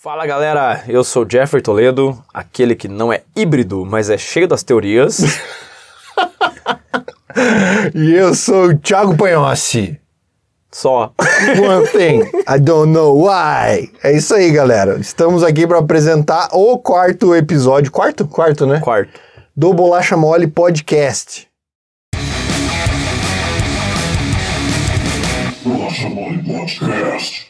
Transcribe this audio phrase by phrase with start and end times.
[0.00, 4.62] Fala galera, eu sou Jeffrey Toledo, aquele que não é híbrido, mas é cheio das
[4.62, 5.18] teorias.
[7.94, 10.00] E eu sou o Thiago Panhossi.
[10.72, 11.12] Só.
[11.62, 13.92] One thing, I don't know why.
[14.02, 14.98] É isso aí, galera.
[14.98, 17.92] Estamos aqui para apresentar o quarto episódio.
[17.92, 18.26] Quarto?
[18.26, 18.80] Quarto, né?
[18.80, 19.20] Quarto.
[19.56, 21.46] Do Bolacha Mole Podcast.
[25.64, 27.47] Bolacha Mole Podcast.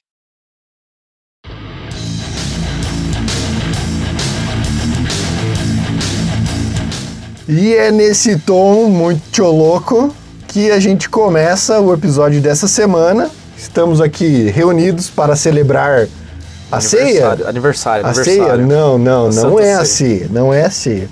[7.48, 10.14] E é nesse tom muito louco
[10.46, 13.30] que a gente começa o episódio dessa semana.
[13.56, 16.06] Estamos aqui reunidos para celebrar
[16.70, 17.02] a ceia.
[17.30, 18.42] Aniversário, Aniversário, A aniversário.
[18.44, 18.56] ceia?
[18.58, 20.18] Não, não, A não é a Ceia.
[20.18, 21.08] ceia, não é a ceia.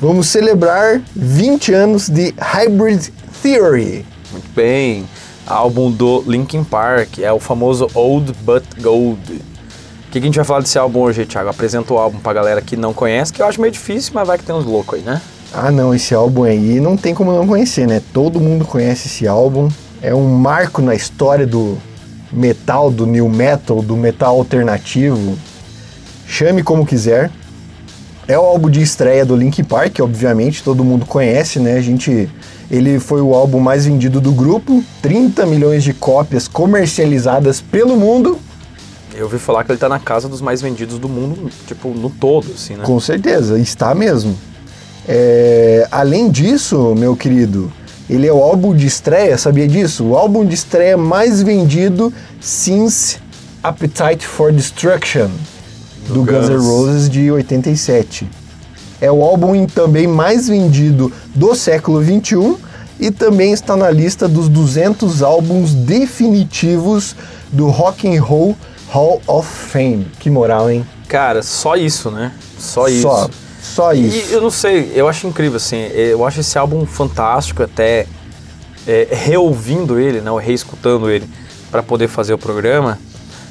[0.00, 3.08] Vamos celebrar 20 anos de Hybrid
[3.42, 4.04] Theory.
[4.32, 5.06] Muito bem.
[5.46, 9.20] Álbum do Linkin Park, é o famoso Old But Gold.
[9.32, 11.50] O que, que a gente vai falar desse álbum hoje, Thiago?
[11.50, 14.38] Apresenta o álbum pra galera que não conhece, que eu acho meio difícil, mas vai
[14.38, 15.20] que tem uns loucos aí, né?
[15.58, 18.02] Ah, não, esse álbum aí não tem como não conhecer, né?
[18.12, 19.70] Todo mundo conhece esse álbum.
[20.02, 21.78] É um marco na história do
[22.30, 25.38] metal, do new metal, do metal alternativo.
[26.26, 27.30] Chame como quiser.
[28.28, 31.78] É o álbum de estreia do Linkin Park, obviamente, todo mundo conhece, né?
[31.78, 32.28] A gente
[32.70, 38.38] ele foi o álbum mais vendido do grupo, 30 milhões de cópias comercializadas pelo mundo.
[39.14, 42.10] Eu ouvi falar que ele tá na casa dos mais vendidos do mundo, tipo, no
[42.10, 42.84] todo, assim, né?
[42.84, 44.36] Com certeza, está mesmo.
[45.08, 47.72] É, além disso, meu querido,
[48.08, 50.04] ele é o álbum de estreia, sabia disso?
[50.04, 53.18] O álbum de estreia mais vendido since
[53.62, 55.28] Appetite for Destruction,
[56.08, 56.56] do, Guns N'.
[56.56, 58.28] Roses de 87.
[59.00, 62.56] É o álbum também mais vendido do século 21
[62.98, 67.14] e também está na lista dos 200 álbuns definitivos
[67.52, 68.56] do Rock and Roll
[68.88, 70.06] Hall of Fame.
[70.18, 70.86] Que moral, hein?
[71.08, 72.32] Cara, só isso, né?
[72.58, 73.02] Só isso.
[73.74, 74.30] Só, isso.
[74.30, 78.06] E eu não sei, eu acho incrível, assim, eu acho esse álbum fantástico, até
[78.86, 81.28] é, reouvindo ele, né, ou reescutando ele
[81.70, 82.98] para poder fazer o programa.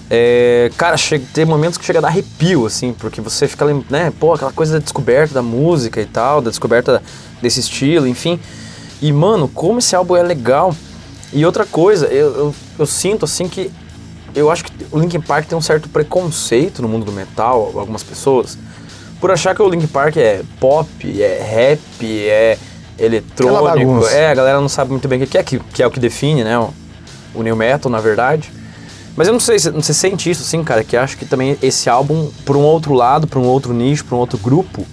[0.10, 4.12] É, cara, chega, tem momentos que chega a dar arrepio, assim, porque você fica, né,
[4.20, 7.02] pô, aquela coisa da descoberta da música e tal, da descoberta
[7.42, 8.40] desse estilo, enfim.
[9.02, 10.76] E, mano, como esse álbum é legal.
[11.34, 13.72] E outra coisa, eu, eu, eu sinto, assim, que
[14.34, 18.04] eu acho que o Linkin Park tem um certo preconceito no mundo do metal, algumas
[18.04, 18.58] pessoas,
[19.26, 20.88] por achar que o Linkin Park é pop,
[21.20, 22.60] é rap, é
[22.96, 24.06] eletrônico.
[24.10, 26.00] É, a galera não sabe muito bem o que é, que, que é o que
[26.00, 26.60] define, né?
[26.60, 26.72] O,
[27.34, 28.52] o new metal, na verdade.
[29.16, 31.90] Mas eu não sei, se você sente isso, assim, cara, que acho que também esse
[31.90, 34.86] álbum, por um outro lado, por um outro nicho, por um outro grupo,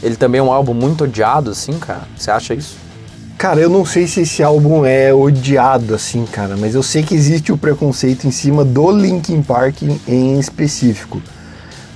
[0.00, 2.02] ele também é um álbum muito odiado, assim, cara.
[2.16, 2.76] Você acha isso?
[3.36, 7.12] Cara, eu não sei se esse álbum é odiado assim, cara, mas eu sei que
[7.12, 11.20] existe o preconceito em cima do Linkin Park em específico.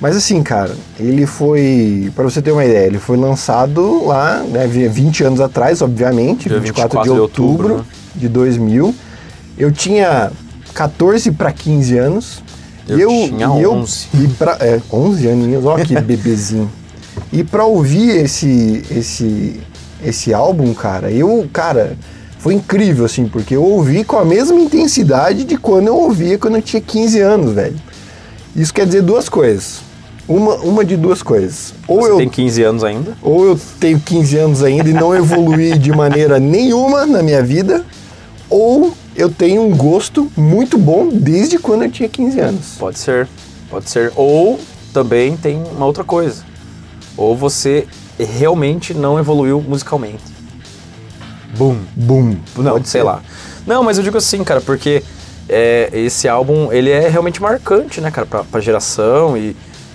[0.01, 4.67] Mas assim, cara, ele foi, Pra você ter uma ideia, ele foi lançado lá, né,
[4.67, 7.85] 20 anos atrás, obviamente, Dia 24, 24 de de outubro, outubro, né?
[8.15, 8.95] de 2000.
[9.57, 10.31] Eu tinha
[10.75, 12.43] 14 para 15 anos.
[12.89, 14.09] Eu e tinha e 11.
[14.15, 16.71] e pra, é, 11 aninhos, ó que bebezinho.
[17.33, 19.61] E pra ouvir esse, esse,
[20.05, 21.97] esse álbum, cara, eu, cara,
[22.39, 26.57] foi incrível, assim, porque eu ouvi com a mesma intensidade de quando eu ouvia quando
[26.57, 27.77] eu tinha 15 anos, velho.
[28.55, 29.81] Isso quer dizer duas coisas.
[30.27, 31.75] Uma, uma de duas coisas.
[31.87, 33.17] Ou Você eu, tem 15 anos ainda?
[33.23, 37.85] ou eu tenho 15 anos ainda e não evoluí de maneira nenhuma na minha vida,
[38.49, 42.67] ou eu tenho um gosto muito bom desde quando eu tinha 15 anos.
[42.79, 43.29] Pode ser,
[43.71, 44.13] pode ser.
[44.17, 44.59] Ou
[44.95, 46.43] também tem uma outra coisa.
[47.17, 47.87] Ou você
[48.19, 50.23] realmente não evoluiu musicalmente.
[51.57, 51.79] Boom.
[51.95, 52.37] Boom.
[52.57, 53.05] Não, Pode sei ser.
[53.07, 53.23] lá.
[53.67, 55.03] Não, mas eu digo assim, cara, porque
[55.49, 59.55] é, esse álbum, ele é realmente marcante, né, cara, pra, pra geração e,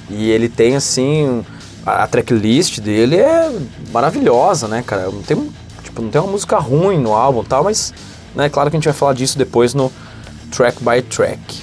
[0.09, 1.43] e ele tem, assim,
[1.85, 3.51] a, tracklist dele é
[3.91, 5.09] maravilhosa, né, cara.
[5.09, 5.49] Não tem,
[5.83, 7.93] tipo, não tem uma música ruim no álbum e tal, mas,
[8.35, 9.91] né, claro que a gente vai falar disso depois no
[10.51, 11.61] track by track.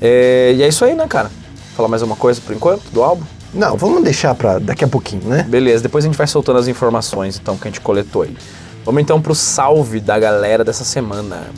[0.00, 1.30] É, e é isso aí, né, cara?
[1.76, 3.24] Falar mais alguma coisa por enquanto do álbum?
[3.52, 5.42] Não, vamos deixar pra daqui a pouquinho, né?
[5.42, 8.36] Beleza, depois a gente vai soltando as informações então que a gente coletou aí.
[8.84, 11.48] Vamos então pro salve da galera dessa semana.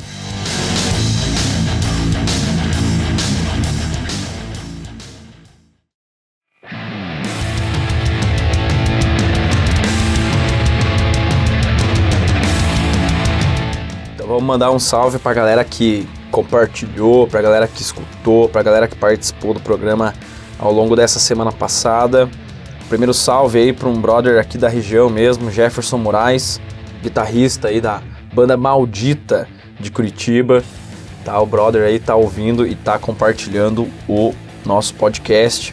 [14.43, 18.97] Vamos mandar um salve pra galera que compartilhou, pra galera que escutou, pra galera que
[18.97, 20.13] participou do programa
[20.59, 22.29] ao longo dessa semana passada.
[22.89, 26.61] Primeiro salve aí para um brother aqui da região mesmo, Jefferson Moraes,
[27.01, 28.03] guitarrista aí da
[28.35, 29.47] banda Maldita
[29.79, 30.65] de Curitiba.
[31.25, 34.35] Tá, o brother aí tá ouvindo e tá compartilhando o
[34.67, 35.73] nosso podcast.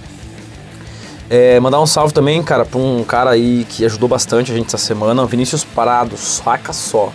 [1.28, 4.68] É, mandar um salve também, cara, pra um cara aí que ajudou bastante a gente
[4.68, 7.12] essa semana, Vinícius Prado, saca só.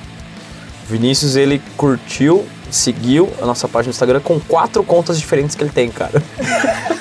[0.89, 5.71] Vinícius, ele curtiu, seguiu a nossa página no Instagram com quatro contas diferentes que ele
[5.71, 6.23] tem, cara.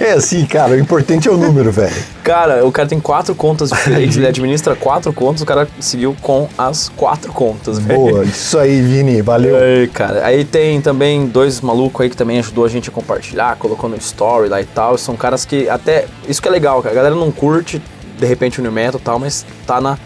[0.00, 1.94] É assim, cara, o importante é o número, velho.
[2.22, 6.48] Cara, o cara tem quatro contas diferentes, ele administra quatro contas, o cara seguiu com
[6.56, 7.98] as quatro contas, velho.
[7.98, 9.56] Boa, isso aí, Vini, valeu.
[9.56, 10.24] Aí, cara.
[10.24, 13.96] Aí tem também dois malucos aí que também ajudou a gente a compartilhar, colocou no
[13.96, 14.98] story lá e tal.
[14.98, 16.06] São caras que até.
[16.28, 16.92] Isso que é legal, cara.
[16.92, 17.80] A galera não curte,
[18.18, 19.98] de repente, o New Metal e tal, mas tá na,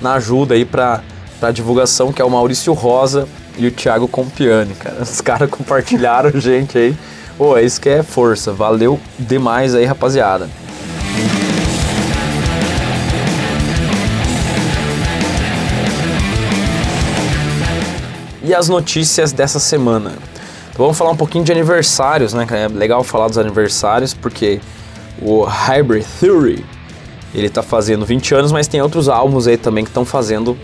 [0.00, 1.02] na ajuda aí pra,
[1.38, 5.02] pra divulgação, que é o Maurício Rosa e o Thiago Compiani, cara.
[5.02, 6.96] Os caras compartilharam gente aí.
[7.36, 8.52] Pô, é isso que é força.
[8.52, 10.48] Valeu demais aí, rapaziada.
[18.42, 20.14] E as notícias dessa semana?
[20.70, 22.46] Então, vamos falar um pouquinho de aniversários, né?
[22.50, 24.58] É legal falar dos aniversários porque
[25.20, 26.64] o Hybrid Theory
[27.34, 30.56] ele tá fazendo 20 anos, mas tem outros álbuns aí também que estão fazendo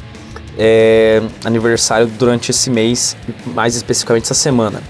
[0.59, 3.17] é, aniversário durante esse mês,
[3.47, 4.83] mais especificamente essa semana.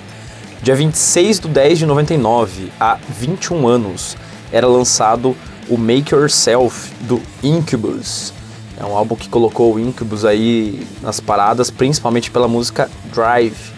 [0.62, 4.16] Dia 26 de 10 de 99, há 21 anos,
[4.50, 5.36] era lançado
[5.68, 8.32] o Make Yourself do Incubus.
[8.78, 13.73] É um álbum que colocou o Incubus aí nas paradas, principalmente pela música Drive,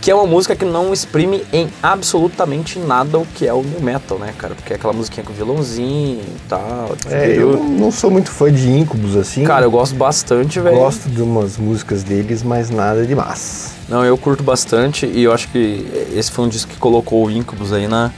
[0.00, 3.80] que é uma música que não exprime em absolutamente nada o que é o new
[3.80, 4.54] metal, né, cara?
[4.54, 6.96] Porque é aquela musiquinha com violãozinho e tal.
[7.10, 9.44] É, eu não sou muito fã de Incubus, assim.
[9.44, 10.76] Cara, eu gosto bastante, velho.
[10.76, 13.72] Gosto de umas músicas deles, mas nada demais.
[13.88, 17.30] Não, eu curto bastante e eu acho que esse foi um disco que colocou o
[17.30, 18.10] Incubus aí na,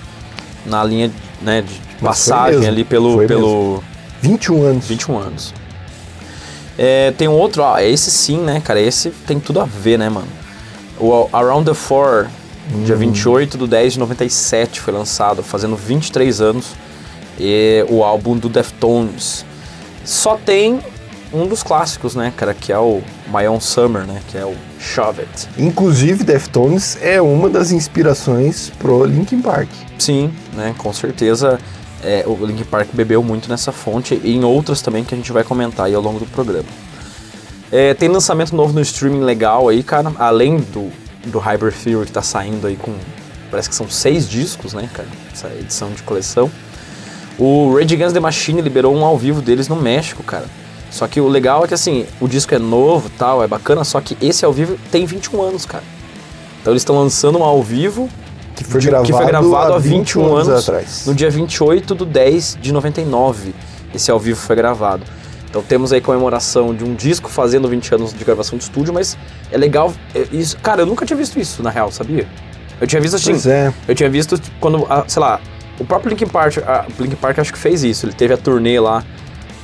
[0.66, 1.10] na linha
[1.42, 3.82] né, de passagem ali pelo, foi pelo
[4.20, 4.86] 21 anos.
[4.86, 5.54] 21 anos.
[6.76, 8.80] É, tem um outro, ó, esse sim, né, cara?
[8.80, 10.43] Esse tem tudo a ver, né, mano?
[10.98, 12.28] O Around the Four,
[12.84, 16.72] dia 28 do 10 de 97, foi lançado, fazendo 23 anos.
[17.38, 19.44] E o álbum do Deftones.
[20.04, 20.80] Só tem
[21.32, 22.54] um dos clássicos, né, cara?
[22.54, 24.20] Que é o My Own Summer, né?
[24.28, 25.48] Que é o Shove It.
[25.58, 29.68] Inclusive, Deftones é uma das inspirações pro Linkin Park.
[29.98, 30.74] Sim, né?
[30.78, 31.58] Com certeza
[32.04, 35.32] é, o Linkin Park bebeu muito nessa fonte e em outras também que a gente
[35.32, 36.68] vai comentar aí ao longo do programa.
[37.76, 40.12] É, tem lançamento novo no streaming legal aí, cara.
[40.16, 40.92] Além do,
[41.26, 42.94] do Hyper Theory que tá saindo aí com.
[43.50, 45.08] Parece que são seis discos, né, cara?
[45.32, 46.48] Essa edição de coleção.
[47.36, 50.46] O Rage Against the Machine liberou um ao vivo deles no México, cara.
[50.88, 54.00] Só que o legal é que assim, o disco é novo tal, é bacana, só
[54.00, 55.82] que esse ao vivo tem 21 anos, cara.
[56.60, 58.08] Então eles estão lançando um ao vivo
[58.54, 61.02] Que foi, de- gravado, que foi gravado há 21 anos, atrás.
[61.06, 63.52] no dia 28 do 10 de 99.
[63.92, 65.02] Esse ao vivo foi gravado.
[65.54, 69.16] Então temos aí comemoração de um disco fazendo 20 anos de gravação de estúdio, mas
[69.52, 69.94] é legal.
[70.12, 72.26] é, isso, cara, eu nunca tinha visto isso, na real, sabia?
[72.80, 73.30] Eu tinha visto assim.
[73.30, 73.72] Pois é.
[73.86, 75.40] Eu tinha visto tipo, quando, ah, sei lá,
[75.78, 78.04] o próprio Linkin Park, a, o Linkin Park acho que fez isso.
[78.04, 79.04] Ele teve a turnê lá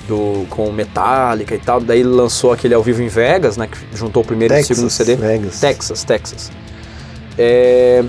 [0.07, 3.67] do, com Metallica e tal, daí ele lançou aquele ao vivo em Vegas, né?
[3.67, 5.17] Que juntou o primeiro e o Texas, segundo CD.
[5.17, 5.59] Vegas.
[5.59, 6.53] Texas, Texas.
[7.37, 8.05] É,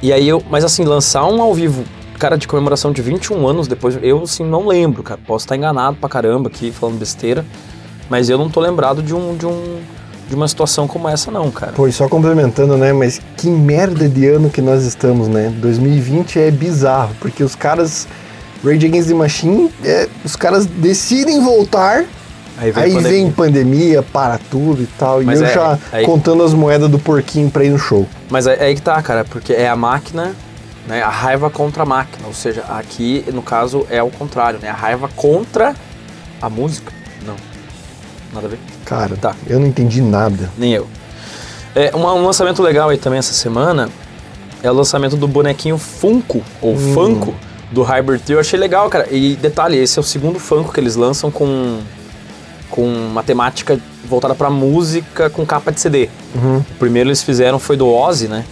[0.00, 1.84] e aí eu, mas assim, lançar um ao vivo,
[2.24, 5.20] cara, de comemoração de 21 anos depois, eu assim não lembro, cara.
[5.26, 7.44] Posso estar enganado pra caramba aqui falando besteira,
[8.08, 9.80] mas eu não tô lembrado de um de um
[10.26, 11.72] de uma situação como essa não, cara.
[11.72, 12.94] Pô, e só complementando, né?
[12.94, 15.52] Mas que merda de ano que nós estamos, né?
[15.58, 18.08] 2020 é bizarro, porque os caras.
[18.64, 22.06] Rage Against the Machine, é, os caras decidem voltar,
[22.56, 25.22] Aí aí a vem pandemia, para tudo e tal.
[25.22, 28.06] Mas e eu é- já aí- contando as moedas do porquinho pra ir no show.
[28.30, 30.34] Mas é, é aí que tá, cara, porque é a máquina,
[30.86, 31.02] né?
[31.02, 32.26] A raiva contra a máquina.
[32.26, 34.68] Ou seja, aqui, no caso, é o contrário, né?
[34.68, 35.74] A raiva contra
[36.40, 36.92] a música.
[37.26, 37.36] Não.
[38.32, 38.58] Nada a ver.
[38.84, 39.34] Cara, Tá.
[39.46, 40.50] eu não entendi nada.
[40.58, 40.86] Nem eu.
[41.74, 43.88] É, uma- um lançamento legal aí também essa semana
[44.62, 47.34] é o lançamento do bonequinho Funko, ou Funko,
[47.72, 48.34] do Hybrid Theory.
[48.34, 49.08] Eu achei legal, cara.
[49.10, 51.80] E detalhe, esse é o segundo Funko que eles lançam com,
[52.70, 56.08] com uma temática voltada pra música com capa de CD.
[56.34, 56.58] Uhum.
[56.58, 58.44] O primeiro eles fizeram foi do Ozzy, né?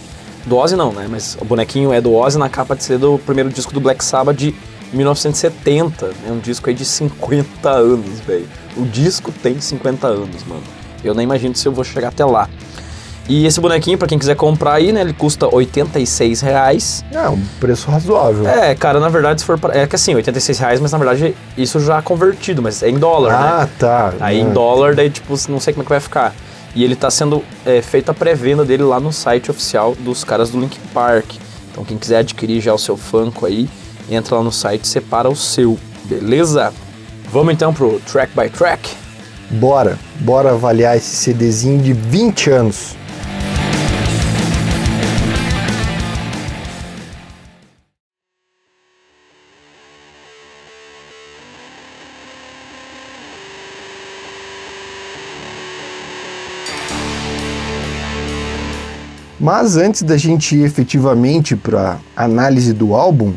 [0.45, 1.07] Do Ozzy não, né?
[1.09, 4.03] Mas o bonequinho é do Ozzy na capa de CD do primeiro disco do Black
[4.03, 4.53] Sabbath de
[4.91, 6.11] 1970.
[6.27, 8.47] É um disco aí de 50 anos, velho.
[8.75, 10.63] O disco tem 50 anos, mano.
[11.03, 12.49] Eu nem imagino se eu vou chegar até lá.
[13.29, 14.99] E esse bonequinho, pra quem quiser comprar aí, né?
[14.99, 17.05] Ele custa 86 reais.
[17.09, 18.45] É, um preço razoável.
[18.45, 19.73] É, cara, na verdade, se for pra...
[19.77, 23.31] É que assim, 86 reais, mas na verdade isso já convertido, mas é em dólar,
[23.31, 23.37] né?
[23.49, 24.13] ah, tá.
[24.19, 26.35] Aí Ah, em dólar, daí tipo, não sei como é que vai ficar.
[26.75, 30.49] E ele tá sendo é, feita a pré-venda dele lá no site oficial dos caras
[30.49, 31.35] do Linkin Park.
[31.71, 33.69] Então quem quiser adquirir já o seu Funko aí,
[34.09, 36.73] entra lá no site e separa o seu, beleza?
[37.31, 38.89] Vamos então pro track by track.
[39.51, 42.95] Bora, bora avaliar esse CDzinho de 20 anos.
[59.43, 63.33] Mas antes da gente ir efetivamente para análise do álbum,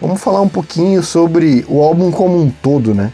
[0.00, 3.12] vamos falar um pouquinho sobre o álbum como um todo, né?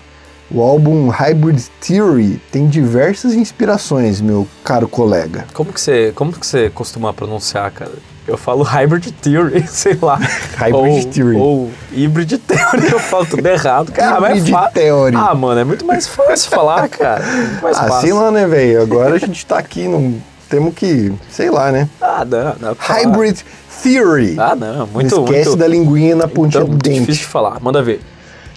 [0.50, 5.46] O álbum Hybrid Theory tem diversas inspirações, meu caro colega.
[5.54, 7.92] Como que você, como que você costuma pronunciar, cara?
[8.28, 10.16] Eu falo Hybrid Theory, sei lá.
[10.58, 11.36] Hybrid ou, Theory.
[11.38, 13.90] Ou Hybrid Theory, eu falo tudo errado.
[13.90, 15.16] Cara, mas é Hybrid fa- Theory.
[15.16, 17.24] Ah, mano, é muito mais fácil falar, cara.
[17.24, 18.16] Muito mais Ah, sei fácil.
[18.16, 18.82] lá, né, velho?
[18.82, 20.14] Agora a gente tá aqui, não
[20.54, 21.88] temos que, sei lá, né?
[22.00, 22.76] Ah, não, não.
[22.78, 23.38] Hybrid
[23.82, 24.36] Theory.
[24.38, 27.00] Ah, não, muito, não esquece muito, da linguinha na pontinha então, do dente.
[27.00, 27.58] difícil de falar.
[27.60, 28.00] Manda ver.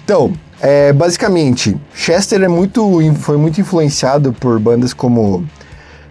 [0.04, 5.44] Então, é, basicamente, Chester é muito, foi muito influenciado por bandas como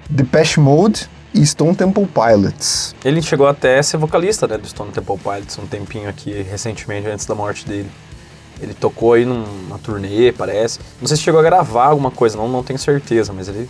[0.10, 2.94] Depeche Mode e Stone Temple Pilots.
[3.03, 7.08] Ele chegou até a ser vocalista né, do Stone Temple Pilots um tempinho aqui, recentemente,
[7.08, 7.89] antes da morte dele.
[8.62, 10.79] Ele tocou aí num- numa turnê, parece.
[11.00, 13.70] Não sei se chegou a gravar alguma coisa, não, não tenho certeza, mas ele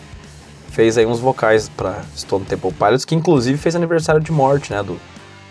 [0.77, 4.84] fez aí uns vocais pra Stone Temple Pilots, que inclusive fez aniversário de morte, né,
[4.84, 4.96] do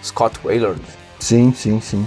[0.00, 0.80] Scott Waylord.
[1.18, 2.06] Sim, sim, sim.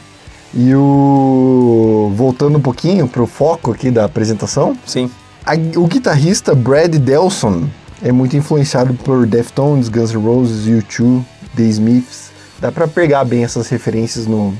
[0.53, 2.13] E o.
[2.15, 5.11] Voltando um pouquinho pro foco aqui da apresentação, Sim,
[5.45, 7.67] a- o guitarrista Brad Delson
[8.01, 11.21] é muito influenciado por Deftones, Guns N' Roses, U2,
[11.57, 12.29] The Smiths.
[12.61, 14.53] Dá pra pegar bem essas referências no,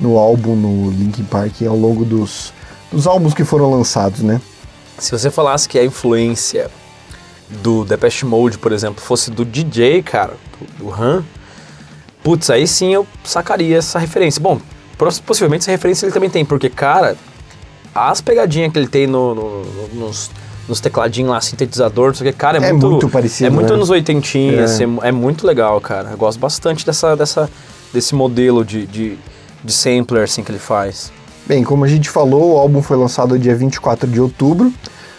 [0.00, 2.54] no álbum, no Linkin Park, ao longo dos,
[2.90, 4.40] dos álbuns que foram lançados, né?
[4.98, 6.68] se você falasse que a influência
[7.50, 10.34] do Depeche Mode, por exemplo, fosse do DJ, cara,
[10.78, 11.24] do, do Han,
[12.22, 14.40] putz, aí sim eu sacaria essa referência.
[14.40, 14.60] Bom,
[14.96, 17.16] poss- possivelmente essa referência ele também tem, porque, cara,
[17.94, 20.30] as pegadinhas que ele tem no, no- no- nos,
[20.68, 23.50] nos tecladinhos lá, sintetizador, não sei o que, cara, é, É muito, muito parecido, É
[23.50, 23.74] muito né?
[23.76, 24.26] anos 80,
[24.60, 24.64] É.
[24.64, 26.10] assim, é, muito legal, cara.
[26.10, 27.50] Eu gosto bastante dessa, dessa,
[27.92, 29.18] desse modelo de, de,
[29.64, 31.10] de sampler, assim, que ele faz.
[31.46, 34.70] Bem, como a gente falou, o álbum foi lançado dia 24 de outubro.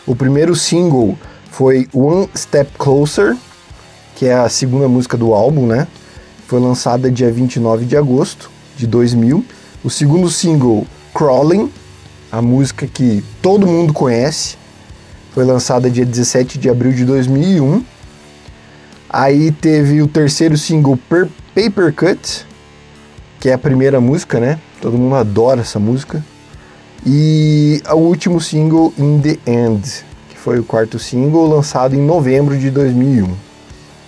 [0.06, 1.18] O primeiro single
[1.52, 3.36] foi One Step Closer,
[4.16, 5.88] que é a segunda música do álbum, né?
[6.48, 9.44] Foi lançada dia 29 de agosto de 2000.
[9.84, 11.72] O segundo single, Crawling,
[12.32, 14.58] a música que todo mundo conhece,
[15.34, 17.84] foi lançada dia 17 de abril de 2001.
[19.10, 22.46] Aí teve o terceiro single, Per- Paper Cut,
[23.40, 24.60] que é a primeira música, né?
[24.82, 26.24] Todo mundo adora essa música.
[27.06, 30.06] E o último single, In the End,
[30.44, 33.34] foi o quarto single, lançado em novembro de 2001.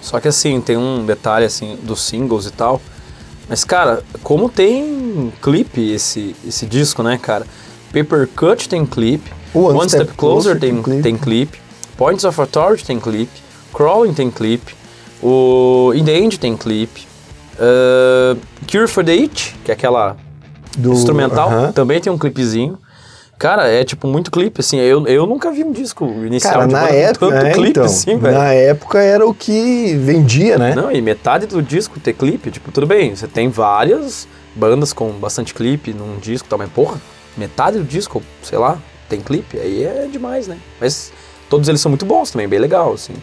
[0.02, 2.82] Só que assim, tem um detalhe assim dos singles e tal.
[3.50, 7.46] Mas cara, como tem clipe esse, esse disco, né, cara?
[7.94, 11.04] Paper Cut tem clipe, O One, Step, Closer, tem, clipe.
[11.04, 11.60] tem clipe,
[11.98, 13.42] Points of Authority tem clipe,
[13.74, 14.74] Crawling tem clipe,
[15.22, 17.06] o In the End tem clipe,
[17.60, 20.16] uh, Cure for the Itch, que é aquela
[20.78, 21.72] Do- instrumental, Aham.
[21.74, 22.78] também tem um clipezinho.
[23.42, 24.78] Cara, é tipo muito clipe, assim.
[24.78, 27.52] Eu, eu nunca vi um disco inicial Cara, de na banda com época, tanto é,
[27.52, 28.38] clipe então, assim, velho.
[28.38, 30.76] na época era o que vendia, né?
[30.76, 35.10] Não, e metade do disco ter clipe, tipo, tudo bem, você tem várias bandas com
[35.14, 37.02] bastante clipe num disco e tal, mas porra,
[37.36, 38.78] metade do disco, sei lá,
[39.10, 40.60] tem clipe, aí é demais, né?
[40.80, 41.12] Mas
[41.50, 43.14] todos eles são muito bons também, bem legal, assim.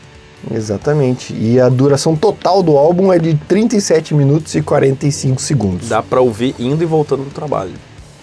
[0.52, 1.32] Exatamente.
[1.32, 5.88] E a duração total do álbum é de 37 minutos e 45 segundos.
[5.88, 7.74] Dá pra ouvir indo e voltando do trabalho.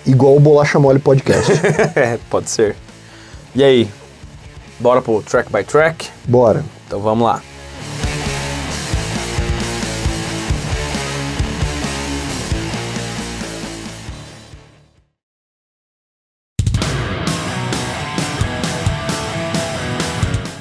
[0.05, 1.51] Igual o Bolacha Mole Podcast.
[1.95, 2.75] É, pode ser.
[3.55, 3.89] E aí,
[4.79, 6.09] bora pro track by track?
[6.25, 6.63] Bora.
[6.85, 7.41] Então vamos lá.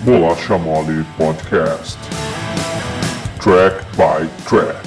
[0.05, 1.99] Bolacha Mole Podcast.
[3.41, 4.84] Track by track.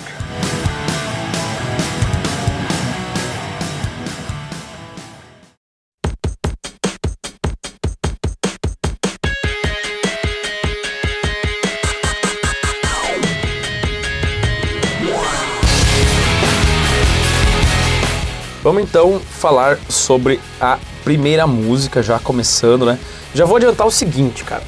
[18.67, 23.00] Vamos então falar sobre a primeira música, já começando, né?
[23.33, 24.62] Já vou adiantar o seguinte, cara.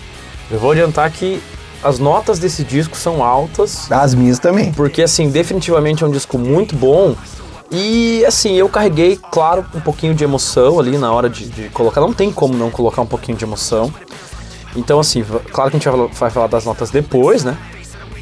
[0.50, 1.44] Eu vou adiantar que
[1.84, 4.72] as notas desse disco são altas, As minhas também.
[4.72, 7.14] porque assim, definitivamente é um disco muito bom.
[7.70, 12.00] E assim, eu carreguei, claro, um pouquinho de emoção ali na hora de, de colocar.
[12.00, 13.94] Não tem como não colocar um pouquinho de emoção.
[14.78, 17.58] Então, assim, claro que a gente vai falar- das notas depois, né?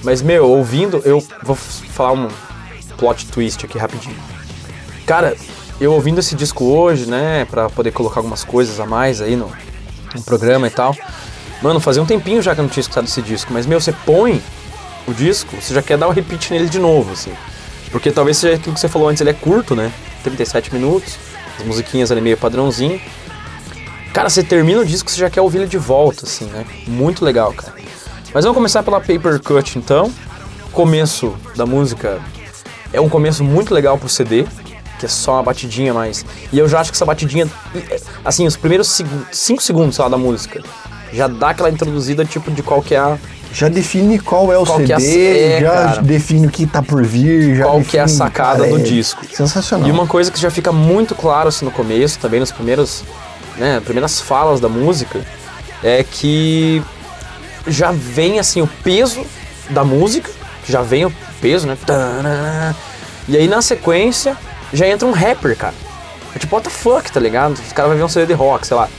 [0.03, 2.29] Mas, meu, ouvindo, eu vou falar um
[2.97, 4.17] plot twist aqui rapidinho.
[5.05, 5.37] Cara,
[5.79, 9.51] eu ouvindo esse disco hoje, né, pra poder colocar algumas coisas a mais aí no,
[10.15, 10.95] no programa e tal.
[11.61, 13.91] Mano, fazia um tempinho já que eu não tinha escutado esse disco, mas, meu, você
[13.91, 14.41] põe
[15.07, 17.31] o disco, você já quer dar um repeat nele de novo, assim.
[17.91, 19.91] Porque talvez seja aquilo que você falou antes, ele é curto, né?
[20.23, 21.17] 37 minutos,
[21.59, 22.99] as musiquinhas ali meio padrãozinho.
[24.13, 26.65] Cara, você termina o disco, você já quer ouvir ele de volta, assim, né?
[26.87, 27.73] Muito legal, cara.
[28.33, 30.11] Mas vamos começar pela Paper Cut, então,
[30.71, 32.21] começo da música
[32.93, 34.45] é um começo muito legal pro CD,
[34.97, 36.25] que é só uma batidinha mais.
[36.51, 37.47] E eu já acho que essa batidinha,
[38.25, 39.01] assim, os primeiros
[39.31, 40.61] 5 segundos, sei lá, da música,
[41.13, 43.17] já dá aquela introduzida tipo de qual que é a.
[43.53, 46.01] Já define qual é o Qual é CD, é, já cara.
[46.01, 48.79] define o que tá por vir, já Qual que é a define, sacada cara, do
[48.79, 49.25] é disco.
[49.33, 49.87] Sensacional.
[49.87, 53.03] E uma coisa que já fica muito claro assim no começo, também nos primeiros,
[53.57, 55.25] né, primeiras falas da música,
[55.81, 56.83] é que
[57.65, 59.25] já vem assim o peso
[59.69, 60.29] da música,
[60.67, 61.77] já vem o peso, né?
[63.29, 64.37] E aí na sequência
[64.73, 65.73] já entra um rapper, cara.
[66.35, 67.53] É tipo, what the fuck, tá ligado?
[67.53, 68.89] Os caras vão ver um CD de rock, sei lá.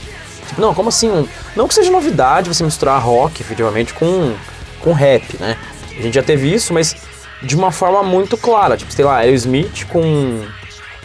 [0.47, 1.27] Tipo, não, como assim?
[1.55, 4.35] Não que seja novidade você misturar rock, efetivamente, com,
[4.81, 5.55] com rap, né?
[5.97, 6.95] A gente já teve isso, mas
[7.41, 8.75] de uma forma muito clara.
[8.75, 10.43] Tipo, sei lá, Aerosmith com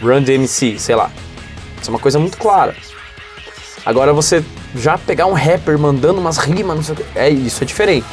[0.01, 1.11] Run DMC, sei lá.
[1.81, 2.75] Isso é uma coisa muito clara.
[3.85, 4.43] Agora você
[4.75, 8.07] já pegar um rapper mandando umas rimas, não sei o que, é isso, é diferente.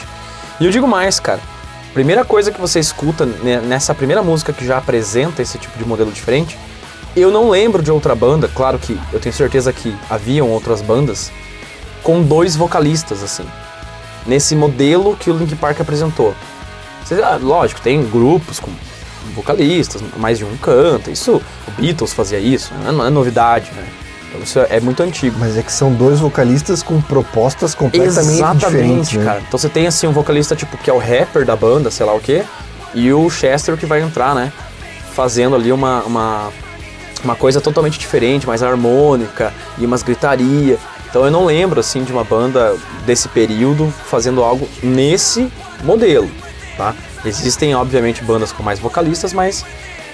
[0.59, 1.39] E eu digo mais, cara.
[1.93, 6.09] Primeira coisa que você escuta nessa primeira música que já apresenta esse tipo de modelo
[6.09, 6.57] diferente,
[7.15, 11.29] eu não lembro de outra banda, claro que eu tenho certeza que haviam outras bandas
[12.01, 13.45] com dois vocalistas assim,
[14.25, 16.33] nesse modelo que o Link Park apresentou.
[17.23, 18.71] Ah, lógico, tem grupos com
[19.35, 22.91] vocalistas, mais de um canta, isso, o Beatles fazia isso, né?
[22.91, 23.85] não é novidade, né?
[24.39, 25.37] Isso é muito antigo.
[25.39, 28.39] Mas é que são dois vocalistas com propostas completamente diferentes.
[28.39, 29.25] Exatamente, né?
[29.25, 29.43] cara.
[29.47, 32.13] Então você tem assim um vocalista tipo que é o rapper da banda, sei lá
[32.13, 32.43] o quê,
[32.93, 34.51] e o Chester que vai entrar, né?
[35.13, 36.49] Fazendo ali uma, uma,
[37.23, 40.77] uma coisa totalmente diferente, mais harmônica e umas gritaria.
[41.09, 45.51] Então eu não lembro assim de uma banda desse período fazendo algo nesse
[45.83, 46.31] modelo,
[46.77, 46.95] tá?
[47.25, 49.65] Existem obviamente bandas com mais vocalistas, mas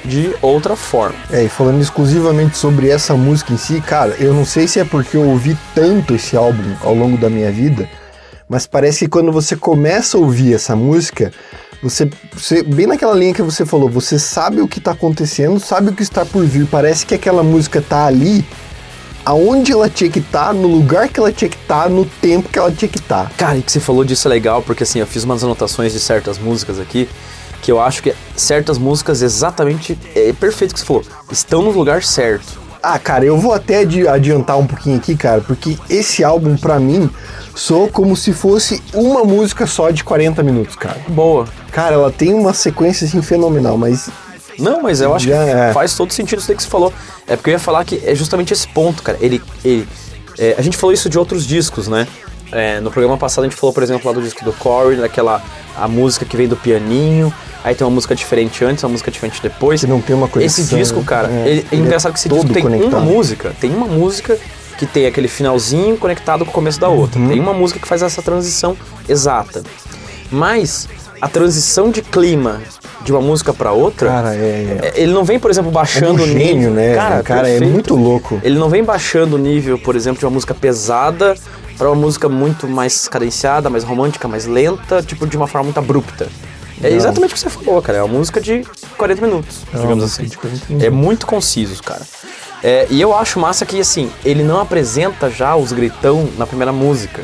[0.08, 1.16] de outra forma.
[1.32, 4.86] É, e falando exclusivamente sobre essa música em si, cara, eu não sei se é
[4.86, 7.88] porque eu ouvi tanto esse álbum ao longo da minha vida,
[8.50, 11.32] mas parece que quando você começa a ouvir essa música,
[11.84, 15.89] você, você- bem naquela linha que você falou, você sabe o que tá acontecendo, sabe
[15.89, 18.46] o que está por vir, parece que aquela música tá ali
[19.26, 22.58] aonde ela tinha que estar, no lugar que ela tinha que estar, no tempo que
[22.58, 23.30] ela tinha que estar.
[23.38, 26.00] Cara, e que você falou disso é legal, porque assim, eu fiz umas anotações de
[26.00, 27.10] certas músicas aqui,
[27.62, 32.04] que eu acho que certas músicas exatamente, é perfeito que você falou, estão no lugar
[32.04, 32.60] certo.
[32.82, 36.80] Ah, cara, eu vou até adi- adiantar um pouquinho aqui, cara, porque esse álbum, pra
[36.80, 37.10] mim,
[37.56, 40.98] soou como se fosse uma música só de 40 minutos, cara.
[41.10, 41.48] Boa.
[41.72, 44.10] Cara, ela tem uma sequência assim fenomenal, mas
[44.60, 45.72] Não, mas eu acho Já que é.
[45.74, 46.93] faz todo sentido isso que você falou.
[47.28, 49.17] É porque eu ia falar que é justamente esse ponto, cara.
[49.22, 49.41] Ele.
[49.65, 49.88] ele
[50.39, 52.08] é, a gente falou isso de outros discos, né?
[52.52, 55.42] É, no programa passado a gente falou, por exemplo, lá do disco do Corey, daquela
[55.76, 57.32] a música que vem do pianinho,
[57.64, 59.82] aí tem uma música diferente antes, uma música diferente depois.
[59.82, 60.64] que não tem uma conexão.
[60.64, 62.94] Esse disco, cara, é, ele, é engraçado que esse disco tem conectado.
[62.94, 64.38] uma música, tem uma música
[64.78, 67.20] que tem aquele finalzinho conectado com o começo da outra.
[67.20, 67.28] Uhum.
[67.30, 68.78] Tem uma música que faz essa transição
[69.10, 69.64] exata.
[70.32, 70.88] Mas
[71.20, 72.62] a transição de clima
[73.04, 74.38] de uma música pra outra, Cara, é.
[74.38, 76.74] é, ele não vem, por exemplo, É baixando um o gênio, nível.
[76.74, 76.94] né?
[76.96, 78.40] Cara, Cara, é muito louco.
[78.44, 81.36] Ele não vem baixando o nível, por exemplo, de uma música pesada
[81.78, 85.78] pra uma música muito mais cadenciada, mais romântica, mais lenta, tipo de uma forma muito
[85.78, 86.28] abrupta.
[86.82, 86.96] É Não.
[86.98, 88.00] exatamente o que você falou, cara.
[88.00, 88.63] É uma música de
[88.98, 90.24] 40 minutos, É uma digamos assim.
[90.26, 90.88] de 40 minutos.
[90.88, 92.02] É muito conciso, cara.
[92.63, 96.72] É, e eu acho massa que, assim, ele não apresenta já os gritão na primeira
[96.72, 97.24] música.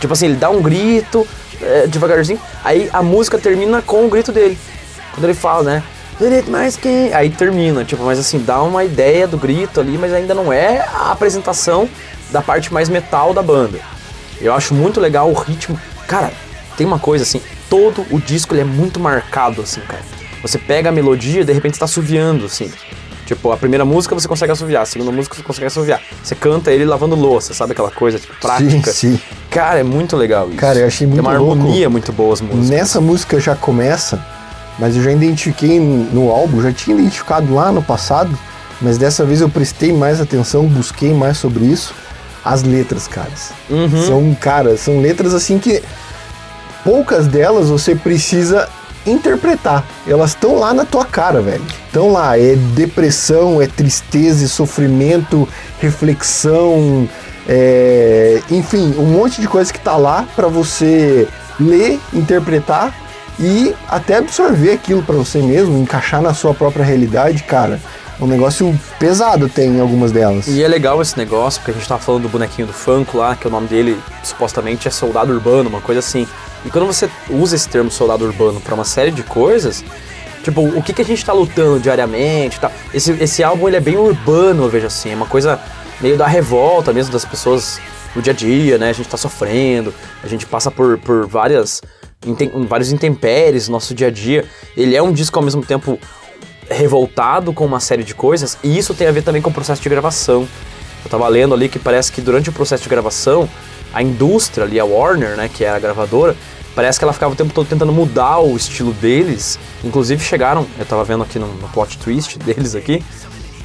[0.00, 1.26] Tipo assim, ele dá um grito
[1.62, 4.58] é, devagarzinho, aí a música termina com o grito dele.
[5.12, 5.82] Quando ele fala, né?
[6.18, 7.10] "Direito mais que.
[7.12, 10.80] Aí termina, tipo, mas assim, dá uma ideia do grito ali, mas ainda não é
[10.94, 11.88] a apresentação
[12.32, 13.78] da parte mais metal da banda.
[14.40, 15.78] Eu acho muito legal o ritmo.
[16.06, 16.32] Cara,
[16.76, 20.02] tem uma coisa assim, todo o disco ele é muito marcado, assim, cara.
[20.42, 22.70] Você pega a melodia e de repente está assoviando, assim.
[23.26, 26.00] Tipo, a primeira música você consegue assoviar, a segunda música você consegue assoviar.
[26.24, 28.92] Você canta ele lavando louça, sabe aquela coisa, tipo, prática.
[28.92, 29.20] Sim, sim.
[29.50, 30.56] Cara, é muito legal isso.
[30.56, 31.52] Cara, eu achei muito Tem uma louco.
[31.60, 32.70] harmonia muito boa as músicas.
[32.70, 34.24] Nessa música já começa,
[34.80, 38.36] mas eu já identifiquei no álbum, já tinha identificado lá no passado,
[38.80, 41.94] mas dessa vez eu prestei mais atenção, busquei mais sobre isso.
[42.44, 43.52] As letras, caras.
[43.68, 44.06] Uhum.
[44.06, 45.82] São, cara, são letras assim que
[46.84, 48.68] poucas delas você precisa
[49.06, 49.84] interpretar.
[50.06, 51.64] Elas estão lá na tua cara, velho.
[51.86, 55.48] Estão lá, é depressão, é tristeza, é sofrimento,
[55.80, 57.08] reflexão,
[57.48, 61.26] é, enfim, um monte de coisa que tá lá pra você
[61.58, 62.94] ler, interpretar
[63.38, 67.80] e até absorver aquilo pra você mesmo, encaixar na sua própria realidade, cara.
[68.20, 70.46] Um negócio pesado tem em algumas delas.
[70.46, 73.34] E é legal esse negócio, porque a gente tava falando do bonequinho do Funko lá,
[73.34, 76.28] que o nome dele supostamente é soldado urbano, uma coisa assim.
[76.64, 79.82] E quando você usa esse termo soldado urbano pra uma série de coisas,
[80.44, 82.70] tipo, o que, que a gente tá lutando diariamente tal.
[82.92, 85.58] Esse, esse álbum ele é bem urbano, eu vejo assim, é uma coisa
[85.98, 87.80] meio da revolta mesmo das pessoas
[88.14, 88.90] no dia a dia, né?
[88.90, 91.80] A gente tá sofrendo, a gente passa por, por várias
[92.26, 94.44] intem- vários intempéries no nosso dia a dia.
[94.76, 95.98] Ele é um disco ao mesmo tempo
[96.70, 99.82] revoltado com uma série de coisas, e isso tem a ver também com o processo
[99.82, 100.46] de gravação.
[101.04, 103.48] Eu tava lendo ali que parece que durante o processo de gravação,
[103.92, 106.36] a indústria ali, a Warner, né, que era a gravadora,
[106.74, 109.58] parece que ela ficava o tempo todo tentando mudar o estilo deles.
[109.82, 113.02] Inclusive chegaram, eu tava vendo aqui no, no plot twist deles aqui,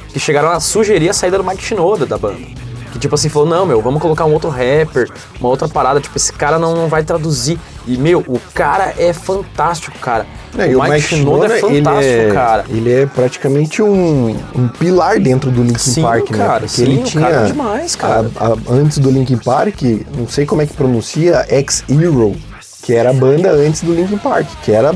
[0.08, 2.46] que chegaram a sugerir a saída do Mike Shinoda da banda.
[2.96, 6.16] Que tipo assim, falou, não, meu, vamos colocar um outro rapper, uma outra parada, tipo,
[6.16, 7.58] esse cara não, não vai traduzir.
[7.86, 10.24] E, meu, o cara é fantástico, cara.
[10.56, 12.64] É, e o Mike Shinoda é fantástico, ele é, cara.
[12.70, 16.38] Ele é praticamente um, um pilar dentro do Linkin Sim, Park, né?
[16.38, 18.30] cara, Porque sim, ele o tinha cara é demais, cara.
[18.36, 19.82] a- a- antes do Linkin Park,
[20.16, 22.34] não sei como é que pronuncia, X-Hero,
[22.82, 24.94] que era a banda antes do Linkin Park, que era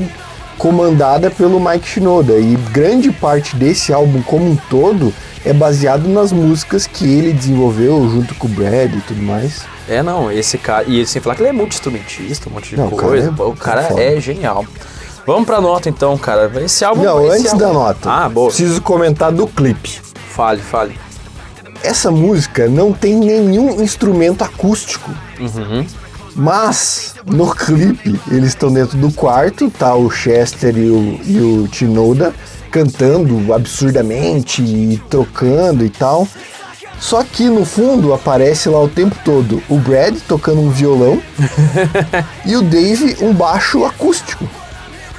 [0.61, 2.33] comandada pelo Mike Shinoda.
[2.37, 5.11] E grande parte desse álbum como um todo
[5.43, 9.63] é baseado nas músicas que ele desenvolveu junto com o Brad e tudo mais.
[9.89, 10.85] É, não, esse cara.
[10.87, 13.33] E sem falar que ele é multi-instrumentista, um monte de Não, o cara coisa.
[13.39, 14.63] é o cara é genial.
[15.25, 16.51] Vamos pra nota então, cara.
[16.63, 17.01] Esse álbum.
[17.01, 18.47] Não, esse antes álbum- da nota, Ah, boa.
[18.49, 19.99] preciso comentar do clipe.
[20.29, 20.93] Fale, fale.
[21.83, 25.09] Essa música não tem nenhum instrumento acústico.
[25.39, 25.83] Uhum.
[26.35, 31.67] Mas no clipe eles estão dentro do quarto, tá o Chester e o, e o
[31.67, 32.33] Tinoda
[32.71, 36.27] cantando absurdamente e trocando e tal.
[36.99, 41.21] Só que no fundo aparece lá o tempo todo o Brad tocando um violão
[42.45, 44.47] e o Dave um baixo acústico.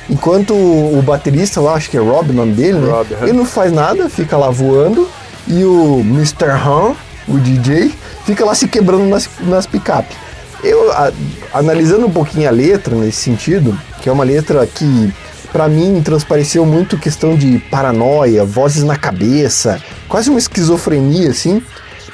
[0.09, 2.91] Enquanto o baterista lá, acho que é Rob o nome dele, né?
[2.91, 3.15] Rob.
[3.23, 5.09] Ele não faz nada, fica lá voando.
[5.47, 6.51] E o Mr.
[6.51, 6.95] Han,
[7.27, 7.93] o DJ,
[8.25, 10.17] fica lá se quebrando nas, nas picapes.
[10.63, 11.13] Eu, a-
[11.53, 15.13] analisando um pouquinho a letra nesse sentido, que é uma letra que,
[15.53, 21.63] pra mim, transpareceu muito questão de paranoia, vozes na cabeça, quase uma esquizofrenia, assim.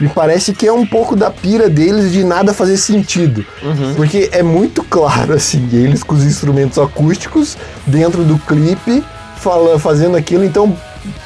[0.00, 3.44] Me parece que é um pouco da pira deles de nada fazer sentido.
[3.96, 9.02] Porque é muito claro, assim, eles com os instrumentos acústicos dentro do clipe,
[9.38, 10.76] fala, fazendo aquilo, então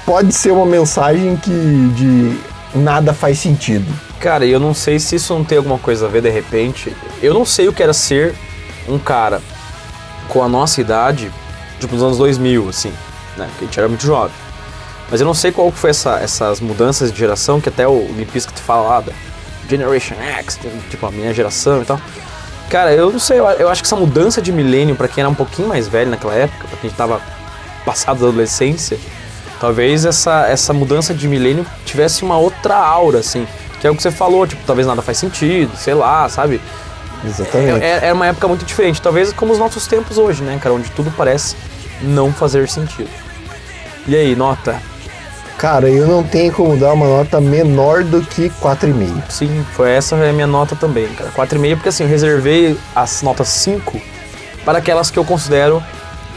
[0.06, 3.86] pode ser uma mensagem que de nada faz sentido.
[4.22, 6.96] Cara, eu não sei se isso não tem alguma coisa a ver de repente.
[7.20, 8.32] Eu não sei o que era ser
[8.88, 9.42] um cara
[10.28, 11.28] com a nossa idade,
[11.80, 12.92] tipo nos anos 2000, assim,
[13.36, 13.46] né?
[13.48, 14.32] Porque a gente era muito jovem.
[15.10, 18.52] Mas eu não sei qual foi essa, essas mudanças de geração que até o Limpisco
[18.52, 19.04] te fala
[19.68, 20.56] Generation X,
[20.88, 22.00] tipo a minha geração e tal.
[22.70, 25.34] Cara, eu não sei, eu, acho que essa mudança de milênio pra quem era um
[25.34, 27.20] pouquinho mais velho naquela época, pra quem tava
[27.84, 28.96] passado da adolescência,
[29.60, 33.48] talvez essa, essa mudança de milênio tivesse uma outra aura, assim.
[33.82, 36.60] Que é o que você falou, tipo, talvez nada faz sentido, sei lá, sabe?
[37.24, 37.84] Exatamente.
[37.84, 40.72] É, é uma época muito diferente, talvez como os nossos tempos hoje, né, cara?
[40.72, 41.56] Onde tudo parece
[42.00, 43.10] não fazer sentido.
[44.06, 44.80] E aí, nota?
[45.58, 49.22] Cara, eu não tenho como dar uma nota menor do que 4,5.
[49.28, 51.32] Sim, foi essa é a minha nota também, cara.
[51.32, 54.00] 4,5, porque assim, eu reservei as notas 5
[54.64, 55.82] para aquelas que eu considero,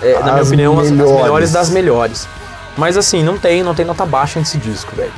[0.01, 1.21] é, na minha opinião, as, as melhores.
[1.21, 2.27] melhores das melhores.
[2.75, 5.13] Mas assim, não tem, não tem nota baixa nesse disco, velho.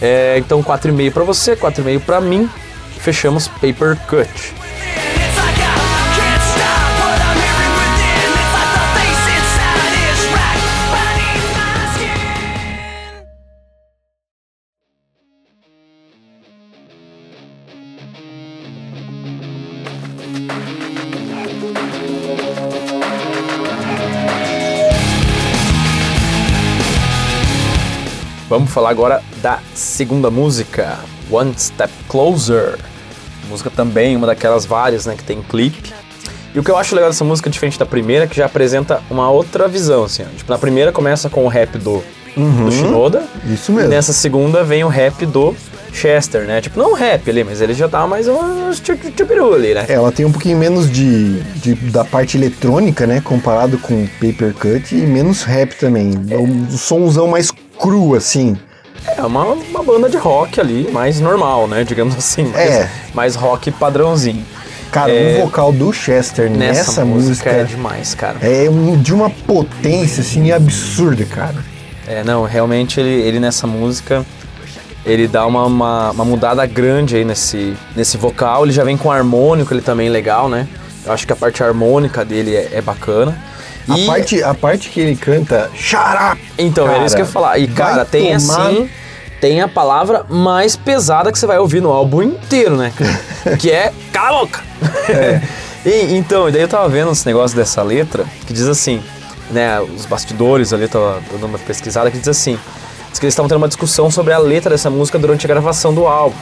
[0.00, 2.48] É, então 4,5 pra você, 4,5 pra mim.
[2.98, 4.54] Fechamos Paper Cut.
[28.76, 30.98] Falar agora da segunda música,
[31.30, 32.76] One Step Closer.
[33.48, 35.94] Música também, uma daquelas várias, né, que tem clipe.
[36.54, 39.00] E o que eu acho legal dessa música, diferente da primeira, é que já apresenta
[39.10, 40.24] uma outra visão, assim.
[40.24, 40.36] ó.
[40.36, 42.04] Tipo, na primeira começa com o rap do,
[42.36, 43.24] do Shinoda.
[43.50, 43.88] Isso E mesmo.
[43.88, 45.56] nessa segunda vem o rap do
[45.90, 46.60] Chester, né?
[46.60, 49.86] Tipo, não rap ali, mas ele já tá mais um chupiru ali, né?
[49.88, 53.22] É, ela tem um pouquinho menos de, de- da parte eletrônica, né?
[53.22, 56.12] Comparado com Paper Cut e menos rap também.
[56.28, 58.56] É um somzão mais cru, assim.
[59.16, 61.84] É uma, uma banda de rock ali, mais normal, né?
[61.84, 62.44] Digamos assim.
[62.44, 62.90] Mais, É.
[63.14, 64.44] mais rock padrãozinho.
[64.90, 68.38] Cara, É, o vocal do Chester nessa, Nessa, música, música é demais, cara.
[68.40, 68.66] é
[69.00, 71.56] de uma potência, assim, absurda, cara.
[72.06, 74.24] É, não, realmente ele, ele nessa música,
[75.04, 78.64] ele dá uma, uma, uma mudada grande aí nesse, nesse vocal.
[78.64, 80.68] Ele já vem com harmônico, ele também é legal, né?
[81.04, 83.36] Eu acho que a parte harmônica dele é, é bacana.
[83.88, 85.70] A, E- parte, a parte que ele canta
[86.32, 86.42] up!
[86.58, 87.58] Então, Cara, é isso que eu ia falar.
[87.58, 88.88] E, cara, tem assim.
[89.40, 92.92] Tem a palavra mais pesada que você vai ouvir no álbum inteiro, né?
[93.60, 94.60] que é cala a boca!
[95.86, 99.00] E, então, e daí eu tava vendo esse negócio dessa letra, que diz assim,
[99.52, 99.78] né?
[99.80, 102.58] Os bastidores ali, eu tava dando uma pesquisada, que diz assim:
[103.08, 105.94] diz que eles estavam tendo uma discussão sobre a letra dessa música durante a gravação
[105.94, 106.34] do álbum.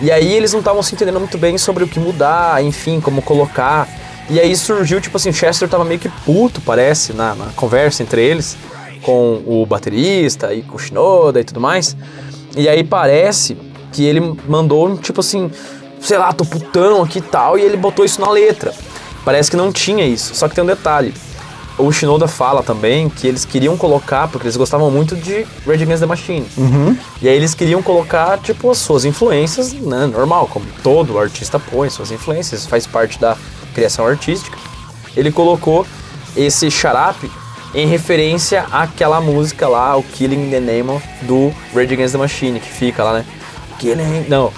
[0.00, 3.20] E aí eles não estavam se entendendo muito bem sobre o que mudar, enfim, como
[3.20, 3.88] colocar.
[4.30, 8.02] E aí surgiu, tipo assim, o Chester tava meio que puto, parece, na, na conversa
[8.02, 8.56] entre eles,
[9.02, 11.96] com o baterista e com o Shinoda e tudo mais.
[12.56, 13.56] E aí parece
[13.92, 15.50] que ele mandou, tipo assim,
[16.00, 18.74] sei lá, tô putão aqui e tal, e ele botou isso na letra.
[19.24, 21.14] Parece que não tinha isso, só que tem um detalhe.
[21.78, 26.00] O Shinoda fala também que eles queriam colocar, porque eles gostavam muito de Rage Against
[26.00, 26.46] the Machine.
[27.22, 31.88] E aí eles queriam colocar, tipo, as suas influências, né, normal, como todo artista põe
[31.88, 33.36] suas influências, faz parte da
[33.78, 34.56] criação artística.
[35.16, 35.86] Ele colocou
[36.36, 37.30] esse xarape
[37.74, 42.18] em referência àquela música lá, o Killing in the Name of, do Rage Against the
[42.18, 43.24] Machine, que fica lá, né?
[43.78, 44.26] Killing...
[44.28, 44.52] Não,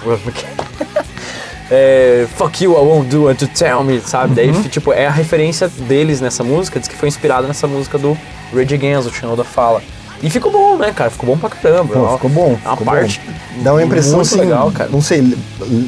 [1.69, 4.33] é, Fuck you, I won't do it to tell me, sabe?
[4.35, 8.17] Daí, tipo, é a referência deles nessa música, diz que foi inspirada nessa música do
[8.53, 9.81] Rage Against, o Shinoda fala.
[10.23, 11.09] E ficou bom, né, cara?
[11.09, 11.93] Ficou bom pra caramba.
[11.93, 12.55] Pô, ficou bom.
[12.55, 13.63] Ficou parte bom.
[13.63, 14.89] Dá uma impressão muito assim, legal, cara.
[14.89, 15.35] não sei,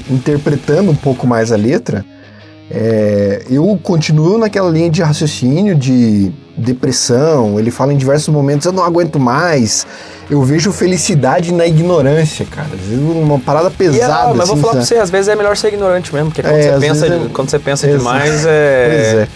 [0.09, 2.03] interpretando um pouco mais a letra,
[2.71, 7.59] é, eu continuo naquela linha de raciocínio de depressão.
[7.59, 9.85] Ele fala em diversos momentos: eu não aguento mais.
[10.29, 12.69] Eu vejo felicidade na ignorância, cara.
[12.73, 14.33] Às vezes uma parada ah, pesada.
[14.33, 16.55] mas vou assim, falar pra você, às vezes é melhor ser ignorante mesmo, porque quando,
[16.55, 19.27] É, você, pensa, é- quando você pensa demais, Pois é, é.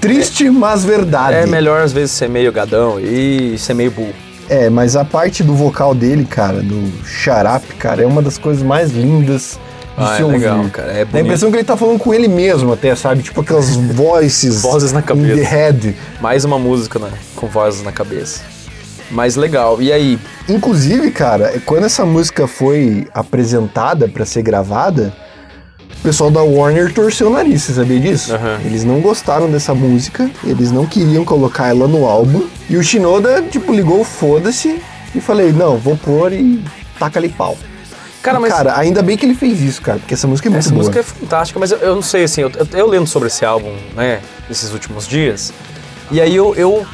[0.00, 1.36] Triste, mas verdade.
[1.36, 4.14] é melhor às vezes ser meio gadão e ser meio burro.
[4.48, 8.62] É, mas a parte do vocal dele, cara, do xarape, cara, é uma das coisas
[8.62, 9.60] mais lindas
[9.96, 10.38] Ah, é ouvir.
[10.38, 13.22] legal, cara, é Dá a impressão que ele tá falando com ele mesmo até, sabe?
[13.22, 14.62] Tipo aquelas voices...
[14.62, 15.34] Vozes na In cabeça.
[15.36, 15.96] the head.
[16.20, 18.40] Mais uma música né, com vozes na cabeça.
[19.10, 19.82] Mas legal.
[19.82, 20.18] E aí?
[20.48, 25.12] Inclusive, cara, quando essa música foi apresentada pra ser gravada,
[25.98, 28.32] o pessoal da Warner torceu o nariz, você sabia disso?
[28.34, 28.60] Aham.
[28.64, 33.42] Eles não gostaram dessa música, eles não queriam colocar ela no álbum, e o Shinoda,
[33.42, 34.80] tipo, ligou o foda-se
[35.14, 36.64] e falei, não, vou pôr e
[36.98, 37.58] taca ali pau.
[38.22, 40.60] Cara, mas Cara, ainda bem que ele fez isso, cara, porque essa música é muito
[40.60, 40.78] essa boa.
[40.80, 43.74] música é fantástica, mas eu, eu não sei, assim, eu, eu- lendo sobre esse álbum,
[43.94, 45.52] né, esses últimos dias,
[46.10, 46.86] e aí eu, eu,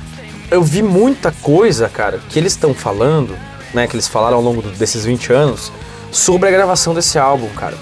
[0.52, 3.36] eu vi muita coisa, cara, que eles estão falando,
[3.74, 5.72] né, que eles falaram ao longo do- desses 20 anos,
[6.12, 7.74] sobre a gravação desse álbum, cara.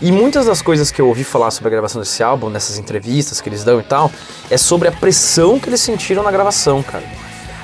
[0.00, 3.38] E muitas das coisas que eu ouvi falar sobre a gravação desse álbum, nessas entrevistas
[3.42, 4.10] que eles dão e tal,
[4.50, 7.04] é sobre a pressão que eles sentiram na gravação, cara.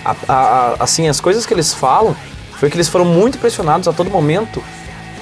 [0.05, 2.15] A- a- a- assim, as coisas que eles falam
[2.61, 4.63] foi que eles foram muito pressionados a todo momento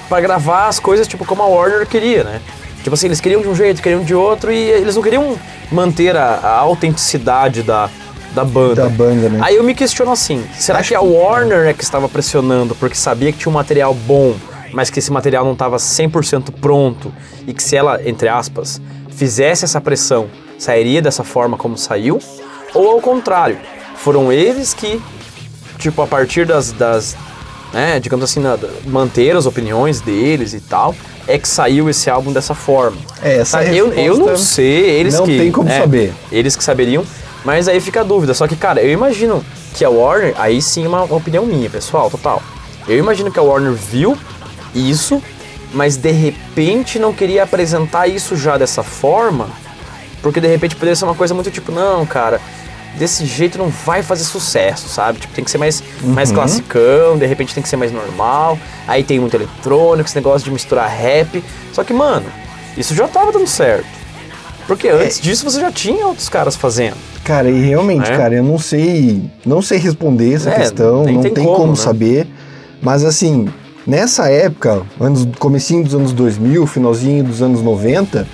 [0.07, 2.41] pra gravar as coisas tipo como a Warner queria, né?
[2.83, 5.35] Tipo assim, eles queriam de um jeito, queriam de outro e eles não queriam
[5.71, 7.89] manter a, a autenticidade da,
[8.33, 8.83] da banda.
[8.83, 9.39] Da banda, né?
[9.41, 12.75] Aí eu me questiono assim, será Acho que a que- Warner é que estava pressionando
[12.75, 14.35] porque sabia que tinha um material bom,
[14.71, 17.11] mas que esse material não estava 100% pronto
[17.47, 20.27] e que se ela, entre aspas, fizesse essa pressão,
[20.59, 22.19] sairia dessa forma como saiu?
[22.73, 23.57] Ou ao contrário,
[23.95, 25.01] foram eles que,
[25.79, 27.15] tipo, a partir das, das
[27.75, 30.95] né, digamos assim, na, manter as opiniões deles e tal,
[31.27, 32.95] é que saiu esse álbum dessa forma.
[33.21, 35.37] É, essa Tá, eu, eu não sei, eles não que.
[35.37, 36.13] tem como é, saber.
[36.31, 37.03] Eles que saberiam,
[37.43, 38.33] mas aí fica a dúvida.
[38.33, 42.09] Só que, cara, eu imagino que a Warner, aí sim uma, uma opinião minha, pessoal,
[42.09, 42.41] total.
[42.87, 44.17] Eu imagino que a Warner viu
[44.73, 45.21] isso,
[45.73, 49.49] mas de repente não queria apresentar isso já dessa forma,
[50.21, 52.39] porque de repente poderia ser uma coisa muito tipo, não, cara,
[52.97, 55.19] desse jeito não vai fazer sucesso, sabe?
[55.19, 56.35] Tipo, tem que ser mais, mais Uhum.
[56.35, 60.51] classicão, de repente tem que ser mais normal, aí tem muito eletrônico, esse negócio de
[60.51, 61.43] misturar rap.
[61.73, 62.25] Só que, mano,
[62.77, 63.85] isso já tava dando certo.
[64.67, 64.91] Porque É.
[64.91, 66.95] antes disso você já tinha outros caras fazendo.
[67.23, 68.17] Cara, e realmente, É.
[68.17, 71.69] cara, eu não sei, não sei responder essa É, questão, não tem tem, como, como,
[71.71, 71.75] né?
[71.75, 72.27] saber.
[72.81, 73.47] Mas assim,
[73.85, 78.27] nessa época, anos, comecinho dos anos 2000, finalzinho dos anos 90,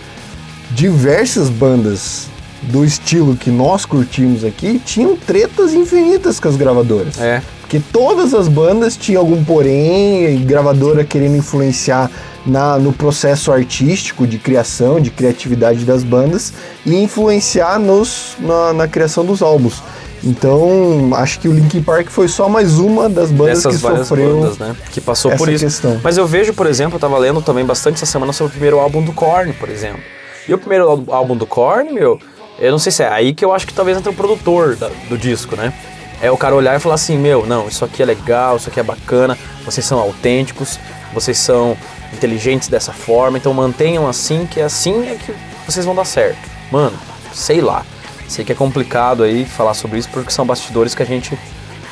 [0.71, 2.27] diversas bandas
[2.63, 7.19] do estilo que nós curtimos aqui tinham tretas infinitas com as gravadoras.
[7.19, 7.41] É.
[7.61, 12.11] Porque todas as bandas tinham algum porém, e gravadora querendo influenciar
[12.45, 16.53] na, no processo artístico de criação, de criatividade das bandas
[16.85, 19.81] e influenciar nos, na, na criação dos álbuns.
[20.23, 24.39] Então, acho que o Linkin Park foi só mais uma das bandas Dessas que sofreu
[24.41, 24.75] bandas, né?
[24.91, 25.65] Que passou por isso.
[25.65, 25.99] questão.
[26.03, 28.79] Mas eu vejo, por exemplo, eu tava lendo também bastante essa semana sobre o primeiro
[28.79, 30.01] álbum do Korn, por exemplo.
[30.47, 32.19] E o primeiro ál- álbum do Korn, meu,
[32.61, 34.89] eu não sei se é aí que eu acho que talvez entre o produtor da-
[35.09, 35.73] do disco, né?
[36.21, 38.79] É o cara olhar e falar assim, meu, não, isso aqui é legal, isso aqui
[38.79, 40.79] é bacana, vocês são autênticos,
[41.13, 41.75] vocês são
[42.13, 45.33] inteligentes dessa forma, então mantenham assim, que assim é que
[45.65, 46.37] vocês vão dar certo.
[46.71, 46.97] Mano,
[47.33, 47.83] sei lá.
[48.27, 51.37] Sei que é complicado aí falar sobre isso porque são bastidores que a gente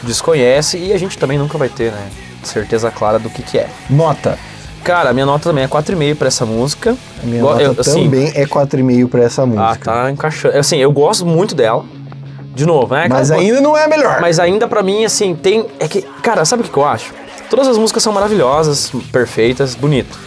[0.03, 2.09] desconhece e a gente também nunca vai ter, né?
[2.43, 3.67] Certeza clara do que que é.
[3.89, 4.37] nota.
[4.83, 6.95] Cara, a minha nota também é 4,5 pra essa música.
[7.21, 9.63] A minha Go- nota eu- assim, também é 4,5 pra essa música.
[9.71, 10.57] Ah, tá encaixando.
[10.57, 11.83] Assim, eu gosto muito dela.
[12.55, 13.07] De novo, né?
[13.09, 14.19] Mas Cara, ainda não é a melhor.
[14.19, 15.65] Mas ainda pra mim, assim, tem.
[15.79, 17.13] É que, cara, sabe o que que eu acho?
[17.49, 20.17] Todas as músicas são maravilhosas, perfeitas, bonito.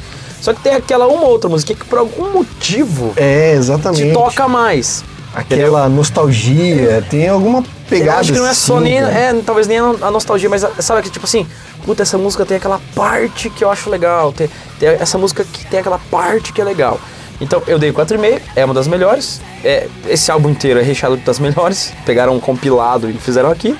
[0.41, 4.09] Só que tem aquela uma outra música que por algum motivo É, exatamente.
[4.09, 5.05] te toca mais.
[5.35, 7.63] aquela nostalgia, tem alguma
[7.99, 8.99] pegada Eu acho que não é só nem.
[8.99, 11.47] É, talvez nem a nostalgia, mas a- sabe que tipo assim,
[11.85, 14.33] puta, essa música tem aquela parte que eu acho legal.
[14.33, 17.01] Tem, tem essa música que tem aquela parte que é legal.
[17.41, 19.41] Então eu dei 4,5, é uma das melhores.
[19.65, 21.93] É, esse álbum inteiro é recheado das melhores.
[22.07, 23.77] Pegaram um compilado e fizeram aqui,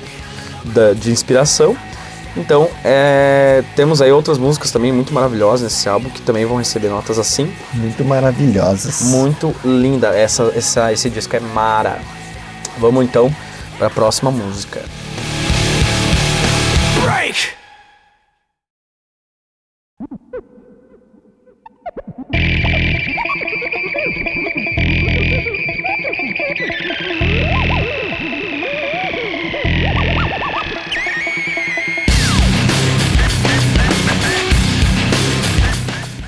[0.65, 1.75] da- de inspiração.
[2.35, 6.87] Então, é, temos aí outras músicas também muito maravilhosas nesse álbum que também vão receber
[6.89, 7.53] notas assim.
[7.73, 9.03] Muito maravilhosas.
[9.03, 10.07] Muito linda.
[10.07, 11.99] Essa, essa, esse disco é mara.
[12.79, 13.33] Vamos então
[13.77, 14.81] para a próxima música.
[17.03, 17.53] Break!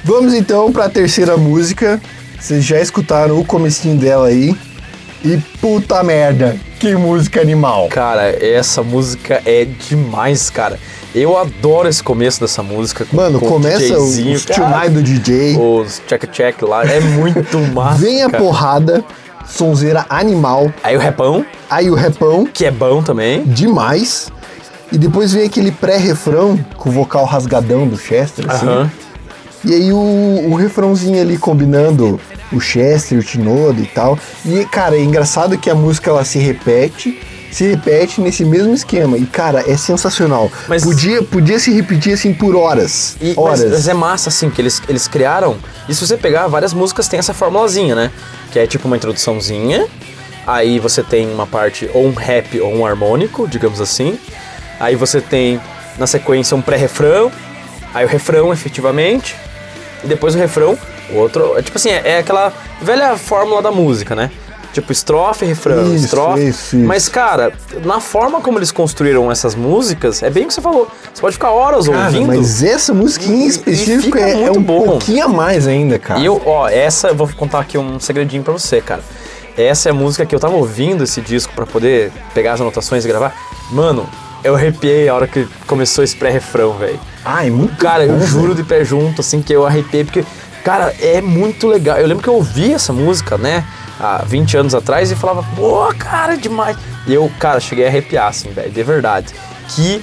[0.03, 1.99] Vamos então pra terceira música.
[2.39, 4.55] Vocês já escutaram o comecinho dela aí.
[5.23, 7.87] E puta merda, que música animal.
[7.89, 10.79] Cara, essa música é demais, cara.
[11.13, 13.05] Eu adoro esse começo dessa música.
[13.05, 14.11] com- Mano, com começa o,
[14.53, 15.57] tonight do DJ.
[15.57, 16.83] Os check-check lá.
[16.85, 17.99] É muito massa.
[17.99, 18.43] Vem a cara.
[18.43, 19.03] porrada,
[19.47, 20.71] sonzeira animal.
[20.83, 23.43] Aí o repão, Aí o repão, que é bom também.
[23.43, 24.29] demais.
[24.91, 28.65] E depois vem aquele pré-refrão com o vocal rasgadão do Chester, assim.
[28.67, 28.91] Aham.
[29.63, 29.97] E aí o,
[30.51, 32.19] o refrãozinho ali combinando
[32.51, 34.17] o Chester, o Tinodo e tal.
[34.45, 37.19] E, cara, é engraçado que a música ela se repete,
[37.51, 39.17] se repete nesse mesmo esquema.
[39.17, 40.51] E, cara, é sensacional.
[40.67, 43.15] Mas- Podia, podia se repetir assim por horas.
[43.21, 43.71] E, mas, horas.
[43.71, 45.57] mas é massa, assim, que eles, eles criaram.
[45.87, 48.11] E se você pegar, várias músicas tem essa formulazinha, né?
[48.51, 49.85] Que é tipo uma introduçãozinha.
[50.47, 54.19] Aí você tem uma parte, ou um rap ou um harmônico, digamos assim.
[54.79, 55.59] Aí você tem,
[55.97, 57.31] na sequência, um pré-refrão.
[57.93, 59.35] Aí o refrão, efetivamente.
[60.03, 60.77] E depois o refrão,
[61.11, 61.57] o outro.
[61.57, 64.31] É tipo assim, é, é aquela velha fórmula da música, né?
[64.73, 66.47] Tipo, estrofe, refrão, Isso, estrofe.
[66.49, 66.85] isso, isso.
[66.85, 67.53] Mas, cara,
[67.85, 70.91] na forma como eles construíram essas músicas, é bem o que você falou.
[71.13, 72.27] Você pode ficar horas Cara, ouvindo.
[72.27, 74.83] mas essa música E- em específico é, é um bom.
[74.83, 76.19] pouquinho a mais ainda, cara.
[76.19, 79.01] E eu, ó, essa eu vou contar aqui um segredinho pra você, cara.
[79.57, 83.05] Essa é a música que eu tava ouvindo esse disco pra poder pegar as anotações
[83.05, 83.33] e gravar.
[83.71, 84.05] Mano,
[84.43, 86.99] eu arrepiei a hora que começou esse pré-refrão, velho.
[87.23, 88.55] Ah, é muito Cara, eu bom, juro velho.
[88.55, 90.25] de pé junto, assim, que eu arrepiei, porque,
[90.65, 91.97] cara, é muito legal.
[91.97, 93.63] Eu lembro que eu ouvi essa música, né,
[93.99, 96.75] há 20 anos atrás e falava, pô, cara, é demais.
[97.07, 99.33] E eu, cara, cheguei a arrepiar, assim, velho, de verdade.
[99.69, 100.01] Que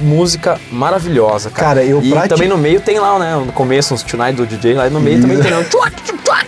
[0.00, 1.68] música maravilhosa, cara.
[1.68, 4.46] Cara, eu E prati- também no meio tem lá, né, no começo, uns tonight do
[4.46, 5.64] DJ, lá no meio também tem, né,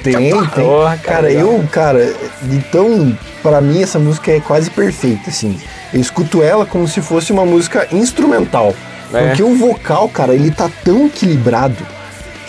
[0.02, 0.64] Tem, tem.
[0.64, 2.14] Porra, cara, cara, eu, cara,
[2.50, 5.58] então, pra mim essa música é quase perfeita, assim.
[5.92, 8.74] Eu escuto ela como se fosse uma música instrumental.
[9.12, 9.28] É.
[9.28, 11.76] Porque o vocal, cara, ele tá tão equilibrado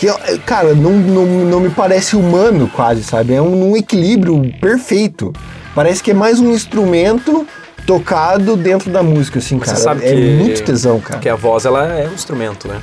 [0.05, 3.33] que, cara, não, não, não me parece humano quase, sabe?
[3.33, 5.33] É um, um equilíbrio perfeito.
[5.73, 7.47] Parece que é mais um instrumento
[7.85, 9.77] tocado dentro da música, assim, Você cara.
[9.77, 11.19] sabe é que, muito tesão, cara.
[11.19, 12.81] Que a voz, ela é um instrumento, né?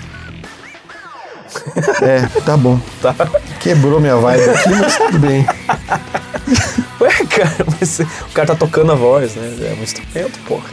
[2.00, 2.78] É, tá bom.
[3.02, 3.14] Tá?
[3.60, 5.46] Quebrou minha vibe aqui, mas tudo bem.
[7.00, 9.70] Ué, cara, mas o cara tá tocando a voz, né?
[9.70, 10.68] É um instrumento, porra.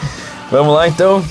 [0.50, 1.24] Vamos lá, então.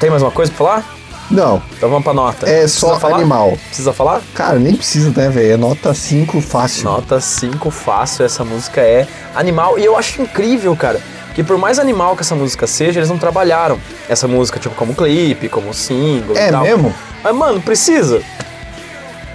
[0.00, 0.97] Tem mais uma coisa pra falar?
[1.30, 2.48] Não, Então vamos pra nota.
[2.48, 3.16] É Precisa só falar?
[3.16, 3.58] animal.
[3.66, 4.22] Precisa falar?
[4.34, 5.52] cara, nem precisa, né, velho?
[5.52, 6.84] É nota 5 fácil.
[6.84, 9.78] Nota 5 fácil, essa música é animal.
[9.78, 11.00] E eu acho incrível, cara,
[11.34, 14.94] que por mais animal que essa música seja, eles não trabalharam essa música, tipo, como
[14.94, 16.62] clipe, como single É e tal.
[16.62, 16.94] mesmo?
[17.22, 18.22] Mas, mano, precisa.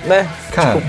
[0.06, 0.27] Né?
[0.51, 0.82] Cara,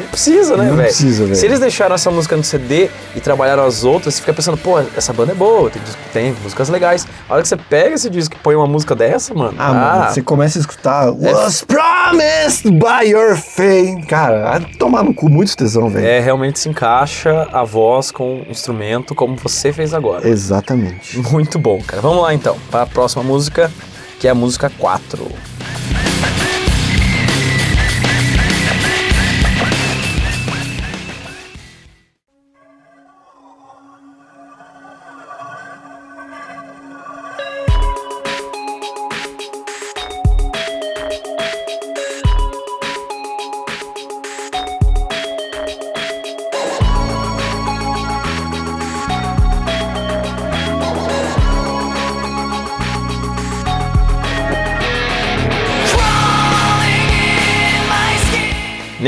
[0.00, 0.88] Não precisa, né, Não velho?
[0.88, 1.36] precisa, velho.
[1.36, 4.78] Se eles deixaram essa música no CD e trabalharam as outras, você fica pensando, pô,
[4.96, 7.06] essa banda é boa, tem, tem músicas legais.
[7.28, 9.54] A hora que você pega esse disco e põe uma música dessa, mano.
[9.58, 14.04] ah, mano, você começa a escutar Was promised by your fame.
[14.06, 16.06] Cara, tomar no cu muito tesão, velho.
[16.06, 20.26] É, realmente se encaixa a voz com o instrumento como você fez agora.
[20.28, 21.18] Exatamente.
[21.18, 22.00] Muito bom, cara.
[22.00, 23.70] Vamos lá então, para a próxima música,
[24.18, 25.26] que é a música 4.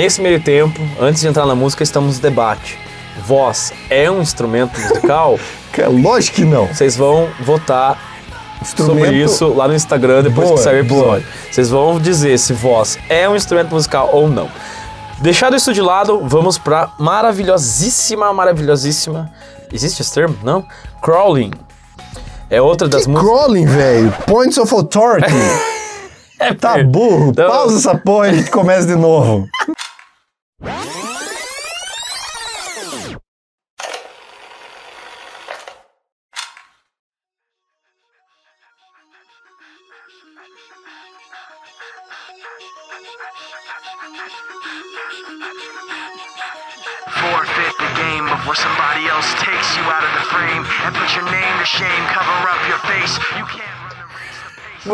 [0.07, 2.79] Nesse meio tempo, antes de entrar na música, estamos no debate.
[3.27, 5.37] Voz é um instrumento musical?
[5.75, 6.69] Cara, lógico que não.
[6.69, 7.99] Vocês vão votar
[8.65, 11.27] sobre Instrumento- isso lá no Instagram depois Boa, que sair o episódio.
[11.51, 14.49] Vocês vão dizer se voz é um instrumento musical ou não.
[15.19, 19.33] Deixado isso de lado, vamos pra maravilhosíssima, maravilhosíssima.
[19.73, 20.37] Existe esse termo?
[20.45, 20.65] Não?
[21.03, 21.51] Crawling.
[22.49, 23.29] É outra das músicas.
[23.37, 24.15] crawling, velho.
[24.25, 25.35] Points of Authority.
[26.61, 27.33] tá burro.
[27.37, 27.49] Não.
[27.49, 29.49] Pausa essa porra e a gente começa de novo.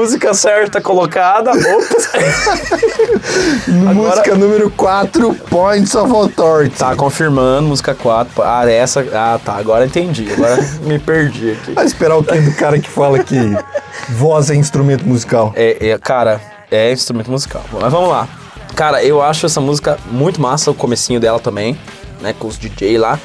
[0.02, 1.52] Música certa colocada.
[1.52, 2.10] Ops.
[3.94, 6.76] Música número 4, Points of Authority.
[6.76, 8.42] tá confirmando, música 4.
[8.42, 9.06] Ah, essa.
[9.14, 9.54] Ah, tá.
[9.54, 10.26] Agora entendi.
[10.32, 11.74] Agora me perdi aqui.
[11.74, 13.38] Vai esperar o quê do cara que fala que
[14.08, 15.52] voz é instrumento musical?
[15.54, 17.64] É, é, cara, é instrumento musical.
[17.72, 18.28] Mas vamos lá.
[18.74, 21.78] Cara, eu acho essa música muito massa, o comecinho dela também,
[22.20, 23.20] né, com os DJ lá.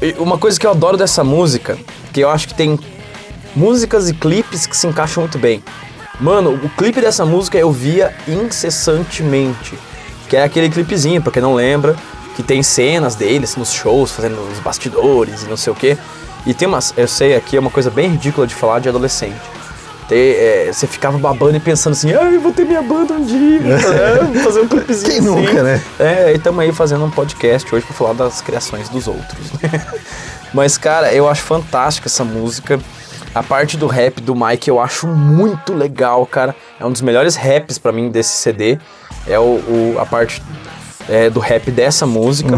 [0.00, 1.76] E uma coisa que eu adoro dessa música,
[2.14, 2.80] que eu acho que tem
[3.54, 5.62] músicas e clipes que se encaixam muito bem.
[6.20, 9.78] Mano, o clipe dessa música eu via incessantemente.
[10.28, 11.96] Que é aquele clipezinho, pra quem não lembra,
[12.34, 15.96] que tem cenas deles nos shows, fazendo os bastidores e não sei o quê.
[16.46, 19.40] E tem umas, eu sei aqui, é uma coisa bem ridícula de falar de adolescente.
[20.08, 23.60] Ter, é, você ficava babando e pensando assim, ai, vou ter minha banda um dia,
[23.74, 25.26] é, vou fazer um clipezinho Quem assim.
[25.26, 25.82] nunca, né?
[25.98, 29.52] É, e estamos aí fazendo um podcast hoje pra falar das criações dos outros.
[29.62, 29.86] né?
[30.52, 32.78] Mas, cara, eu acho fantástica essa música.
[33.34, 36.54] A parte do rap do Mike eu acho muito legal, cara.
[36.78, 38.78] É um dos melhores raps pra mim desse CD.
[39.26, 40.40] É o, o- a parte
[41.08, 42.56] é, do rap dessa música.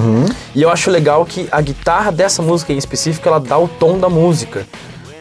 [0.54, 3.98] E eu acho legal que a guitarra dessa música em específico, ela dá o tom
[3.98, 4.66] da música.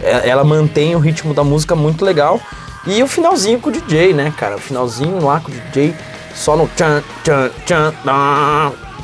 [0.02, 2.40] É- Ela mantém o ritmo da música muito legal.
[2.86, 4.58] E o finalzinho com o DJ, né, cara?
[4.58, 5.96] O finalzinho lá com o DJ,
[6.36, 7.94] só no tchan, tchan, tchan,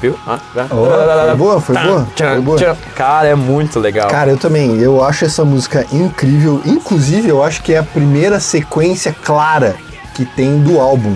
[0.02, 0.16] viu?
[0.28, 0.40] Ah,
[0.72, 0.86] Oh,
[1.28, 2.58] foi boa, foi tchan, boa, tchan, foi boa.
[2.58, 2.76] tchan.
[2.96, 4.10] Cara, é muito legal.
[4.10, 4.80] Cara, eu também.
[4.80, 6.62] Eu acho essa música incrível.
[6.66, 9.76] Inclusive, eu acho que é a primeira sequência clara
[10.16, 11.16] que tem do álbum.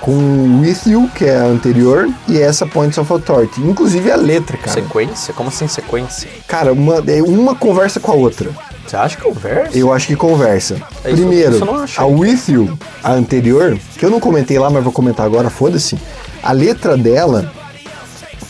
[0.00, 3.60] Com With You, que é a anterior, e essa Points of Authority.
[3.60, 4.70] Inclusive a letra, cara.
[4.72, 5.32] Sequência?
[5.34, 6.28] Como assim sequência?
[6.46, 8.50] Cara, uma, é uma conversa com a outra.
[8.86, 9.76] Você acha que conversa?
[9.76, 10.76] Eu acho que conversa.
[11.02, 14.84] É isso- Primeiro, isso a With You, a anterior, que eu não comentei lá, mas
[14.84, 15.98] vou comentar agora, foda-se.
[16.40, 17.50] A letra dela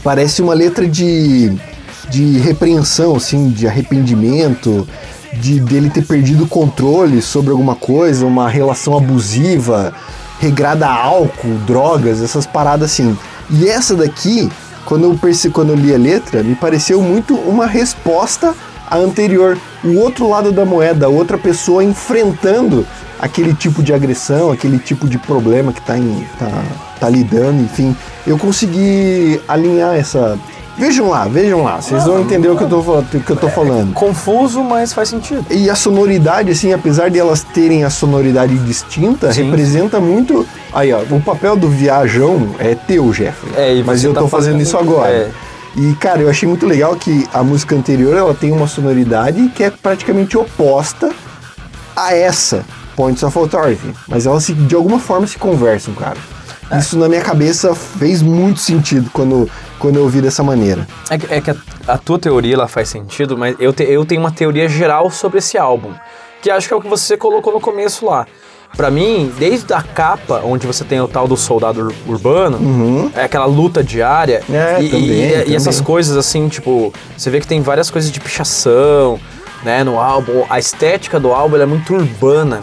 [0.07, 1.53] parece uma letra de,
[2.09, 4.87] de repreensão, assim, de arrependimento,
[5.33, 9.93] de dele ter perdido o controle sobre alguma coisa, uma relação abusiva,
[10.39, 13.19] regrada a álcool, drogas, essas paradas assim.
[13.51, 14.49] E essa daqui,
[14.85, 18.55] quando eu, perce, quando eu li a letra, me pareceu muito uma resposta
[18.89, 19.59] à anterior.
[19.83, 22.87] O outro lado da moeda, outra pessoa enfrentando
[23.21, 26.65] aquele tipo de agressão, aquele tipo de problema que tá, em, tá,
[27.01, 27.95] tá lidando, enfim.
[28.27, 30.39] Eu consegui alinhar essa.
[30.79, 33.95] Vejam lá, vejam lá, vocês vão entender o que eu tô, que eu tô falando.
[33.95, 35.47] Confuso, mas faz sentido.
[35.51, 39.45] E a sonoridade, assim, apesar de elas terem a sonoridade distinta, Sim.
[39.45, 40.47] representa muito.
[40.75, 43.53] Aí, ó, o papel do viajão é teu, Jeffrey.
[43.57, 45.11] É, e Mas eu tá tô fazendo fazendo- isso agora.
[45.11, 45.31] é.
[45.79, 49.63] E, cara, eu achei muito legal que a música anterior ela tem uma sonoridade que
[49.65, 51.11] é praticamente oposta
[51.95, 52.63] a essa,
[52.97, 53.93] Points of Authority.
[54.09, 56.17] Mas elas, se, de alguma forma, se conversam, cara.
[56.71, 56.79] É.
[56.79, 60.89] Isso na minha cabeça fez muito sentido quando, quando eu ouvi dessa maneira.
[61.09, 64.05] É que, é que a, a tua teoria ela faz sentido, mas eu, te- eu
[64.05, 65.93] tenho uma teoria geral sobre esse álbum,
[66.43, 68.27] que acho que é o que você colocou no começo lá.
[68.77, 73.23] Pra mim, desde a capa, onde você tem o tal do soldado ur- urbano, é
[73.23, 74.55] aquela luta diária, Uhum.
[74.57, 75.55] É, e, também, e- e também.
[75.57, 79.21] essas coisas assim, tipo, você vê que tem várias coisas de pichação,
[79.63, 82.61] né, no álbum, a estética do álbum é muito urbana.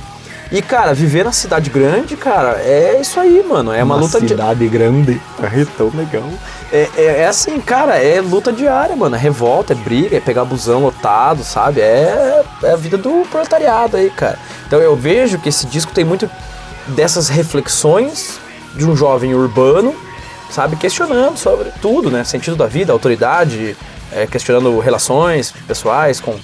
[0.53, 3.73] E, cara, viver na cidade grande, cara, é isso aí, mano.
[3.73, 4.27] É uma, luta diária.
[4.27, 5.19] cidade grande.
[5.41, 6.29] É tão legal.
[6.71, 9.15] É, é, é assim, cara, é luta diária, mano.
[9.15, 11.81] É revolta, é briga, é pegar busão lotado, sabe?
[11.81, 14.37] É, é a vida do proletariado aí, cara.
[14.67, 16.29] Então eu vejo que esse disco tem muito
[16.89, 18.39] dessas reflexões
[18.75, 19.95] de um jovem urbano,
[20.51, 20.75] sabe?
[20.75, 22.23] Questionando sobre tudo, né?
[22.23, 23.75] Sentido da vida, autoridade,
[24.11, 26.35] é, questionando relações pessoais com,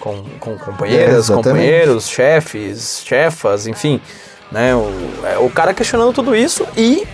[0.00, 4.00] com, com companheiras, É, companheiros, chefes, chefas, enfim.
[4.50, 4.74] Né?
[4.74, 4.90] O,
[5.26, 7.06] é, o cara questionando tudo isso e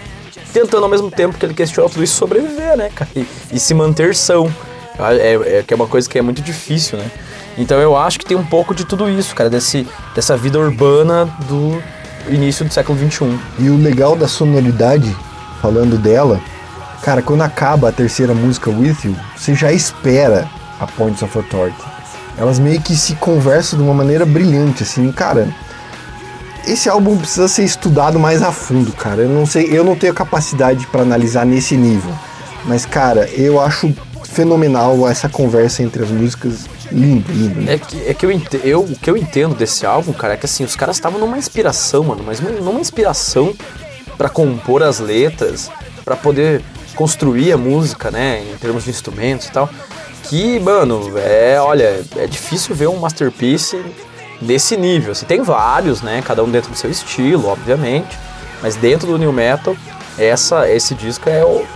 [0.52, 3.10] tentando ao mesmo tempo que ele questiona tudo isso sobreviver, né, cara?
[3.16, 4.52] E, e se manter são.
[4.98, 7.10] É, é- que é uma coisa que é muito difícil, né?
[7.56, 11.24] Então eu acho que tem um pouco de tudo isso, cara, desse, dessa vida urbana
[11.48, 11.82] do
[12.28, 13.38] início do século XXI.
[13.58, 15.14] E o legal da sonoridade,
[15.60, 16.40] falando dela,
[17.02, 21.82] cara, quando acaba a terceira música With You, você já espera a Points of Authority.
[22.38, 25.48] Elas meio que se conversam de uma maneira brilhante, assim, cara.
[26.66, 29.22] Esse álbum precisa ser estudado mais a fundo, cara.
[29.22, 32.12] Eu não sei, eu não tenho capacidade para analisar nesse nível.
[32.64, 33.92] Mas, cara, eu acho
[34.24, 36.60] fenomenal essa conversa entre as músicas.
[36.90, 37.68] Lindo, lindo.
[37.70, 40.36] É que, é que eu, ente- eu, o que eu entendo desse álbum, cara, é
[40.36, 43.54] que assim, os caras estavam numa inspiração, mano, mas numa inspiração
[44.18, 45.70] pra compor as letras,
[46.04, 46.62] pra poder
[46.94, 49.70] construir a música, né, em termos de instrumentos e tal.
[50.32, 53.78] Que, mano, é, olha, é difícil ver um masterpiece
[54.40, 55.12] desse nível.
[55.12, 58.18] Assim, tem vários, né, cada um dentro do seu estilo, obviamente,
[58.62, 59.76] mas dentro do new metal,
[60.18, 61.66] essa, esse disco é o,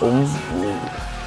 [0.00, 0.78] o- o-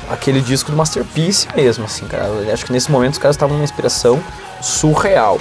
[0.09, 2.23] aquele disco do masterpiece mesmo, assim, cara.
[2.23, 4.23] Eu acho que nesse momento os caras estavam numa inspiração
[4.61, 5.39] surreal.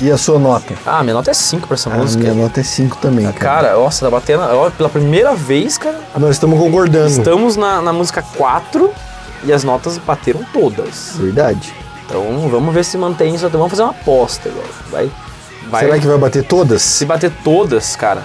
[0.00, 0.74] E a sua nota?
[0.84, 2.24] Ah, minha nota é 5 pra essa A música.
[2.24, 3.38] minha nota é 5 também, cara.
[3.38, 4.42] Cara, nossa, tá batendo.
[4.42, 7.06] ó, pela primeira vez, cara, Nós estamos concordando.
[7.08, 8.92] estamos na, na música 4
[9.44, 11.12] e as notas bateram todas.
[11.16, 11.72] Verdade.
[12.06, 13.48] Então vamos ver se mantém isso.
[13.48, 14.64] Vamos fazer uma aposta, velho.
[14.90, 15.10] Vai.
[15.70, 16.80] vai Será que vai bater todas?
[16.82, 18.22] Se bater todas, cara,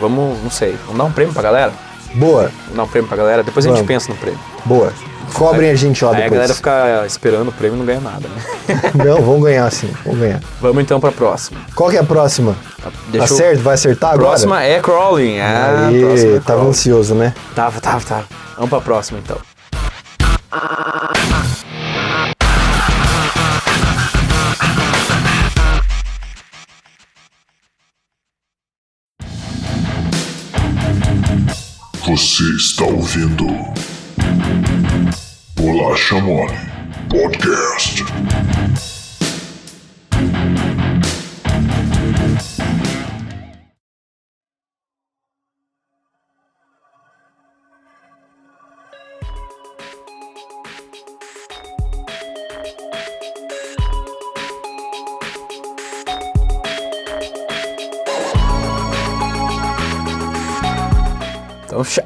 [0.00, 1.72] vamos, não sei, vamos dar um prêmio pra galera?
[2.14, 3.42] Boa, Vamos dar um prêmio pra galera?
[3.42, 3.88] Depois a gente Vamos.
[3.88, 4.38] pensa no prêmio.
[4.64, 4.92] boa.
[5.32, 6.32] Cobrem a gente lá Aí a depois.
[6.38, 8.80] galera fica esperando o prêmio e não ganha nada, né?
[9.04, 10.40] Não, vamos ganhar sim, vamos ganhar.
[10.60, 11.60] Vamos então pra próxima.
[11.74, 12.54] Qual que é a próxima?
[13.08, 14.28] Deixa eu- Acerta, vai acertar agora?
[14.28, 15.40] Próxima é Crawling.
[15.40, 16.68] Ah, Aê, próxima é tava Crawling.
[16.68, 17.34] ansioso, né?
[17.56, 18.24] Tava, tava, tava.
[18.54, 19.38] Vamos pra próxima então.
[32.06, 33.46] Você está ouvindo
[35.56, 36.52] Bolacha Mole
[37.10, 38.04] Podcast.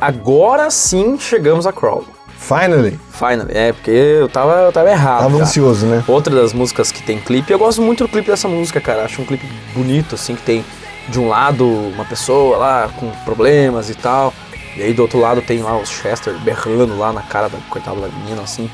[0.01, 2.07] Agora sim chegamos a Crawling.
[2.39, 2.99] Finally.
[3.11, 3.51] Finally.
[3.53, 5.23] É, porque eu tava, eu tava errado.
[5.23, 5.43] Tava já.
[5.45, 6.03] ansioso, né?
[6.07, 9.05] Outra das músicas que tem clipe, eu gosto muito do clipe dessa música, cara.
[9.05, 10.65] Acho um clipe bonito, assim, que tem
[11.09, 14.33] de um lado uma pessoa lá com problemas e tal.
[14.77, 18.01] E aí do outro lado tem lá os Chester berrando lá na cara da coitada
[18.01, 18.71] da menina, assim.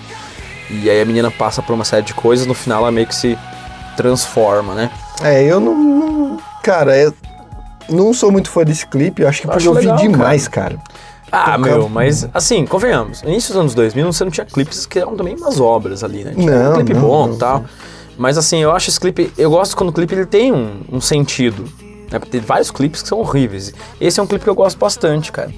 [0.70, 3.14] E aí a menina passa por uma série de coisas, no final ela meio que
[3.14, 3.38] se
[3.96, 4.90] transforma, né?
[5.22, 5.74] É, eu não.
[5.74, 7.14] não- cara, eu
[7.88, 10.78] não sou muito fã desse clipe, eu acho que Eu vi legal, demais, cara.
[11.32, 14.98] Ah, meu, mas assim, convenhamos, no início dos anos 2000 você não tinha clipes que
[14.98, 16.32] eram também umas obras ali, né?
[16.34, 17.64] Tinha Não, um clipe não, bom e tal.
[18.16, 21.00] Mas assim, eu acho esse clipe, eu gosto quando o clipe ele tem um, um
[21.00, 21.64] sentido.
[22.10, 22.18] Né?
[22.18, 23.72] Porque Tem vários clipes que são horríveis.
[24.00, 25.52] Esse é um clipe que eu gosto bastante, cara.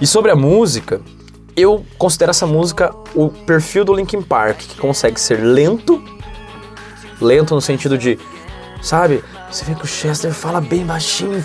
[0.00, 1.00] E sobre a música,
[1.56, 6.00] eu considero essa música o perfil do Linkin Park, que consegue ser lento,
[7.20, 8.16] lento no sentido de,
[8.80, 11.44] sabe, você vê que o Chester fala bem baixinho,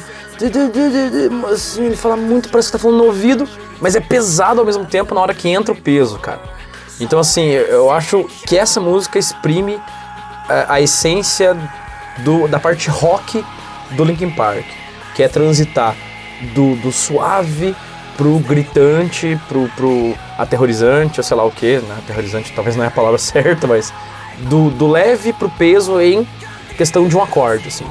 [1.52, 3.48] assim, ele fala muito, parece que tá falando no ouvido,
[3.80, 6.42] mas é pesado ao mesmo tempo na hora que entra o peso, cara.
[7.00, 9.80] Então, assim, eu- acho que essa música exprime
[10.50, 11.56] a, a essência
[12.20, 13.44] do- da parte rock
[13.92, 14.66] do Linkin Park,
[15.16, 15.96] que é transitar
[16.54, 17.76] do, do suave
[18.18, 21.96] pro gritante, pro, pro aterrorizante, ou sei lá o que, né?
[22.00, 23.92] Aterrorizante talvez não é a palavra certa, mas
[24.50, 26.28] do, do leve pro peso em
[26.78, 27.86] questão de um acorde, assim.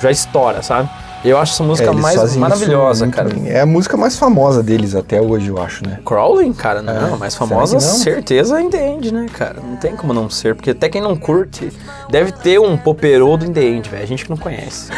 [0.00, 0.88] Já estoura, sabe?
[1.22, 3.28] Eu acho essa É, música eles mais maravilhosa, cara.
[3.28, 3.50] bem.
[3.50, 5.98] É a música mais famosa deles até hoje, eu acho, né?
[6.04, 7.80] Crawling, cara, não, É, mais famosa, não?
[7.80, 9.60] certeza é In The End, né, cara?
[9.60, 11.70] Não tem como não ser, porque até quem não curte
[12.08, 14.02] deve ter um poperô do In The End, velho.
[14.02, 14.90] A gente que não conhece.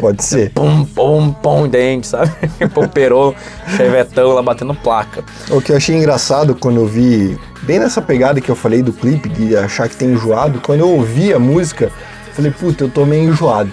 [0.00, 0.50] Pode ser.
[0.50, 2.32] Pum, pum, pum, End, sabe?
[2.74, 3.32] poperô,
[3.76, 5.22] chevetão lá batendo placa.
[5.48, 8.92] O que eu achei engraçado quando eu vi, bem nessa pegada que eu falei do
[8.92, 11.90] clipe, de achar que tem enjoado, quando eu ouvi a música,
[12.38, 13.70] falei, puta, eu tô meio enjoado.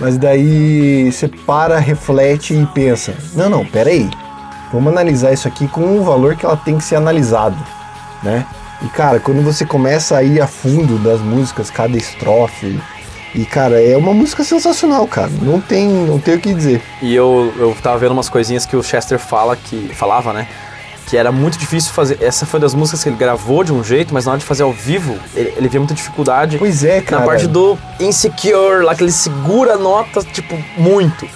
[0.00, 4.08] Mas daí você para, reflete e pensa, não, não, pera aí,
[4.72, 7.56] vamos analisar isso aqui com o valor que ela tem que ser analisado,
[8.22, 8.46] né?
[8.82, 12.80] E cara, quando você começa a ir a fundo das músicas, cada estrofe,
[13.34, 16.82] e cara, é uma música sensacional, cara, não tem, não tem o que dizer.
[17.00, 19.88] E eu, eu tava vendo umas coisinhas que o Chester fala que.
[19.94, 20.48] falava, né?
[21.06, 22.18] Que era muito difícil fazer.
[22.22, 24.62] Essa foi das músicas que ele gravou de um jeito, mas na hora de fazer
[24.62, 26.58] ao vivo, ele, ele via muita dificuldade.
[26.58, 27.20] Pois é, cara.
[27.22, 31.26] Na parte do Insecure, lá que ele segura a nota, tipo, muito.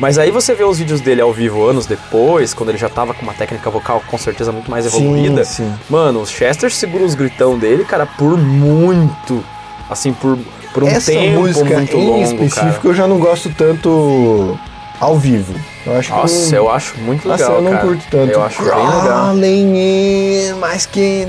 [0.00, 3.12] Mas aí você vê os vídeos dele ao vivo anos depois, quando ele já tava
[3.12, 5.44] com uma técnica vocal com certeza muito mais Sim, evoluída.
[5.44, 5.70] sim.
[5.90, 9.44] Mano, o Chester segura os gritão dele, cara, por muito.
[9.90, 10.38] Assim, por,
[10.72, 12.80] por um Essa tempo música muito em longo, específico cara.
[12.88, 14.58] eu já não gosto tanto
[15.00, 15.54] ao vivo.
[15.86, 17.86] Eu acho Nossa, que eu acho muito Nossa, legal, eu não cara.
[17.86, 18.32] curto tanto.
[18.32, 19.36] Eu acho bem legal.
[19.36, 21.26] In, mas que...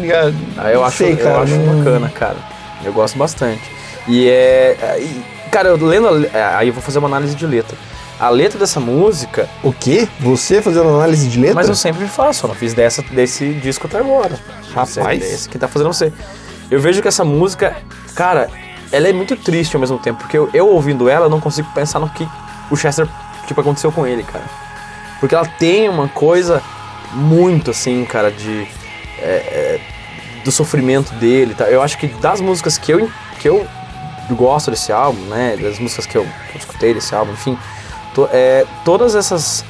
[0.57, 2.37] Ah, eu não acho, sei, eu cara, acho não- bacana, cara.
[2.83, 3.61] Eu gosto bastante.
[4.07, 4.77] E é.
[4.81, 6.07] é, e, cara, eu lendo.
[6.33, 7.77] a é, Aí eu vou fazer uma análise de letra.
[8.19, 10.07] a letra dessa música, O quê?
[10.19, 11.55] Você fazendo análise de letra?
[11.55, 14.37] mas eu sempre faço, eu não fiz dessa, desse disco até agora.
[14.73, 15.19] Rapaz.
[15.19, 16.11] Desse que tá fazendo você.
[16.69, 17.75] Eu vejo que essa música,
[18.15, 18.49] cara,
[18.91, 21.67] ela é muito triste ao mesmo tempo, porque eu, eu ouvindo ela, eu não consigo
[21.73, 22.27] pensar no que
[22.71, 23.07] o Chester,
[23.51, 24.45] tipo, aconteceu com ele, cara.
[25.19, 26.61] Porque ela tem uma coisa
[27.13, 28.67] muito, assim, cara, de...
[29.19, 29.79] é, é,
[30.43, 31.65] do sofrimento dele, tá?
[31.65, 33.67] Eu acho que das músicas que eu, que eu
[34.31, 35.57] gosto desse álbum, né?
[35.61, 37.57] Das músicas que eu, que eu escutei desse álbum, enfim...
[38.15, 39.63] to- é, todas essas...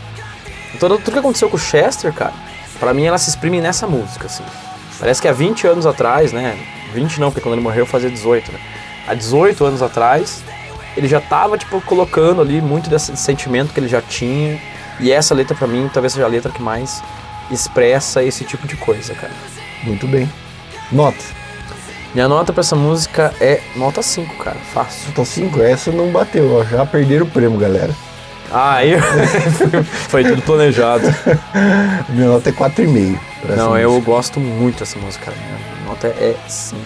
[0.79, 2.34] Tudo que aconteceu com o Chester, cara,
[2.79, 4.43] pra mim ela se exprime nessa música, assim.
[4.99, 6.57] Parece que há 20 anos atrás, né?
[6.93, 8.59] 20 não, porque quando ele morreu fazia 18, né?
[9.07, 10.41] Há 18 anos atrás,
[10.98, 14.60] ele já tava, tipo, colocando ali muito desse sentimento que ele já tinha.
[15.00, 17.02] E essa letra, pra mim, talvez seja a letra que mais
[17.50, 19.34] expressa esse tipo de coisa, cara.
[19.84, 20.30] Muito bem.
[20.92, 21.18] Nota.
[22.14, 24.58] Minha nota pra essa música é nota 5, cara.
[24.74, 25.08] Fácil.
[25.08, 26.64] Nota 5, essa não bateu, ó.
[26.66, 27.96] Já perderam o prêmio, galera.
[28.52, 28.96] Ah, aí
[30.10, 31.04] foi tudo planejado.
[32.10, 33.18] Minha nota é 4,5.
[33.42, 34.12] pra essa Não, eu música.
[34.12, 35.38] gosto muito dessa música, cara.
[35.38, 36.82] Minha nota é 5.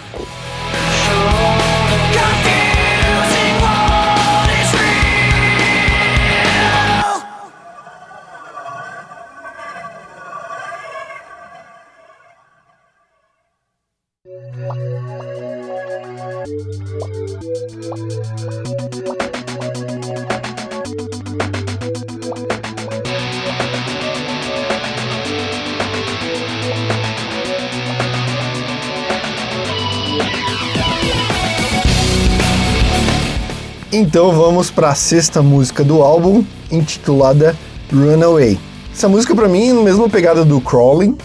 [34.16, 36.42] Então vamos para a sexta música do álbum,
[36.72, 37.54] intitulada
[37.92, 38.58] Runaway.
[38.90, 41.18] Essa música pra mim é a mesma pegada do Crawling,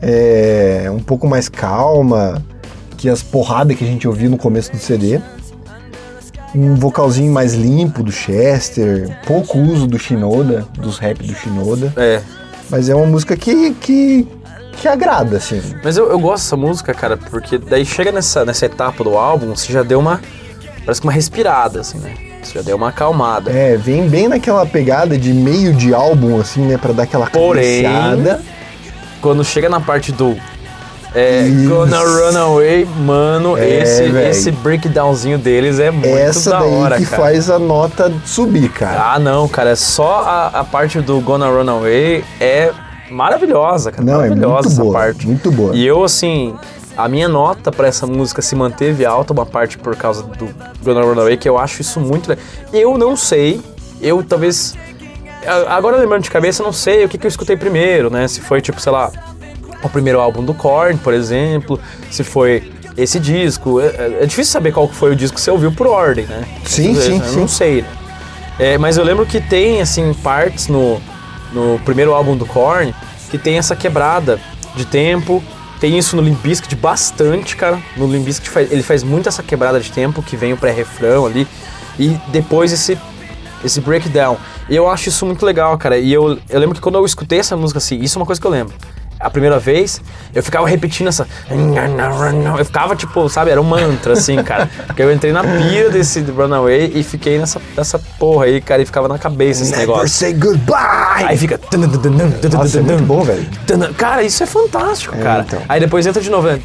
[0.00, 2.40] é um pouco mais calma
[2.96, 5.20] que as porradas que a gente ouviu no começo do CD.
[6.54, 12.22] Um vocalzinho mais limpo do Chester, pouco uso do Shinoda, dos rap do Shinoda, É,
[12.70, 14.28] mas é uma música que, que,
[14.80, 15.60] que agrada, assim.
[15.82, 19.48] Mas eu, eu gosto dessa música, cara, porque daí chega nessa, nessa etapa do álbum,
[19.48, 20.20] você já deu uma.
[20.84, 22.14] Parece que uma respirada, assim, né?
[22.42, 23.50] Você já deu uma acalmada.
[23.50, 27.84] É, vem bem naquela pegada de meio de álbum, assim, né, pra dar aquela Porém.
[29.20, 30.36] Quando chega na parte do.
[31.14, 31.68] É, Isso.
[31.68, 37.04] Gonna Run Away, mano, É, esse, esse breakdownzinho deles é muito Essa da hora, que
[37.04, 37.22] cara.
[37.22, 39.14] faz a nota subir, cara.
[39.14, 42.70] Ah, não, cara, é só a, a parte do Gonna Run Away é
[43.10, 44.04] maravilhosa, cara.
[44.04, 45.26] Não, é maravilhosa muito essa boa, parte.
[45.26, 45.74] muito boa.
[45.74, 46.54] E eu, assim,
[46.96, 50.48] a minha nota pra essa música se manteve alta, uma parte por causa do
[50.82, 52.44] Gonna Run Away, que eu acho isso muito legal.
[52.72, 53.60] Eu não sei,
[54.00, 54.74] eu talvez.
[55.68, 58.28] Agora lembrando de cabeça, eu não sei o que, que eu escutei primeiro, né?
[58.28, 59.10] Se foi, tipo, sei lá,
[59.82, 61.80] o primeiro álbum do Korn, por exemplo,
[62.10, 63.80] se foi esse disco.
[63.80, 66.44] É, é- é difícil saber qual foi o disco que você ouviu por ordem, né?
[66.64, 67.26] Sim, vezes, sim, né?
[67.26, 67.40] Eu sim.
[67.40, 67.88] não sei, né?
[68.58, 71.00] É, mas eu lembro que tem, assim, partes no,
[71.52, 72.94] no primeiro álbum do Korn
[73.30, 74.38] que tem essa quebrada
[74.76, 75.42] de tempo.
[75.80, 77.80] Tem isso no Limp Bizkit bastante, cara.
[77.96, 81.48] No Limp Bizkit ele faz muito essa quebrada de tempo, que vem o pré-refrão ali.
[81.98, 82.98] E depois esse,
[83.64, 84.36] esse breakdown.
[84.68, 85.96] E eu acho isso muito legal, cara.
[85.98, 88.38] E eu, eu lembro que quando eu escutei essa música assim, isso é uma coisa
[88.38, 88.74] que eu lembro.
[89.20, 90.00] A primeira vez,
[90.34, 91.28] eu ficava repetindo essa.
[92.58, 94.70] Eu ficava tipo, sabe, era um mantra, assim, cara.
[94.86, 98.86] Porque eu entrei na pira desse Runaway e fiquei nessa, nessa porra aí, cara, e
[98.86, 100.08] ficava na cabeça esse Never negócio.
[100.08, 101.24] say goodbye!
[101.26, 101.60] Aí fica.
[102.50, 103.46] Nossa, é muito bom, velho.
[103.96, 105.44] Cara, isso é fantástico, cara.
[105.46, 105.60] então.
[105.68, 106.60] Aí depois entra de novo, né?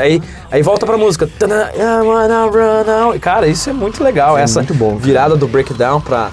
[0.00, 1.28] Aí, aí volta pra música.
[3.20, 4.36] Cara, isso é muito legal.
[4.36, 6.30] É essa muito bom, virada do breakdown pra,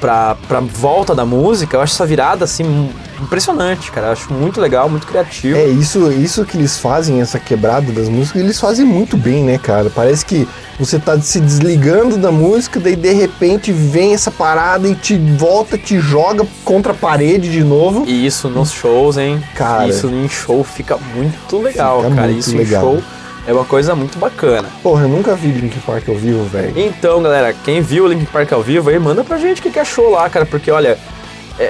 [0.00, 2.90] pra, pra volta da música, eu acho essa virada assim
[3.22, 4.08] impressionante, cara.
[4.08, 5.56] Eu acho muito legal, muito criativo.
[5.56, 9.58] É, isso, isso que eles fazem, essa quebrada das músicas, eles fazem muito bem, né,
[9.58, 9.90] cara?
[9.90, 10.48] Parece que
[10.78, 15.78] você tá se desligando da música, daí de repente vem essa parada e te volta,
[15.78, 18.04] te joga contra a parede de novo.
[18.06, 19.42] E isso nos shows, hein?
[19.54, 19.88] Cara.
[19.88, 22.26] Isso em show fica muito legal, Fica cara.
[22.28, 22.82] muito isso legal.
[22.82, 23.02] em show
[23.46, 24.68] é uma coisa muito bacana.
[24.82, 26.72] Porra, eu nunca vi Linkin Park ao vivo, velho.
[26.76, 29.70] Então, galera, quem viu o Linkin Park ao vivo aí, manda pra gente o que,
[29.70, 30.96] que achou lá, cara, porque olha,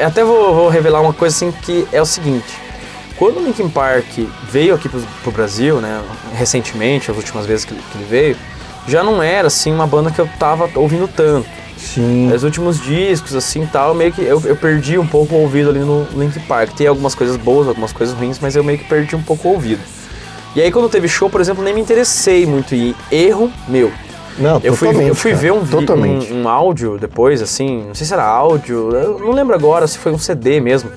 [0.05, 2.55] até vou, vou revelar uma coisa assim que é o seguinte.
[3.17, 4.07] Quando o Linkin Park
[4.51, 6.01] veio aqui pro, pro Brasil, né,
[6.35, 8.37] recentemente, as últimas vezes que, ele- que ele veio,
[8.89, 11.47] já não era assim uma banda que eu tava ouvindo tanto.
[11.77, 12.33] Sim.
[12.33, 15.81] Os últimos discos, assim, tal, meio que eu, eu perdi um pouco o ouvido ali
[15.81, 16.71] no Linkin Park.
[16.75, 19.53] Tem algumas coisas boas, algumas coisas ruins, mas eu meio que perdi um pouco o
[19.53, 19.81] ouvido.
[20.55, 23.91] E aí quando teve show, por exemplo, nem me interessei muito em erro meu.
[24.39, 25.43] Não, Eu fui, eu fui cara.
[25.43, 26.33] ver um, Totalmente.
[26.33, 29.99] um, um áudio depois, assim, não sei se era áudio, eu não lembro agora se
[29.99, 30.91] foi um CD mesmo.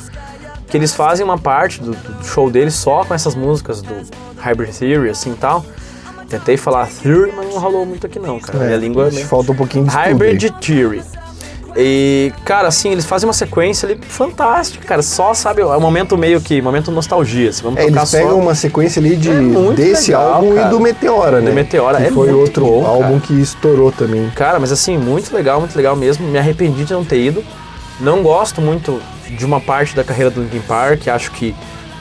[0.68, 3.94] Que eles fazem uma parte do, do show deles só com essas músicas do
[4.38, 5.64] Hybrid Theory, assim e tal.
[6.28, 8.64] Tentei falar Theory, mas não rolou muito aqui não, cara.
[8.64, 9.26] É, Minha língua é meio...
[9.28, 10.52] falta um pouquinho de Hybrid.
[10.60, 11.04] Theory.
[11.78, 15.02] E, cara, assim, eles fazem uma sequência ali fantástica, cara.
[15.02, 17.52] Só, sabe, é um momento meio que, momento nostalgia.
[17.52, 18.18] Se vamos É, eles só...
[18.18, 20.68] pegam uma sequência ali de, É desse legal, álbum cara.
[20.68, 21.50] e do Meteora, né?
[21.50, 23.22] Do Meteora, que é foi outro bom, álbum cara.
[23.22, 24.30] que estourou também.
[24.36, 26.26] Cara, mas assim, muito legal, muito legal mesmo.
[26.28, 27.44] Me arrependi de não ter ido.
[28.00, 31.08] Não gosto muito de uma parte da carreira do Linkin Park.
[31.10, 31.54] Acho que.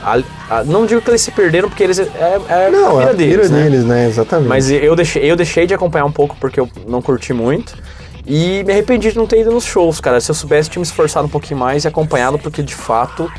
[0.05, 0.21] a-
[0.51, 1.99] a- não digo que eles se perderam, porque eles.
[1.99, 2.07] É,
[2.49, 3.37] é Não, a é mira a deles.
[3.37, 3.63] mira né?
[3.71, 4.07] deles, né?
[4.07, 4.49] Exatamente.
[4.49, 7.75] Mas eu deixei, eu deixei de acompanhar um pouco porque eu não curti muito.
[8.27, 10.21] E me arrependi de não ter ido nos shows, cara.
[10.21, 13.31] Se eu soubesse, tinha me esforçado um pouquinho mais e acompanhado, porque de fato.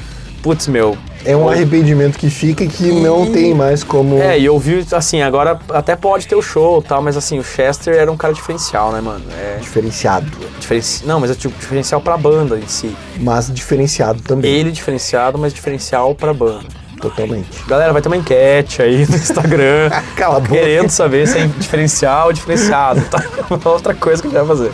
[0.43, 0.95] Putz, meu.
[1.25, 4.19] é um arrependimento que fica e que não E- tem mais como.
[4.19, 7.39] É, e eu vi, assim, agora até pode ter o show e tal, mas assim,
[7.39, 9.25] o Chester era um cara diferencial, né, mano?
[9.35, 9.57] É.
[9.59, 10.27] Diferenciado.
[10.59, 11.03] Diferenci...
[11.03, 12.95] Não, mas é tipo diferencial pra banda em si.
[13.19, 14.51] Mas diferenciado também.
[14.51, 16.65] Ele diferenciado, mas diferencial pra banda.
[17.01, 17.63] Totalmente.
[17.67, 19.89] Galera, vai ter uma enquete aí no Instagram.
[20.15, 20.53] Cala a boca.
[20.53, 23.23] querendo saber se é diferencial ou diferenciado, tá?
[23.65, 24.71] Outra coisa que a gente vai fazer.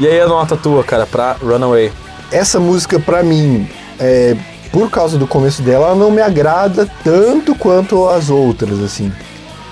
[0.00, 1.92] E aí a nota tua, cara, pra Runaway?
[2.32, 4.36] Essa música, pra mim, é,
[4.72, 9.12] por causa do começo dela, ela não me agrada tanto quanto as outras, assim.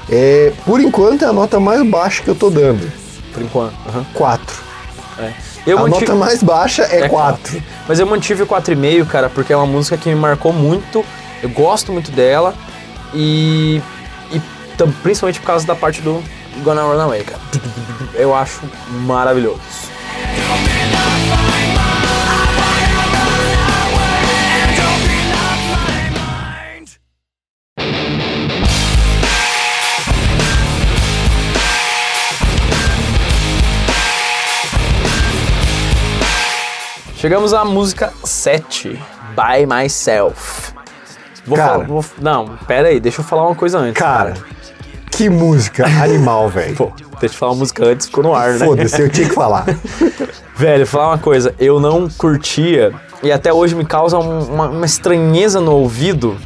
[0.09, 2.91] É, por enquanto é a nota mais baixa que eu tô dando.
[3.33, 3.75] Por enquanto.
[3.89, 4.07] Aham.
[4.15, 4.57] 4.
[5.19, 5.33] É.
[5.67, 7.63] Eu a mantive- nota mais baixa é, É 4.
[7.89, 11.05] Mas eu mantive o 4,5, cara, porque é uma música que me marcou muito.
[11.43, 12.55] Eu gosto muito dela.
[13.13, 13.83] E.
[14.31, 14.41] E
[15.03, 16.23] principalmente por causa da parte do
[16.63, 17.43] Gonna Run Away, cara.
[18.15, 18.61] Eu acho
[19.07, 19.61] maravilhoso.
[37.17, 38.99] Chegamos à música 7,
[39.37, 40.82] By Myself.
[41.47, 41.73] Vou Cara.
[41.73, 44.01] falar, vou- não, pera aí, deixa eu falar uma coisa antes.
[44.01, 44.35] Cara,
[45.11, 46.77] que música animal, velho.
[46.77, 48.65] Pô, deixa eu falar uma música antes, ficou no ar, né?
[48.67, 49.65] Foda-se, eu tinha que falar.
[50.55, 54.87] Velho, falar uma coisa, eu não curtia e até hoje me causa um- uma, uma
[54.87, 56.37] estranheza no ouvido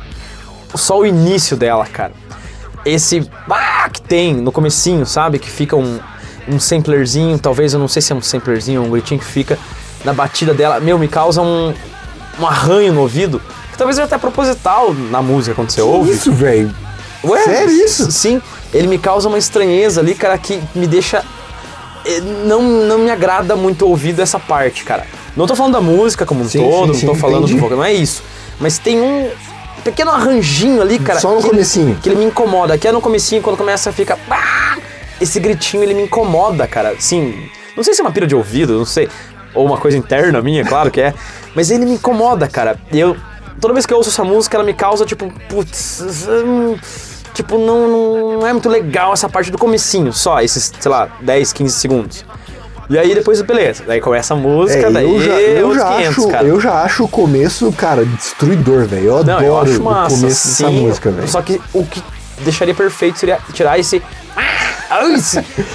[0.74, 2.12] só o início dela, cara.
[2.84, 5.38] Esse ah, que tem no comecinho, sabe?
[5.40, 5.98] Que fica um,
[6.48, 9.58] um samplerzinho, talvez eu não sei se é um samplerzinho ou um gritinho que fica
[10.04, 10.78] na batida dela.
[10.78, 11.74] Meu, me causa um,
[12.38, 13.42] um arranho no ouvido,
[13.76, 16.10] talvez seja até proposital na música quando você ouve.
[16.12, 16.74] Isso, velho.
[17.24, 18.10] Ué, Sério isso?
[18.12, 18.40] Sim,
[18.72, 21.24] ele me causa uma estranheza ali, cara, que me deixa.
[22.04, 25.04] eh, Não, não me agrada muito ouvir essa parte, cara.
[25.36, 27.54] Não tô falando da música como um Sim, todo, sim, não tô sim, falando entendi.
[27.54, 28.22] do vocal, não é isso.
[28.60, 29.30] Mas tem um
[29.84, 31.18] pequeno arranjinho ali, cara.
[31.20, 31.98] Só no que ele- comecinho.
[32.02, 32.78] que ele me incomoda.
[32.78, 34.18] Que é no comecinho, quando começa a ficar.
[34.30, 34.76] "Ah!"
[35.20, 36.90] Esse gritinho, ele me incomoda, cara.
[36.90, 39.08] Assim, não sei se é uma pira de ouvido, não sei.
[39.54, 41.14] Ou uma coisa interna minha, claro que é.
[41.54, 42.78] Mas ele me incomoda, cara.
[42.92, 43.16] E eu.
[43.60, 46.02] Toda vez que eu ouço essa música, ela me causa, tipo, putz.
[46.28, 46.76] hum,
[47.34, 51.52] Tipo, não, não é muito legal essa parte do comecinho, só esses, sei lá, 10,
[51.52, 52.24] 15 segundos.
[52.88, 53.84] E aí depois, beleza.
[53.86, 56.46] Daí começa a música, É, daí eu, já, eu, outros já 500, acho, cara.
[56.46, 59.04] eu já acho o começo, cara, destruidor, velho.
[59.04, 61.28] Eu Não, adoro eu acho massa, o começo dessa sim, música, velho.
[61.28, 62.02] Só que o que
[62.40, 64.02] deixaria perfeito seria tirar esse.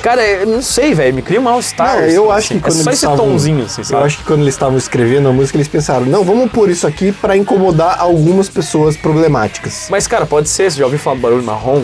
[0.01, 1.13] Cara, eu não sei, velho.
[1.13, 1.97] Me cria um mal-estar.
[2.01, 4.05] Não, eu assim, acho que é quando só eles esse estavam, tonzinho, assim, Eu sabe?
[4.05, 7.11] acho que quando eles estavam escrevendo a música, eles pensaram, não, vamos pôr isso aqui
[7.11, 9.87] pra incomodar algumas pessoas problemáticas.
[9.89, 10.71] Mas, cara, pode ser.
[10.71, 11.83] Você já ouviu falar do barulho marrom?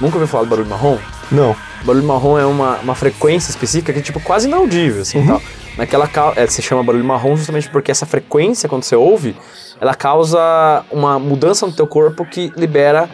[0.00, 0.98] Nunca ouviu falar do barulho marrom?
[1.30, 1.54] Não.
[1.84, 5.26] Barulho marrom é uma, uma frequência específica que é tipo quase inaudível, assim, Uhum.
[5.26, 5.42] tal.
[5.76, 9.36] Naquela é, se chama barulho marrom justamente porque essa frequência, quando você ouve,
[9.78, 13.08] ela causa uma mudança no teu corpo que libera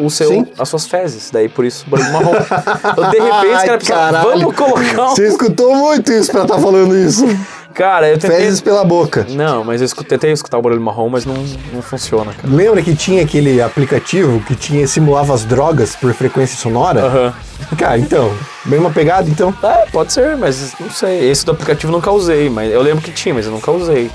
[0.00, 0.46] o seu, Sim.
[0.58, 1.30] as suas fezes.
[1.30, 2.32] Daí por isso barulho marrom.
[2.34, 4.40] então, de repente, Ai, pensaram, caralho.
[4.40, 5.08] vamos colocar um...
[5.10, 7.24] Você escutou muito isso pra estar falando isso.
[7.74, 8.38] Cara, eu tentei...
[8.38, 9.26] Fezes pela boca.
[9.30, 11.34] Não, mas eu tentei escutar o barulho marrom, mas não,
[11.72, 12.52] não funciona, cara.
[12.52, 17.00] Lembra que tinha aquele aplicativo que tinha simulava as drogas por frequência sonora?
[17.02, 17.34] Aham.
[17.78, 18.32] Cara, então,
[18.66, 19.54] mesma pegada, então.
[19.62, 21.30] É, pode ser, mas não sei.
[21.30, 24.10] Esse do aplicativo eu nunca usei, mas eu lembro que tinha, mas eu nunca usei.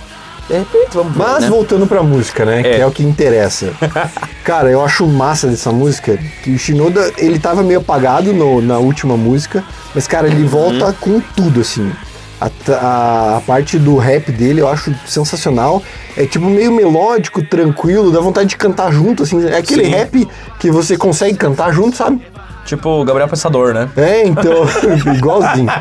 [0.48, 1.50] De repente, vamos ver, Mas né?
[1.50, 2.62] voltando pra música, né?
[2.62, 2.80] Que É.
[2.82, 3.72] é o que interessa.
[4.46, 8.78] Cara, eu acho massa dessa música que o Shinoda, ele tava meio apagado no- na
[8.78, 11.92] última música, mas, cara, ele volta com tudo, assim.
[12.40, 15.82] A, a- a parte do rap dele eu acho sensacional.
[16.16, 19.44] É tipo meio melódico, tranquilo, dá vontade de cantar junto, assim.
[19.48, 19.90] É aquele Sim.
[19.90, 20.28] rap
[20.60, 22.22] que você consegue cantar junto, sabe?
[22.66, 23.90] Tipo o Gabriel Pensador, né?
[23.98, 24.64] É, então,
[25.16, 25.72] igualzinho.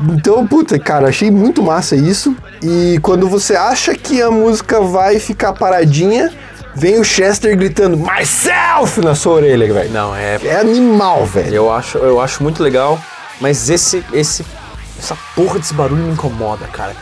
[0.00, 2.36] Então, puta, cara, achei muito massa isso.
[2.62, 6.32] E quando você acha que a música vai ficar paradinha,
[6.74, 9.90] vem o Chester gritando Myself na sua orelha, velho.
[9.90, 10.38] Não, é.
[10.44, 11.54] É animal, velho.
[11.54, 12.98] Eu acho, eu acho muito legal,
[13.40, 14.44] mas esse, esse,
[14.98, 16.94] essa porra desse barulho me incomoda, cara.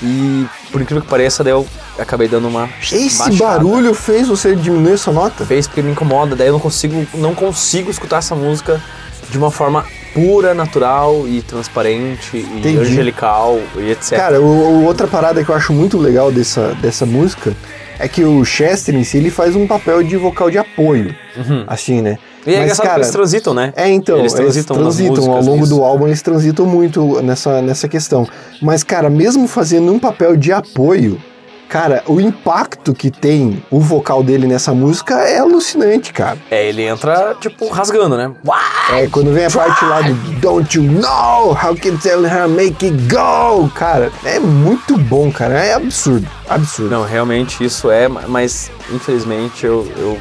[0.00, 1.66] E por incrível que pareça, daí eu
[1.98, 2.68] acabei dando uma.
[2.80, 3.36] Esse baixada.
[3.36, 5.44] barulho fez você diminuir essa nota?
[5.44, 8.82] fez porque me incomoda, daí eu não consigo, não consigo escutar essa música
[9.30, 9.84] de uma forma
[10.14, 12.78] pura, natural e transparente e Entendi.
[12.78, 14.16] angelical e etc.
[14.16, 17.52] Cara, o, o- outra parada que eu acho muito legal dessa, dessa música
[17.98, 21.14] é que o Chester em si ele faz um papel de vocal de apoio,
[21.66, 22.18] assim, né?
[22.46, 22.52] Uhum.
[22.52, 23.72] e é engraçado que eles transitam, né?
[23.76, 25.74] É, então, Eles transitam, nas ao músicas, longo isso.
[25.74, 28.26] do álbum, eles transitam muito nessa, nessa questão.
[28.60, 31.20] Mas, cara, mesmo fazendo um papel de apoio,
[31.74, 36.38] cara, o impacto que tem o vocal dele nessa música é alucinante, cara.
[36.48, 38.30] É, ele entra, tipo, rasgando, né?
[38.92, 42.86] É, quando vem a parte lá do Don't you know how can tell her make
[42.86, 43.68] it go?
[43.74, 45.54] Cara, é muito bom, cara.
[45.54, 46.92] É absurdo, absurdo.
[46.92, 50.16] Não, realmente isso é, mas infelizmente eu, eu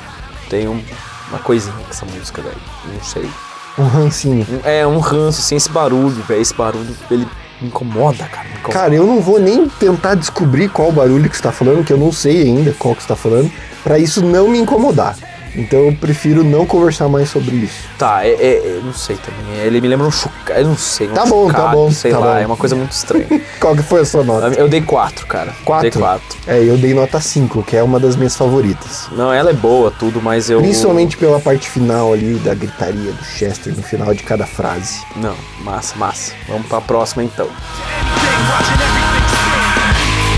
[0.49, 0.84] tenho
[1.30, 2.58] uma coisinha com essa música, velho.
[2.91, 3.30] Não sei.
[3.78, 4.47] Um rancinho.
[4.64, 6.41] É um ranço, assim, esse barulho, velho.
[6.41, 7.28] Esse barulho, ele
[7.62, 8.47] me incomoda, cara.
[8.47, 8.74] Me incomoda.
[8.74, 11.97] Cara, eu não vou nem tentar descobrir qual barulho que você tá falando, que eu
[11.97, 13.51] não sei ainda qual que você tá falando,
[13.84, 15.16] pra isso não me incomodar.
[15.56, 17.88] Então eu prefiro não conversar mais sobre isso.
[17.97, 19.56] Tá, é, é- eu não sei também.
[19.64, 21.08] Ele me lembra um chocalho, eu não sei.
[21.08, 22.39] Um Tá bom, tá bom, Sei tá lá, bom.
[22.39, 23.28] é uma coisa muito estranha.
[23.60, 24.47] Qual que foi a sua nota?
[24.60, 25.54] eu dei quatro, cara.
[25.64, 25.89] Quatro?
[25.89, 26.38] Dei quatro.
[26.47, 29.08] É, eu dei nota 5, que é uma das minhas favoritas.
[29.12, 30.60] Não, ela é boa, tudo, mas eu.
[30.60, 35.01] Principalmente pela parte final ali, da gritaria do Chester no final de cada frase.
[35.16, 36.34] Não, massa, massa.
[36.47, 37.47] Vamos pra próxima então.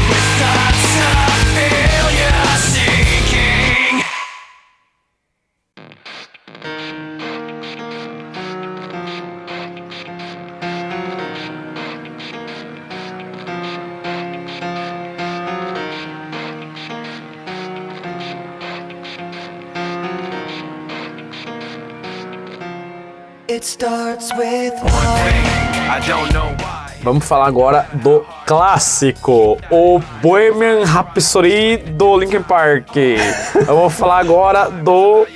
[0.08, 0.75] It
[27.04, 32.96] Vamos falar agora do clássico, o Bohemian Rhapsody do Linkin Park.
[32.96, 35.28] Eu vou falar agora do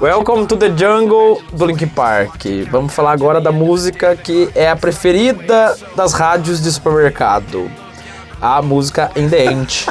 [0.00, 2.44] Welcome to the Jungle do Linkin Park.
[2.72, 7.70] Vamos falar agora da música que é a preferida das rádios de supermercado.
[8.40, 9.86] A música In The End.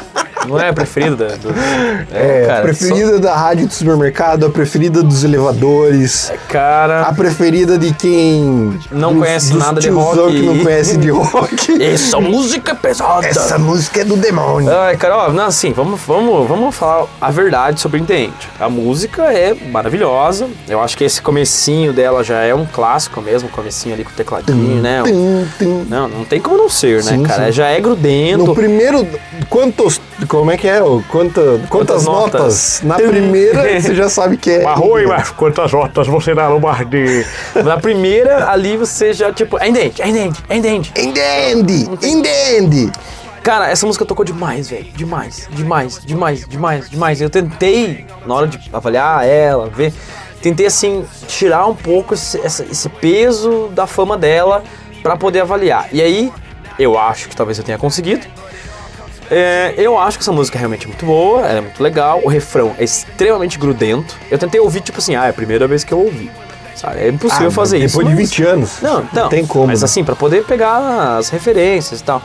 [0.48, 1.36] Não é a preferida?
[1.38, 1.52] Do...
[2.12, 7.12] É, cara, a preferida da rádio do supermercado, a preferida dos elevadores, só- Cara, a
[7.12, 10.32] preferida de quem Não dos- conhece dos nada de rock.
[10.32, 11.82] que não conhece de rock.
[11.82, 13.26] essa música é pesada.
[13.26, 14.70] Essa música é do demônio.
[14.70, 18.48] Ai, cara, ó, não, assim, vamos, vamos, vamos falar a verdade sobre o Intendente.
[18.60, 20.48] A música é maravilhosa.
[20.68, 24.14] Eu acho que esse comecinho dela já é um clássico mesmo, comecinho ali com o
[24.14, 25.02] tecladinho, né?
[25.04, 25.86] Tum, tum.
[25.88, 27.46] Não, não tem como não ser, né, Sim, cara?
[27.46, 27.52] sim.
[27.52, 28.44] Já é grudento.
[28.44, 29.06] No primeiro,
[29.48, 30.00] quantos,
[30.32, 30.80] como é que é?
[30.80, 32.40] Quanta, quantas, Quantas notas?
[32.40, 32.80] notas?
[32.84, 34.64] Na primeira, você já sabe que é.
[34.64, 37.26] Arroi, mas quantas notas você dá no barde?
[37.62, 40.08] Na primeira, ali você já, tipo, é Intendente, é é
[40.48, 40.92] Intendente.
[40.96, 42.92] Entende, entende.
[43.42, 44.86] Cara, essa música tocou demais, velho.
[44.94, 47.20] Demais, demais, demais, demais, demais.
[47.20, 49.92] Eu tentei, na hora de avaliar ela, ver,
[50.40, 54.64] tentei, assim, tirar um pouco esse, esse peso da fama dela
[55.02, 55.90] pra poder avaliar.
[55.92, 56.32] E aí,
[56.78, 58.26] eu acho que talvez eu tenha conseguido.
[59.34, 62.20] É, eu acho que essa música é realmente muito boa, ela é muito legal.
[62.22, 64.16] O refrão é extremamente grudento.
[64.30, 66.30] Eu tentei ouvir, tipo assim, ah, é a primeira vez que eu ouvi.
[66.74, 67.00] Sabe?
[67.00, 67.96] É impossível Ah, fazer isso.
[67.98, 68.72] Depois de mas- 20 anos.
[68.82, 69.28] não, não.
[69.28, 69.66] tem como.
[69.68, 69.84] Mas né?
[69.86, 72.20] assim, pra poder pegar as referências e tal.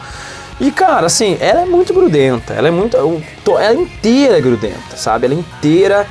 [0.60, 2.54] E, cara, assim, ela é muito grudenta.
[2.54, 2.98] Ela é muito.
[3.44, 5.26] to- Ela inteira é grudenta, sabe?
[5.28, 6.08] Ela é inteira.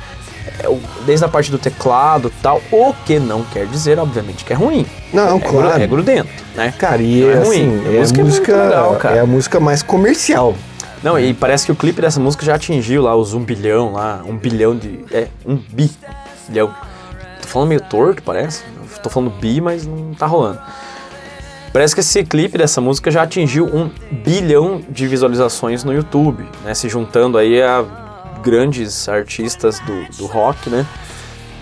[1.05, 2.61] Desde a parte do teclado e tal.
[2.71, 4.85] O que não quer dizer, obviamente, que é ruim.
[5.13, 5.81] Não, é, claro.
[5.81, 6.73] É grudento, né?
[6.77, 7.41] Cara, e é é ruim.
[7.41, 9.15] assim, A é a música música, é legal, cara.
[9.15, 10.55] é a música mais comercial.
[11.03, 14.21] Não, e parece que o clipe dessa música já atingiu lá os um bilhão lá.
[14.25, 15.05] Um bilhão de.
[15.11, 16.73] É, um bilhão.
[17.41, 18.63] Tô falando meio torto, parece.
[19.03, 20.59] Tô falando bi, mas não tá rolando.
[21.71, 26.73] Parece que esse clipe dessa música já atingiu um bilhão de visualizações no YouTube, né?
[26.73, 27.85] Se juntando aí a
[28.41, 30.85] grandes artistas do, do rock, né?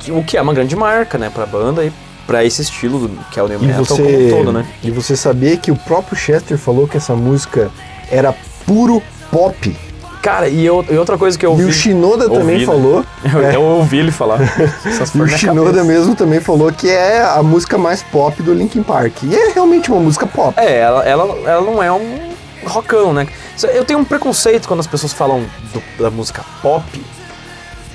[0.09, 1.29] O que é uma grande marca, né?
[1.29, 1.91] Pra banda e
[2.25, 4.65] pra esse estilo do, que é o new metal você, como um todo, né?
[4.83, 7.69] e você sabia que o próprio Chester falou que essa música
[8.09, 8.33] era
[8.65, 9.01] puro
[9.37, 9.77] pop.
[10.21, 11.63] Cara, e, eu- e outra coisa que eu ouvi...
[11.63, 12.65] E o Shinoda ouvi, também né?
[12.65, 13.05] falou.
[13.31, 14.39] Eu, é, eu ouvi ele falar.
[14.41, 15.83] E o Shinoda cabeça.
[15.83, 19.21] mesmo também falou que é a música mais pop do Linkin Park.
[19.23, 20.53] E é realmente uma música pop.
[20.59, 22.29] É, ela, ela, ela não é um
[22.65, 23.27] rockão, né?
[23.73, 26.83] Eu tenho um preconceito quando as pessoas falam do- da música pop,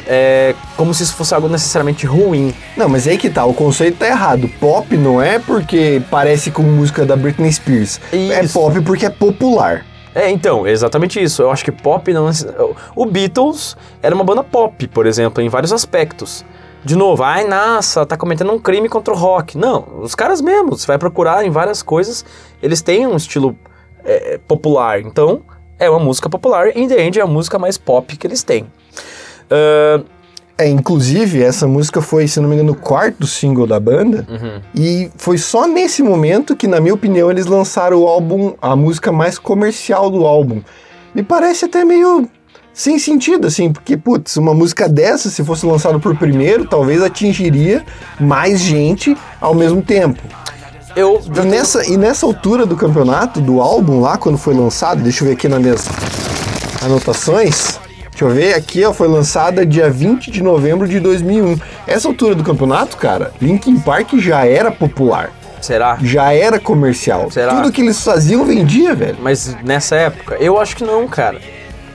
[0.06, 2.54] é como se isso fosse algo necessariamente ruim.
[2.76, 4.48] Não, mas aí que tá, o conceito tá errado.
[4.60, 8.00] Pop não é porque parece com música da Britney Spears.
[8.12, 8.54] É Isso.
[8.58, 9.84] pop porque é popular.
[10.14, 11.42] É, então, é exatamente isso.
[11.42, 12.26] Eu acho que pop não.
[12.26, 12.52] necess-
[12.96, 16.44] O Beatles era uma banda pop, por exemplo, em vários aspectos.
[16.84, 19.56] De novo, ai, nossa, tá cometendo um crime contra o rock.
[19.56, 22.24] Não, os caras mesmos, você vai procurar em várias coisas,
[22.62, 23.54] eles têm um estilo
[24.04, 25.00] é, popular.
[25.00, 25.42] Então,
[25.78, 28.42] é uma música popular, e In The End é a música mais pop que eles
[28.42, 28.66] têm.
[29.50, 30.04] Ahn,
[30.60, 34.26] É, inclusive, essa música foi, se não me engano, o quarto single da banda.
[34.28, 34.60] Uhum.
[34.74, 39.10] E foi só nesse momento que, na minha opinião, eles lançaram o álbum, a música
[39.10, 40.60] mais comercial do álbum.
[41.14, 42.28] Me parece até meio
[42.74, 47.82] sem sentido, assim, porque, putz, uma música dessa, se fosse lançada por primeiro, talvez atingiria
[48.20, 50.22] mais gente ao mesmo tempo.
[50.94, 55.24] Eu, E nessa, e nessa altura do campeonato, do álbum lá, quando foi lançado, deixa
[55.24, 55.88] eu ver aqui nas minhas
[56.82, 57.80] anotações.
[58.20, 61.58] Deixa eu ver, aqui ó, foi lançada dia 20 de novembro de 2001.
[61.86, 65.96] Essa altura do campeonato, cara, Linkin Park já era popular, será?
[66.02, 67.30] já era comercial.
[67.30, 67.54] Será?
[67.54, 69.16] Tudo que eles faziam vendia, velho.
[69.22, 71.40] Mas nessa época, eu acho que não, cara.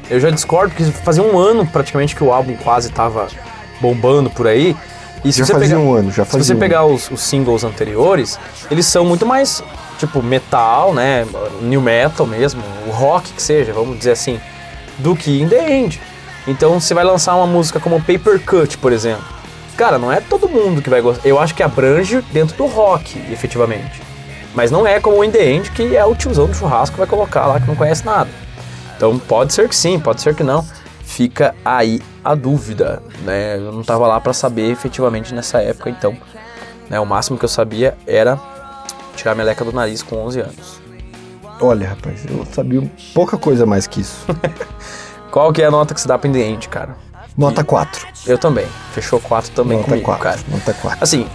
[0.09, 3.27] Eu já discordo, porque fazia um ano praticamente que o álbum quase tava
[3.79, 4.75] bombando por aí.
[5.23, 7.11] E se Já você fazia pegar, um ano, já Se fazia você um pegar os,
[7.11, 8.39] os singles anteriores,
[8.71, 9.63] eles são muito mais,
[9.99, 11.23] tipo, metal, né?
[11.61, 14.39] New metal mesmo, o rock que seja, vamos dizer assim,
[14.97, 16.01] do que in the end.
[16.47, 19.23] Então você vai lançar uma música como Paper Cut, por exemplo.
[19.75, 21.27] Cara, não é todo mundo que vai gostar.
[21.27, 24.01] Eu acho que abrange dentro do rock, efetivamente.
[24.53, 26.99] Mas não é como o In The End, que é o tiozão do churrasco que
[26.99, 28.29] vai colocar lá que não conhece nada.
[28.95, 30.65] Então pode ser que sim, pode ser que não.
[31.03, 33.57] Fica aí a dúvida, né?
[33.57, 36.15] Eu não tava lá pra saber efetivamente nessa época, então.
[36.89, 36.99] Né?
[36.99, 38.39] O máximo que eu sabia era
[39.15, 40.81] tirar a meleca do nariz com 11 anos.
[41.59, 44.25] Olha, rapaz, eu sabia pouca coisa mais que isso.
[45.35, 46.95] Qual que é a nota que se dá pra In The End, cara?
[47.37, 48.07] Nota 4.
[48.25, 48.65] Eu também.
[48.93, 50.23] Fechou 4 também Nota comigo, 4.
[50.23, 50.39] cara.
[50.49, 50.99] Nota 4.
[51.03, 51.27] Assim,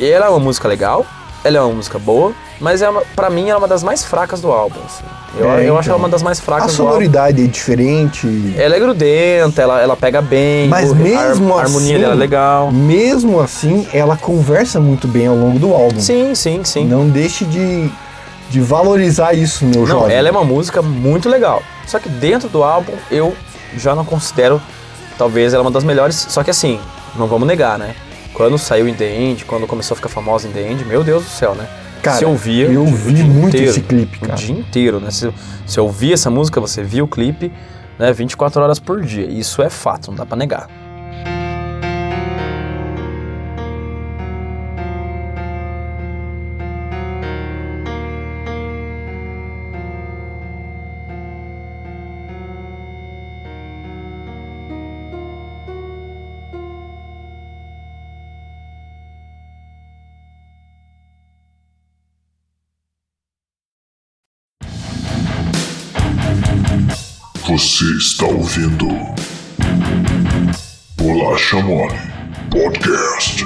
[0.00, 1.04] ela é uma música legal,
[1.44, 4.02] ela é uma música boa, mas é uma, pra mim ela é uma das mais
[4.06, 4.80] fracas do álbum.
[4.86, 5.04] assim.
[5.38, 5.96] Eu, É, eu acho então.
[5.96, 6.92] ela uma das mais A fracas do álbum.
[6.94, 8.54] sonoridade é diferente.
[8.56, 12.14] Ela é grudenta, ela, ela pega bem, Mas o- a- mesmo a, assim, harmonia dela
[12.14, 12.72] é legal.
[12.72, 16.00] Mesmo assim, ela conversa muito bem ao longo do álbum.
[16.00, 16.86] Sim, sim, sim.
[16.86, 17.90] Não deixe de,
[18.48, 20.16] de valorizar isso, meu Não, jovem.
[20.16, 21.62] ela é uma música muito legal.
[21.86, 23.36] Só que dentro do álbum eu
[23.76, 24.60] já não considero,
[25.18, 26.16] talvez ela uma das melhores.
[26.28, 26.80] Só que assim,
[27.16, 27.94] não vamos negar, né?
[28.34, 31.24] Quando saiu In The End, quando começou a ficar famosa In The End, meu Deus
[31.24, 31.68] do céu, né?
[32.02, 34.32] Cara, você ouvia eu o vi dia muito inteiro, esse clipe, cara.
[34.32, 35.10] O dia inteiro, né?
[35.10, 35.32] Você,
[35.64, 37.52] você ouvia essa música, você via o clipe,
[37.98, 38.12] né?
[38.12, 39.26] 24 horas por dia.
[39.26, 40.68] Isso é fato, não dá pra negar.
[67.82, 68.86] Você está ouvindo
[70.96, 71.98] Bolacha Mole
[72.48, 73.44] Podcast.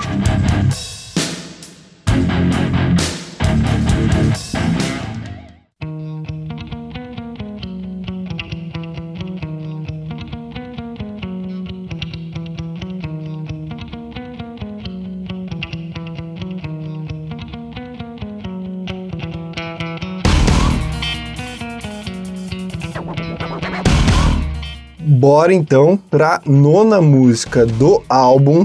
[25.26, 28.64] Bora então pra nona música do álbum,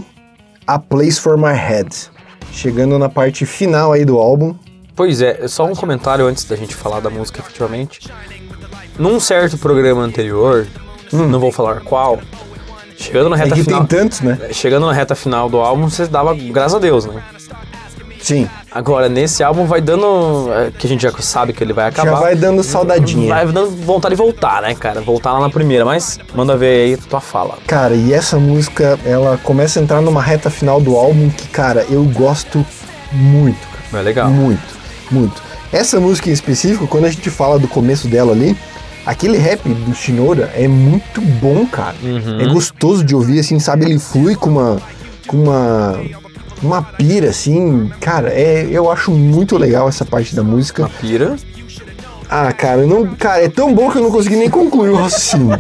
[0.68, 1.90] A Place for My Head.
[2.52, 4.54] Chegando na parte final aí do álbum.
[4.96, 8.08] Pois é, só um comentário antes da gente falar da música efetivamente.
[9.00, 10.68] Num certo programa anterior,
[11.12, 12.20] não vou falar qual,
[12.96, 13.40] chegando na Hum.
[13.40, 13.80] É reta que final.
[13.88, 14.38] tem tantos, né?
[14.52, 17.24] Chegando na reta final do álbum, você dava graças a Deus, né?
[18.22, 18.48] Sim.
[18.72, 20.48] Agora, nesse álbum vai dando.
[20.54, 22.12] é, Que a gente já sabe que ele vai acabar.
[22.12, 23.28] Já vai dando saudadinha.
[23.34, 25.02] Vai dando vontade de voltar, né, cara?
[25.02, 27.58] Voltar lá na primeira, mas manda ver aí tua fala.
[27.68, 31.86] Cara, e essa música, ela começa a entrar numa reta final do álbum que, cara,
[31.90, 32.66] eu gosto
[33.12, 33.60] muito,
[33.92, 34.02] cara.
[34.02, 34.30] É legal.
[34.30, 34.62] Muito,
[35.10, 35.42] muito.
[35.74, 38.56] Essa música em específico, quando a gente fala do começo dela ali,
[39.06, 41.96] aquele rap do Shinora é muito bom, cara.
[42.04, 42.40] Uhum.
[42.42, 43.86] É gostoso de ouvir, assim, sabe?
[43.86, 44.78] Ele flui com uma.
[45.28, 46.00] com uma.
[46.62, 47.92] Uma pira, assim.
[48.00, 50.84] Cara, é, eu acho muito legal essa parte da música.
[50.84, 51.36] Uma pira.
[52.30, 55.58] Ah, cara, não, cara, é tão bom que eu não consegui nem concluir o raciocínio.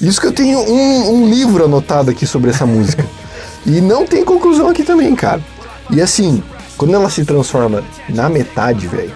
[0.00, 3.04] Isso que eu tenho um, um livro anotado aqui sobre essa música.
[3.64, 5.40] E não tem conclusão aqui também, cara.
[5.90, 6.42] E assim,
[6.76, 9.12] quando ela se transforma na metade, velho.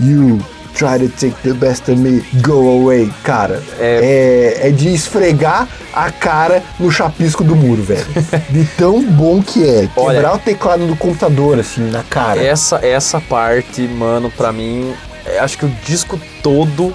[0.00, 0.40] You
[0.80, 3.10] try to take the best of me, go away.
[3.22, 4.60] Cara, é...
[4.62, 8.06] É, de esfregar a cara no chapisco do muro, velho.
[8.48, 9.88] De tão bom que é.
[9.94, 12.42] Olha- Quebrar o teclado do computador, assim, na cara.
[12.42, 14.94] Essa, essa parte, mano, pra mim,
[15.26, 16.94] é, acho que o disco todo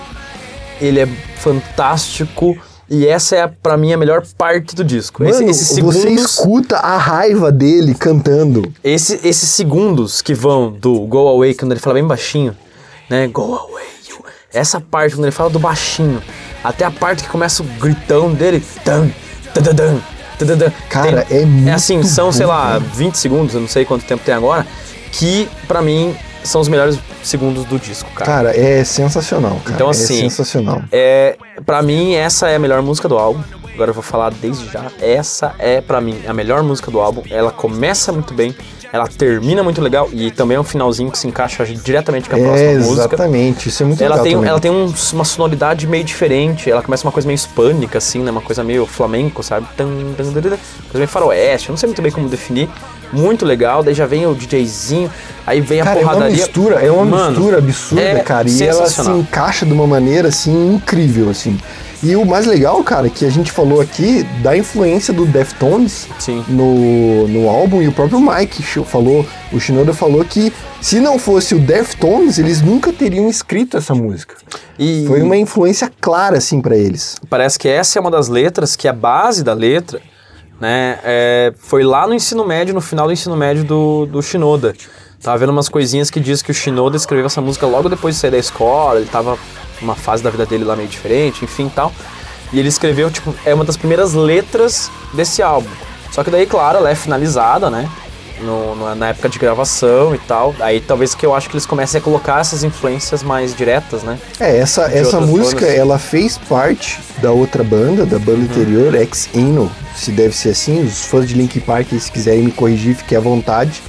[0.81, 1.07] ele é
[1.37, 2.57] fantástico.
[2.89, 5.23] E essa é, pra mim, a melhor parte do disco.
[5.23, 8.71] Esse- Mano, esses você segundos, escuta a raiva dele cantando.
[8.83, 12.55] esse- esses segundos que vão do Go Away, quando ele fala bem baixinho,
[13.09, 13.27] né?
[13.27, 14.23] Go Away, you.
[14.53, 16.21] Essa parte, quando ele fala do baixinho,
[16.63, 19.09] até a parte que começa o gritão dele, tan,
[19.53, 19.99] tan,
[20.37, 20.71] tadadã.
[20.89, 22.79] Cara, Tem- é muito É assim, são, sei bom, lá, cara.
[22.79, 24.65] 20 segundos, eu não sei quanto tempo tem agora,
[25.11, 28.25] que pra mim são os melhores segundos do disco, cara.
[28.25, 29.75] Cara, é sensacional, cara.
[29.75, 30.81] Então, assim, É sensacional.
[30.91, 33.41] É, pra mim, essa é a melhor música do álbum.
[33.73, 34.85] Agora eu vou falar desde já.
[35.01, 37.23] Essa é, pra mim, a melhor música do álbum.
[37.29, 38.55] Ela começa muito bem,
[38.95, 42.39] ela termina muito legal e também é um finalzinho que se encaixa diretamente com a
[42.39, 42.93] próxima É, música.
[43.05, 43.69] exatamente.
[43.69, 44.49] Isso é muito Ela legal tem, também.
[44.49, 46.69] ela tem um- uma sonoridade meio diferente.
[46.71, 48.31] Ela começa uma coisa meio hispânica, assim, né?
[48.31, 49.67] Uma coisa meio flamenco, sabe?
[49.75, 50.57] Tan, tan, Coisa
[50.95, 51.69] meio faroeste.
[51.69, 52.69] Eu não sei muito bem como definir.
[53.11, 53.83] Muito legal.
[53.83, 55.11] Daí já vem o DJzinho.
[55.45, 56.37] Aí vem Cara, a é uma porradaria.
[56.37, 58.49] mistura, é uma Mano, mistura absurda, é cara.
[58.49, 61.57] E ela se encaixa de uma maneira, assim, incrível, assim.
[62.05, 66.45] E o mais legal, cara, que a gente falou aqui da influência do Deftones Sim.
[66.47, 71.55] no, no álbum, e o próprio Mike falou, o Shinoda falou que se não fosse
[71.55, 74.35] o Deftones, eles nunca teriam escrito essa música.
[74.77, 77.15] E Foi uma influência clara, assim, pra eles.
[77.27, 79.99] parece que essa é uma das letras, que a base da letra,
[80.61, 84.75] né, é, foi lá no ensino médio, no final do ensino médio do, do Shinoda.
[85.23, 88.21] Tava vendo umas coisinhas que diz que o Shinoda escreveu essa música logo depois de
[88.21, 89.39] sair da escola, ele tava
[89.81, 91.91] numa fase da vida dele lá meio diferente, enfim tal.
[92.53, 95.69] E ele escreveu, tipo, é uma das primeiras letras desse álbum.
[96.11, 97.89] Só que daí, claro, ela é finalizada, né?
[98.41, 100.53] no- no- na época de gravação e tal.
[100.59, 104.19] Aí talvez que eu acho que eles comecem a colocar essas influências mais diretas, né?
[104.37, 105.77] É, essa, essa música, bandas.
[105.79, 110.83] ela fez parte da outra banda, da banda anterior, Ex Ino, se deve ser assim.
[110.83, 113.81] Os fãs de Linkin Park, se quiserem me corrigir, fiquem à vontade.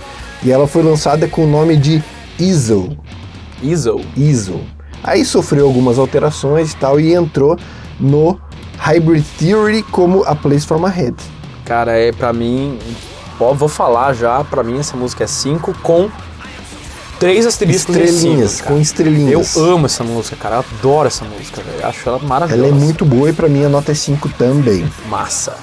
[0.45, 2.01] E ela foi lançada com o nome de
[2.39, 2.97] Easel.
[3.64, 4.01] Easel.
[4.16, 4.61] Easel.
[5.07, 7.57] Aí sofreu algumas alterações e tal, e entrou
[7.99, 8.39] no
[8.79, 11.17] Hybrid Theory como A Place for My Head.
[11.65, 12.79] Cara, é pra mim.
[13.39, 16.11] Ó, vou falar já, pra mim essa música é 5 com
[17.19, 19.57] três asteriscos Estrelinhas, cinco, com estrelinhas.
[19.57, 20.57] Eu amo essa música, cara.
[20.57, 21.87] Eu adoro essa música, velho.
[21.87, 22.69] Acho ela maravilhosa.
[22.69, 24.87] Ela é muito boa e pra mim a nota é 5 também.
[25.09, 25.57] massa.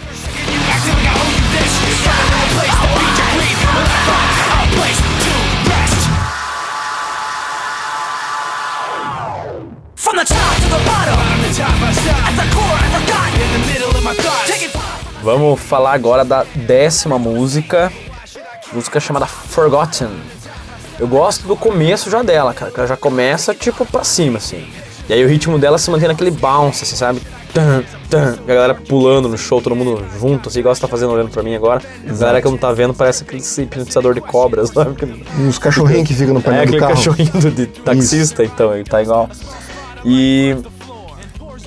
[15.24, 17.92] Vamos falar agora da décima música.
[18.74, 20.10] Música chamada Forgotten.
[21.00, 22.72] Eu gosto do começo já dela, cara.
[22.72, 24.66] Que ela já começa tipo pra cima, assim.
[25.08, 27.22] E aí o ritmo dela se mantém naquele bounce, assim, sabe?
[27.54, 31.12] Tan, tan, a galera pulando no show, todo mundo junto, assim, igual você tá fazendo
[31.12, 31.82] olhando pra mim agora.
[32.08, 34.96] A galera que não tá vendo parece aquele hipnotizador de cobras, sabe?
[35.40, 36.94] Uns cachorrinhos que ficam no É painel do aquele carro.
[36.96, 39.30] cachorrinho do- de taxista, então, ele tá igual.
[40.06, 40.56] E.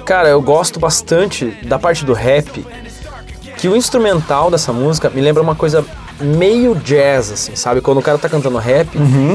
[0.04, 2.64] Cara, eu gosto bastante da parte do rap,
[3.56, 5.84] que o instrumental dessa música me lembra uma coisa
[6.20, 7.80] meio jazz, assim, sabe?
[7.80, 8.88] Quando o cara tá cantando rap,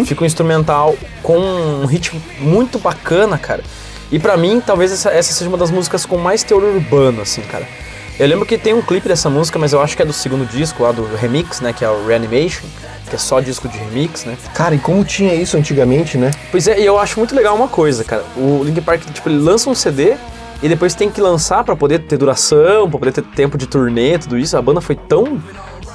[0.06, 3.64] fica um instrumental com um ritmo muito bacana, cara.
[4.12, 7.42] E pra mim, talvez essa, essa seja uma das músicas com mais teor urbano, assim,
[7.42, 7.68] cara.
[8.22, 10.46] Eu lembro que tem um clipe dessa música, mas eu acho que é do segundo
[10.46, 11.74] disco lá, do remix, né?
[11.74, 12.62] Que é o Reanimation,
[13.10, 14.38] que é só disco de remix, né?
[14.54, 16.30] Cara, e como tinha isso antigamente, né?
[16.52, 18.24] Pois é, e eu acho muito legal uma coisa, cara.
[18.38, 20.14] O Linkin Park, tipo, ele lança um CD
[20.62, 24.20] e depois tem que lançar pra poder ter duração, pra poder ter tempo de turnê,
[24.20, 24.56] tudo isso.
[24.56, 25.42] A banda foi tão,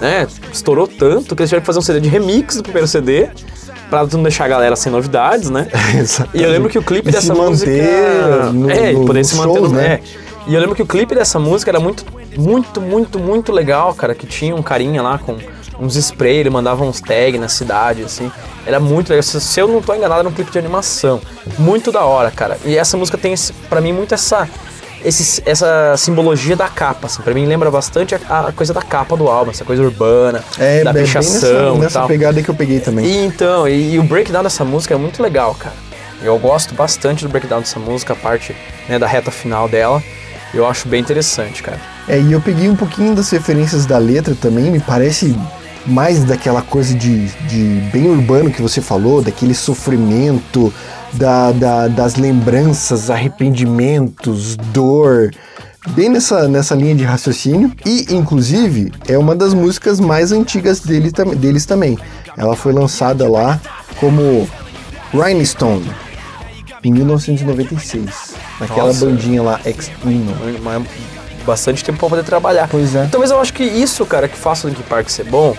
[0.01, 3.29] né, estourou tanto que eles tiveram que fazer um CD de remix do primeiro CD
[3.89, 5.69] pra não deixar a galera sem novidades, né?
[6.35, 7.71] E eu lembro que o clipe E dessa se música.
[8.53, 9.79] no- é, no- poder se manter shows, no.
[9.79, 10.01] né?
[10.13, 10.27] É.
[10.49, 12.05] E eu lembro que o clipe dessa música era muito,
[12.37, 14.15] muito, muito, muito legal, cara.
[14.15, 15.37] Que tinha um carinha lá com
[15.79, 18.31] uns spray, ele mandava uns tags na cidade, assim.
[18.67, 19.23] Era muito legal.
[19.23, 21.21] Se, se eu não tô enganado, era um clipe de animação.
[21.59, 22.59] Muito da hora, cara.
[22.65, 23.35] E essa música tem,
[23.69, 24.49] pra mim, muito essa.
[25.05, 29.17] esse- essa simbologia da capa, assim, pra mim lembra bastante a, a coisa da capa
[29.17, 32.09] do álbum, essa coisa urbana, É, da bem pichação nessa, e nessa tal.
[32.09, 33.05] pegada que eu peguei também.
[33.05, 35.75] E então, e, e o breakdown dessa música é muito legal, cara.
[36.23, 38.57] Eu gosto bastante do breakdown dessa música, a parte
[38.89, 40.03] né, da reta final dela.
[40.55, 41.79] Eu acho bem interessante, cara.
[42.09, 45.37] É, e eu peguei um pouquinho das referências da letra também, me parece
[45.87, 50.73] mais daquela coisa de, de bem urbano que você falou, daquele sofrimento,
[51.13, 55.31] da, da- das lembranças, arrependimentos, dor,
[55.91, 57.73] bem nessa, nessa linha de raciocínio.
[57.85, 61.97] E, inclusive, é uma das músicas mais antigas dele, deles também.
[62.37, 63.61] Ela foi lançada lá
[63.99, 64.49] como
[65.13, 65.89] Rhinestone,
[66.85, 68.35] em 1996.
[68.61, 69.07] Naquela Nossa.
[69.07, 70.33] bandinha lá, Ex-Ino.
[71.47, 72.69] Bastante tempo pra poder trabalhar.
[72.69, 73.05] Pois é.
[73.05, 75.57] E talvez eu acho que isso, cara, que faça o Linkin Park ser bom,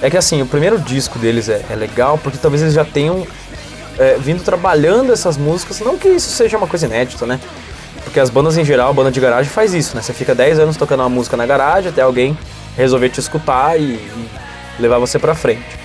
[0.00, 3.26] é que assim, o primeiro disco deles é, é legal, porque talvez eles já tenham
[3.98, 7.38] é, vindo trabalhando essas músicas, não que isso seja uma coisa inédita, né?
[8.04, 10.00] Porque as bandas em geral, a banda de garagem faz isso, né?
[10.00, 12.38] Você fica 10 anos tocando uma música na garagem até alguém
[12.76, 14.28] resolver te escutar e, e
[14.78, 15.78] levar você pra frente.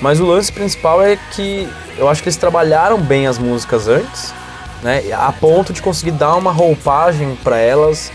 [0.00, 4.34] Mas o lance principal é que eu acho que eles trabalharam bem as músicas antes,
[4.82, 5.02] né?
[5.12, 8.10] A ponto de conseguir dar uma roupagem pra elas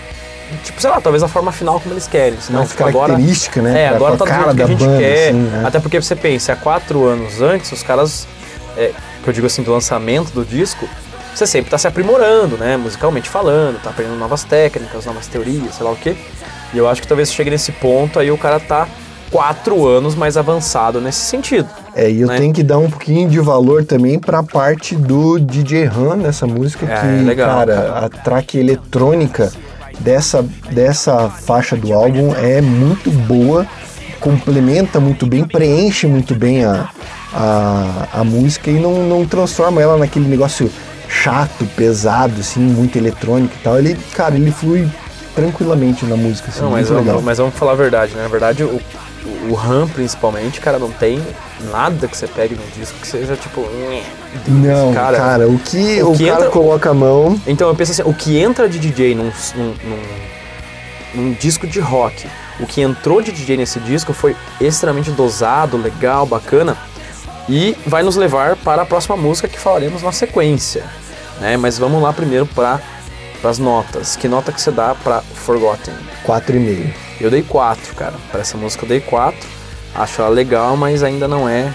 [0.64, 2.40] tipo, sei lá, talvez a forma final como eles querem.
[2.40, 3.84] Senão, Mais tipo, agora, característica, né?
[3.84, 5.30] É, agora tá a do jeito que a gente banda, quer.
[5.30, 5.64] assim, né?
[5.66, 8.28] Até porque você pensa, há quatro anos antes, os caras,
[8.78, 8.92] é,
[9.24, 10.88] que eu digo assim, do lançamento do disco,
[11.34, 12.78] você sempre tá se aprimorando, né?
[12.78, 16.16] Musicalmente falando, tá aprendendo novas técnicas, novas teorias, sei lá o quê.
[16.74, 18.88] E eu acho que talvez chegue nesse ponto aí o cara tá
[19.32, 21.68] quatro anos mais avançado nesse sentido.
[21.96, 22.38] É, e eu né?
[22.38, 26.86] tenho que dar um pouquinho de valor também pra parte do DJ Han nessa música,
[26.86, 28.06] É, que, legal, cara, cara.
[28.06, 29.52] a track eletrônica
[30.00, 33.66] dessa, dessa faixa do álbum é muito boa,
[34.20, 36.90] complementa muito bem, preenche muito bem a,
[37.34, 40.72] a, a música e não, não transforma ela naquele negócio
[41.08, 43.78] chato, pesado, assim, muito eletrônico e tal.
[43.80, 44.88] Ele, cara, ele flui
[45.36, 48.24] tranquilamente na música, assim, Não, mas vamos, mas vamos falar a verdade, né?
[48.24, 48.82] Na verdade, o,
[49.50, 51.22] o RAM, principalmente, cara, não tem
[51.72, 53.62] nada que você pegue no disco que seja tipo.
[54.48, 57.76] Não, cara, cara, o que o o, que cara entra- coloca a mão Então eu
[57.76, 60.28] penso assim, o que entra de DJ num, num, num-
[61.16, 62.28] num disco de rock,
[62.60, 66.78] o que entrou de DJ nesse disco foi extremamente dosado, legal, bacana,
[67.50, 70.84] e vai nos levar para a próxima música que falaremos na sequência.
[71.40, 71.56] Né?
[71.58, 72.80] Mas vamos lá primeiro para
[73.44, 74.16] as notas.
[74.16, 75.94] Que nota que você dá para Forgotten?
[76.26, 76.94] 4,5.
[77.20, 78.14] Eu dei 4, cara.
[78.32, 79.38] Para essa música eu dei 4.
[79.96, 81.74] Acho ela legal, mas ainda não é,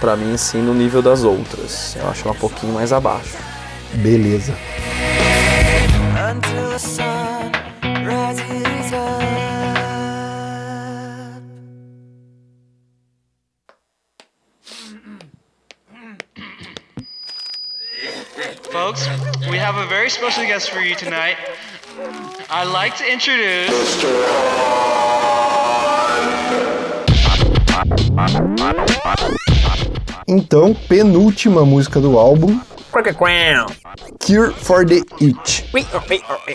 [0.00, 1.94] pra mim, assim, no nível das outras.
[1.96, 3.36] Eu acho ela um pouquinho mais abaixo.
[3.94, 4.54] Beleza.
[18.72, 19.06] Folks,
[19.48, 21.38] we have a very special guest for you tonight.
[22.56, 23.68] I'd like to introduce.
[30.28, 32.60] Então, penúltima música do álbum,
[34.24, 35.64] Cure for the Itch.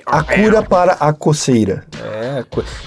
[0.06, 1.86] A cura para a coceira.
[2.02, 2.46] É,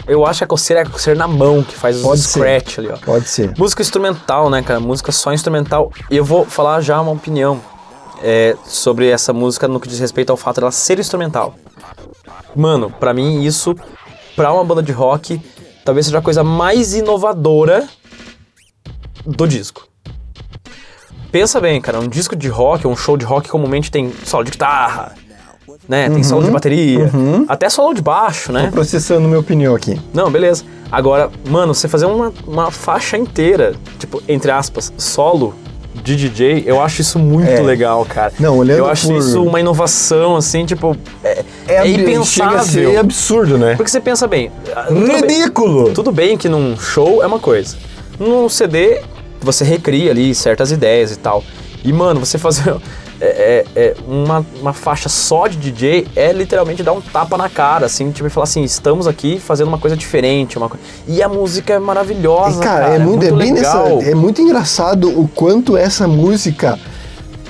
[0.08, 2.38] eu acho que a coceira é a coceira na mão que faz os Pode ser.
[2.38, 2.96] scratch ali, ó.
[2.96, 3.52] Pode ser.
[3.58, 4.80] Música instrumental, né, cara?
[4.80, 5.92] Música só instrumental.
[6.10, 7.60] E eu vou falar já uma opinião
[8.22, 11.54] é, sobre essa música no que diz respeito ao fato dela ser instrumental.
[12.54, 13.74] Mano, pra mim isso,
[14.36, 15.40] pra uma banda de rock,
[15.84, 17.88] talvez seja a coisa mais inovadora
[19.24, 19.88] do disco.
[21.30, 24.50] Pensa bem, cara, um disco de rock, um show de rock comumente tem solo de
[24.50, 25.14] guitarra,
[25.88, 26.10] né?
[26.10, 27.10] Tem solo de bateria,
[27.48, 28.70] até solo de baixo, né?
[28.70, 29.98] Processando minha opinião aqui.
[30.12, 30.64] Não, beleza.
[30.90, 35.54] Agora, mano, você fazer uma, uma faixa inteira, tipo, entre aspas, solo
[35.94, 37.60] de DJ, eu acho isso muito É.
[37.60, 38.32] legal, cara.
[38.40, 42.98] Não, olhando Eu acho por- isso uma inovação, assim, tipo, é, é, ser impensável.
[43.00, 43.74] absurdo, né?
[43.76, 44.50] Porque você pensa bem.
[44.74, 45.92] ah, tudo bem- Ridículo!
[45.92, 47.76] Tudo bem que num show é uma coisa.
[48.18, 49.00] Num CD,
[49.40, 51.44] você recria ali certas ideias e tal.
[51.84, 52.74] E, mano, você fazer
[53.24, 57.48] é, é, é, uma, uma faixa só de DJ é literalmente dar um tapa na
[57.48, 60.58] cara, assim, tipo, e falar assim, estamos aqui fazendo uma coisa diferente.
[60.58, 60.84] Uma coisa...
[61.06, 62.94] E a música é maravilhosa, E, cara, cara.
[62.96, 63.96] é, muito, é bem legal.
[63.98, 64.10] nessa.
[64.10, 66.76] É muito engraçado o quanto essa música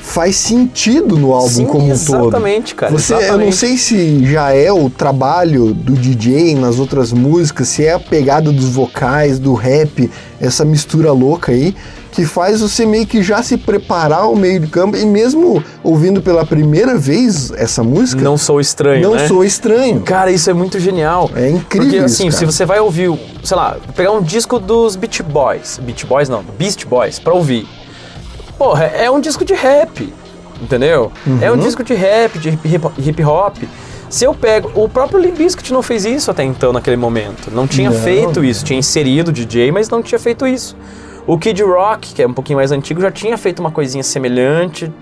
[0.02, 2.22] faz sentido no álbum Sim, como um todo.
[2.24, 3.56] exatamente, cara, Você, eu não exatamente.
[3.56, 8.52] sei se já é o trabalho do DJ nas outras músicas, se é a pegada
[8.52, 11.74] dos vocais, do rap, essa mistura louca aí,
[12.12, 16.20] que faz você meio que já se preparar ao meio de campo e mesmo ouvindo
[16.22, 19.26] pela primeira vez essa música, Não sou estranho, não né?
[19.26, 20.00] sou estranho.
[20.02, 21.30] Cara, isso é muito genial.
[21.34, 23.10] É incrível Porque, assim, se você vai ouvir,
[23.42, 27.66] sei lá, pegar um disco dos Beach Boys, Beach Boys não, Beast Boys, pra ouvir.
[28.58, 30.12] Porra, é um disco de rap,
[30.60, 31.10] entendeu?
[31.40, 31.56] É Uhum.
[31.56, 33.56] um disco de rap, de hip- hop.
[34.08, 37.50] Se eu pego, o próprio Limp Bizkit não fez isso até então, naquele momento.
[37.50, 37.98] Não tinha Não.
[37.98, 40.76] feito isso, tinha inserido o DJ, mas não tinha feito isso.
[41.26, 44.92] O Kid Rock, que é um pouquinho mais antigo, já tinha feito uma coisinha semelhante,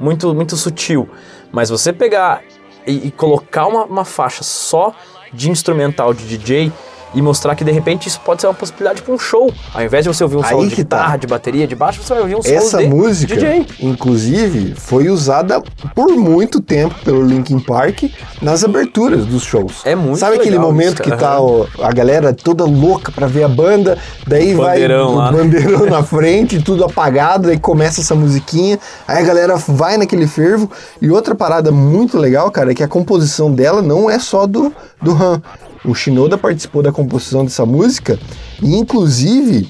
[0.00, 1.08] muito, muito sutil.
[1.52, 2.42] Mas você pegar
[2.86, 4.92] e, e colocar uma, uma faixa só
[5.32, 6.72] de instrumental de DJ
[7.14, 9.52] e mostrar que de repente isso pode ser uma possibilidade para um show.
[9.74, 10.76] Ao invés de você ouvir um solo de tá.
[10.76, 13.66] guitarra, de bateria, de baixo, você vai ouvir um solo Essa de música, DJ.
[13.80, 15.62] inclusive, foi usada
[15.94, 18.04] por muito tempo pelo Linkin Park
[18.40, 19.82] nas aberturas dos shows.
[19.84, 21.38] É muito Sabe aquele momento que tá
[21.82, 25.32] a galera toda louca pra ver a banda, daí vai Bandeirão o né?
[25.32, 30.70] bandeirão na frente, tudo apagado, aí começa essa musiquinha, aí a galera vai naquele fervo.
[31.00, 34.72] E outra parada muito legal, cara, é que a composição dela não é só do,
[35.00, 35.42] do Han.
[35.84, 38.18] O Shinoda participou da composição dessa música
[38.62, 39.68] e, inclusive,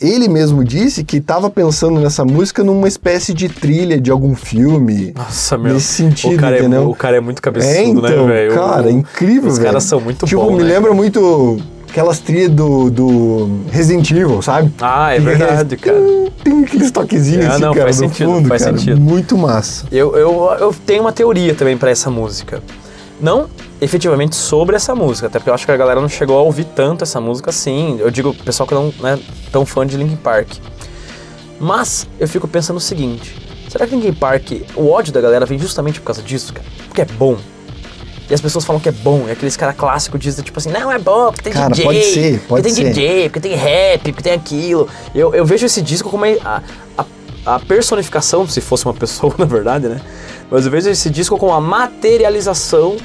[0.00, 5.12] ele mesmo disse que estava pensando nessa música numa espécie de trilha de algum filme.
[5.16, 5.74] Nossa, meu.
[5.74, 6.82] Nesse sentido, o cara entendeu?
[6.82, 8.54] É, o cara é muito cabeçudo, é, então, né, velho?
[8.54, 9.68] cara, O- incrível, Os velho.
[9.68, 10.68] caras são muito Tipo, bons, me né?
[10.74, 11.58] lembra muito
[11.88, 14.72] aquelas trilhas do, do Resident Evil, sabe?
[14.80, 16.00] Ah, é Que verdade, cara.
[16.42, 18.76] Tem aqueles toquezinhos Ah, assim, não, cara, faz sentido, fundo, faz cara.
[18.78, 19.00] sentido.
[19.00, 19.86] Muito massa.
[19.92, 22.60] Eu, eu, eu tenho uma teoria também pra essa música.
[23.22, 23.48] Não
[23.80, 26.64] efetivamente sobre essa música, até porque eu acho que a galera não chegou a ouvir
[26.64, 27.96] tanto essa música assim.
[28.00, 29.18] Eu digo pessoal que não é
[29.50, 30.48] tão fã de Linkin Park.
[31.58, 33.34] Mas eu fico pensando o seguinte:
[33.68, 36.66] será que Linkin Park, o ódio da galera vem justamente por causa disso, cara?
[36.88, 37.36] Porque é bom.
[38.28, 40.90] E as pessoas falam que é bom, e aqueles caras clássicos dizem, tipo assim, não,
[40.90, 42.84] é bom, porque tem Cara, DJ, pode ser, pode porque tem ser.
[42.84, 44.88] DJ, porque tem rap, porque tem aquilo.
[45.14, 46.62] Eu, eu vejo esse disco como a,
[46.96, 47.04] a,
[47.44, 50.00] a personificação, se fosse uma pessoa, na verdade, né?
[50.52, 52.96] Mas eu vejo esse disco como a materialização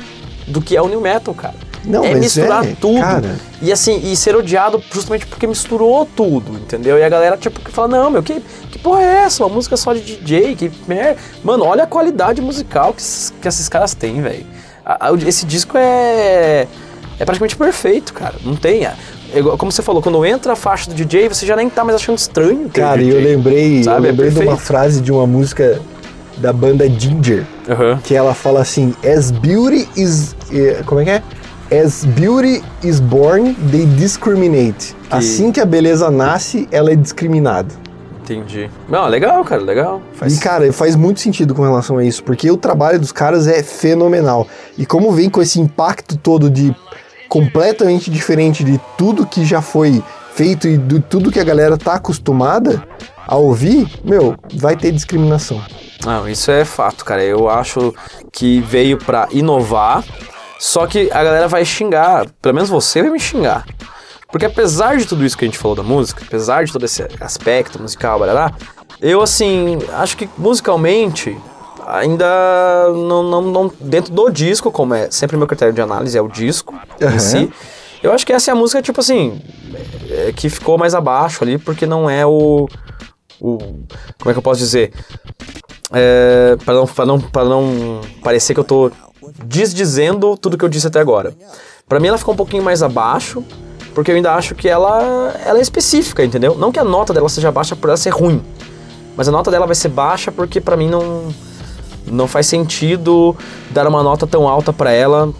[0.45, 1.55] do que é o New Metal, cara.
[1.85, 2.99] Não, é misturar é, tudo.
[2.99, 3.35] cara.
[3.61, 6.97] E assim, e ser odiado justamente porque misturou tudo, entendeu?
[6.97, 9.45] E a galera, tipo, que fala, não, meu, que, que porra é essa?
[9.45, 11.15] Uma música só de DJ, que merda.
[11.43, 14.45] Mano, olha a qualidade musical que esses, que esses caras têm, velho.
[14.85, 16.67] A- a- Esse disco é.
[17.19, 18.35] É praticamente perfeito, cara.
[18.43, 18.85] Não tem.
[18.85, 18.93] é
[19.33, 21.95] igual- Como você falou, quando entra a faixa do DJ, você já nem tá mais
[21.95, 22.69] achando estranho.
[22.69, 24.05] Cara, e eu lembrei, sabe?
[24.07, 25.81] eu É lembrei de uma frase de uma música
[26.37, 27.99] da banda Ginger, Aham.
[28.03, 30.35] que ela fala assim: As beauty is.
[30.51, 31.23] eh, Como é que é?
[31.83, 34.95] As beauty is born, they discriminate.
[35.11, 37.73] Assim que a beleza nasce, ela é discriminada.
[38.23, 38.69] Entendi.
[38.89, 40.01] Não, legal, cara, legal.
[40.13, 43.47] Faz- E, cara, faz muito sentido com relação a isso, porque o trabalho dos caras
[43.47, 44.45] é fenomenal.
[44.77, 46.75] E como vem com esse impacto todo de
[47.29, 50.01] completamente diferente de tudo que já foi
[50.37, 52.83] feito e de tudo que a galera tá acostumada
[53.27, 55.59] a ouvir, meu, vai ter discriminação.
[56.05, 57.23] Não, isso é fato, cara.
[57.23, 57.91] Eu acho
[58.31, 60.03] que veio pra inovar,
[60.59, 63.65] só que a galera vai xingar, pelo menos você vai me xingar.
[64.31, 67.03] Porque apesar de tudo isso que a gente falou da música, apesar de todo esse
[67.19, 68.51] aspecto musical, blá,
[69.01, 71.35] eu assim, acho que musicalmente
[71.85, 72.25] ainda
[72.93, 76.27] não, não, não- dentro do disco, como é sempre meu critério de análise é o
[76.27, 77.15] disco Aham.
[77.15, 77.53] em si.
[78.01, 79.41] Eu acho que essa é a música tipo assim,
[80.09, 82.67] é, que ficou mais abaixo ali porque não é o
[83.39, 83.57] o
[84.19, 84.93] como é que eu posso dizer?
[85.91, 88.91] É, para não, pra não, não parecer que eu tô
[89.45, 91.33] desdizendo tudo que eu disse até agora.
[91.87, 93.43] Pra mim ela ficou um pouquinho mais abaixo,
[93.93, 96.55] porque eu ainda acho que ela, ela é específica, entendeu?
[96.55, 98.43] Não que a nota dela seja baixa por ela ser ruim,
[99.15, 101.33] mas a nota dela vai ser baixa porque pra mim não,
[102.05, 103.35] não faz sentido
[103.71, 105.33] dar uma nota tão alta pra ela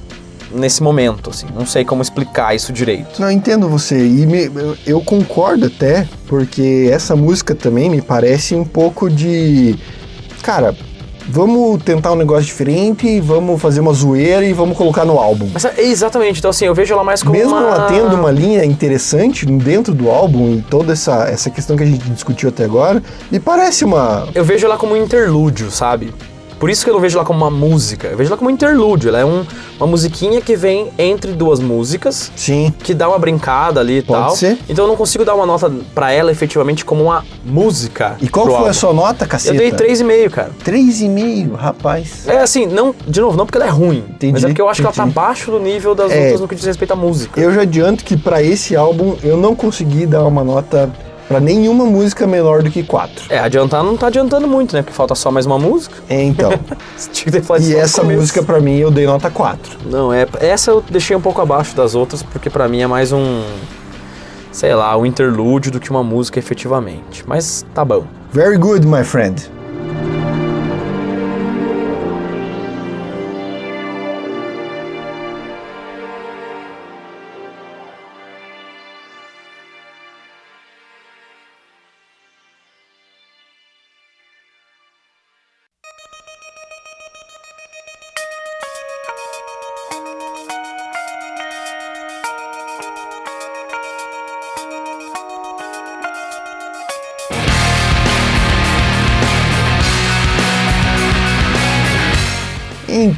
[0.51, 1.45] nesse momento, assim.
[1.53, 3.21] Não sei como explicar isso direito.
[3.21, 3.97] Não, entendo você.
[3.97, 4.49] E me-
[4.85, 9.75] eu, concordo até, porque essa música também me parece um pouco de.
[10.41, 10.75] Cara,
[11.29, 15.49] vamos tentar um negócio diferente, vamos fazer uma zoeira e vamos colocar no álbum.
[15.53, 17.61] Mas exatamente, então assim, eu vejo ela mais como Mesmo uma...
[17.61, 21.85] ela tendo uma linha interessante dentro do álbum e toda essa, essa questão que a
[21.85, 24.27] gente discutiu até agora, me parece uma.
[24.33, 26.13] Eu vejo ela como um interlúdio, sabe?
[26.59, 28.07] Por isso que eu não vejo ela como uma música.
[28.07, 29.09] Eu vejo ela como um interlúdio.
[29.09, 29.45] Ela é um-
[29.77, 32.73] uma musiquinha que vem entre duas músicas, Sim.
[32.83, 34.35] que dá uma brincada ali e Pode tal.
[34.35, 34.57] ser.
[34.67, 38.17] Então eu não consigo dar uma nota pra ela efetivamente como uma música.
[38.19, 38.67] E qual foi álbum.
[38.69, 39.53] a sua nota, caceta?
[39.55, 40.51] Eu dei 3,5, cara.
[40.63, 42.27] 3,5, rapaz.
[42.27, 44.67] É assim, não, de novo, não porque ela é ruim, Entendi, mas é porque eu
[44.69, 45.13] acho que ela entendi.
[45.13, 46.21] tá abaixo do nível das É.
[46.23, 47.39] outras no que diz respeito à música.
[47.39, 50.89] Eu já adianto que pra esse álbum eu não consegui dar uma nota
[51.27, 53.25] pra nenhuma música menor do que 4.
[53.29, 54.81] É, adiantar não tá adiantando muito, né?
[54.81, 55.95] Porque falta só mais uma música.
[56.09, 56.51] É, então.
[56.95, 59.77] Você tinha que ter falado e essa música pra mim eu dei nota 4.
[59.85, 60.27] Não, é.
[60.39, 63.43] Essa eu deixei um pouco abaixo das outras, porque pra mim é mais um.
[64.51, 67.23] Sei lá, um interlúdio do que uma música efetivamente.
[67.27, 68.05] Mas tá bom.
[68.31, 69.56] Very good, my friend.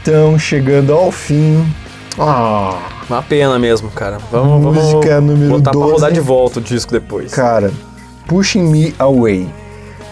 [0.09, 1.63] Então, chegando ao fim.
[2.17, 4.17] Ah, Uma pena mesmo, cara.
[4.31, 5.85] Vamos, Música vamos número botar 12.
[5.85, 7.31] pra rodar de volta o disco depois.
[7.31, 7.71] cara,
[8.25, 9.47] Pushing Me Away.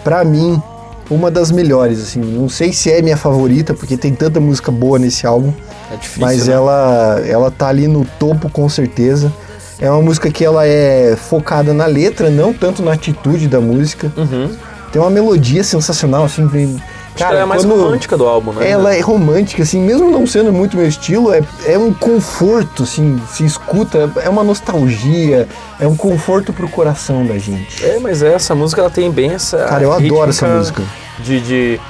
[0.04, 0.62] Pra mim,
[1.10, 2.20] uma das melhores, assim.
[2.20, 5.52] Não sei se é minha favorita, porque tem tanta música boa nesse álbum.
[5.92, 6.20] É difícil.
[6.22, 6.54] mas né?
[6.54, 9.32] ela, ela tá ali no topo com certeza.
[9.80, 14.12] É uma música que ela é focada na letra, não tanto na atitude da música.
[14.16, 14.56] Uhum.
[14.92, 16.46] Tem uma melodia sensacional, assim.
[16.46, 16.80] Vem,
[17.18, 18.70] Que ela é a mais romântica do álbum, né?
[18.70, 23.20] Ela é romântica, assim, mesmo não sendo muito meu estilo, é, é um conforto, assim,
[23.30, 25.48] se escuta, é uma nostalgia,
[25.80, 27.84] é um conforto pro coração da gente.
[27.84, 29.58] É, mas essa música ela tem bem essa.
[29.64, 30.82] Cara, eu adoro essa música.
[31.18, 31.80] De, de,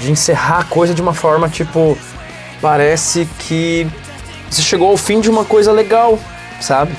[0.00, 1.96] de encerrar a coisa de uma forma tipo.
[2.60, 3.86] Parece que
[4.50, 6.18] você chegou ao fim de uma coisa legal,
[6.60, 6.96] sabe?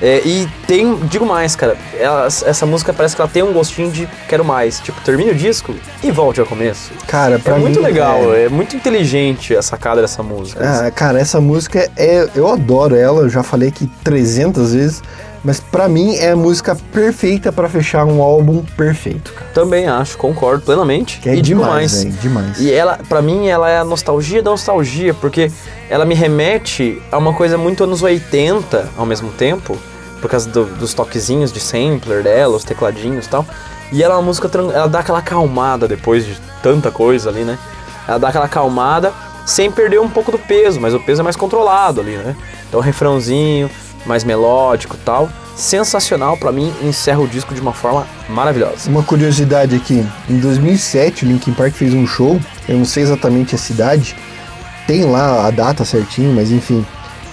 [0.00, 3.90] É, e tem, digo mais, cara, ela- essa música parece que ela tem um gostinho
[3.90, 4.78] de quero mais.
[4.80, 6.92] Tipo, termine o disco e volte ao começo.
[7.06, 8.48] Cara, pra é muito mim, legal, é- é...
[8.48, 10.60] muito inteligente a sacada dessa música.
[10.86, 12.28] Ah, cara, essa música é.
[12.34, 15.02] Eu adoro ela, eu já falei aqui 300 vezes,
[15.44, 19.50] mas pra mim é a música perfeita pra fechar um álbum perfeito, cara.
[19.54, 21.18] Também acho, concordo plenamente.
[21.20, 22.04] Que é e demais, mais.
[22.04, 22.60] velho, demais.
[22.60, 25.50] E ela, pra mim, ela é a nostalgia da nostalgia, porque
[25.88, 29.76] ela me remete a uma coisa muito anos 80 ao mesmo tempo,
[30.20, 33.46] por causa do- dos toquezinhos de sampler dela, os tecladinhos e tal.
[33.92, 37.56] E ela é uma música, ela dá aquela acalmada depois de tanta coisa ali, né?
[38.06, 39.12] Ela dá aquela acalmada
[39.46, 42.36] sem perder um pouco do peso, mas o peso é mais controlado ali, né?
[42.68, 43.70] Então, refrãozinho,
[44.06, 45.28] mais melódico tal.
[45.56, 48.88] Sensacional pra mim, encerra o disco de uma forma maravilhosa.
[48.88, 53.56] Uma curiosidade aqui, em 2007 o Linkin Park fez um show, eu não sei exatamente
[53.56, 54.14] a cidade,
[54.86, 56.86] tem lá a data certinho, mas enfim.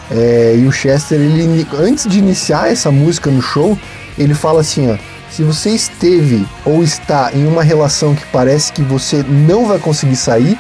[0.09, 3.77] É, e o Chester, ele, antes de iniciar essa música no show,
[4.17, 4.97] ele fala assim, ó,
[5.29, 10.15] se você esteve ou está em uma relação que parece que você não vai conseguir
[10.15, 10.57] sair,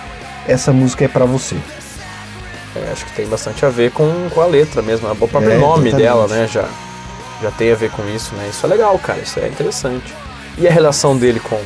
[0.47, 1.55] essa música é pra você.
[2.75, 5.09] É, acho que tem bastante a ver com, com a letra mesmo.
[5.09, 5.95] O próprio É, nome exatamente.
[5.95, 6.47] dela, né?
[6.47, 6.65] Já,
[7.41, 8.47] já tem a ver com isso, né?
[8.49, 9.19] Isso é legal, cara.
[9.19, 10.13] Isso é interessante.
[10.57, 11.59] E a relação dele com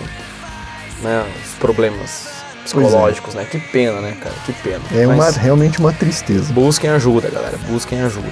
[1.02, 2.28] né, os problemas
[2.64, 3.46] psicológicos, né?
[3.50, 4.36] Que pena, né, cara?
[4.46, 4.82] Que pena.
[4.94, 6.54] É uma, Mas realmente uma tristeza.
[6.54, 7.58] busquem ajuda, galera.
[7.68, 8.28] Busquem ajuda.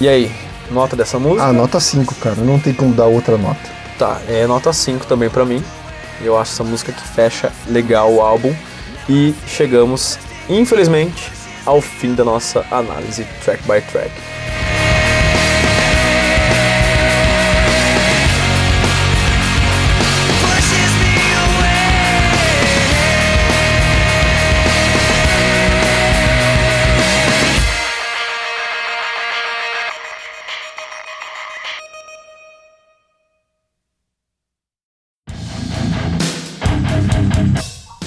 [0.00, 0.30] E aí,
[0.70, 1.44] nota dessa música?
[1.44, 3.60] Ah, nota 5, cara, não tem como dar outra nota.
[3.98, 5.62] Tá, é nota 5 também pra mim.
[6.22, 8.54] Eu acho essa música que fecha legal o álbum.
[9.08, 11.30] E chegamos, infelizmente,
[11.66, 14.10] ao fim da nossa análise track by track.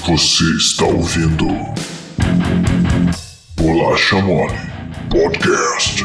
[0.05, 1.47] Você está ouvindo
[3.63, 4.51] Bolacha Mole
[5.09, 6.03] Podcast.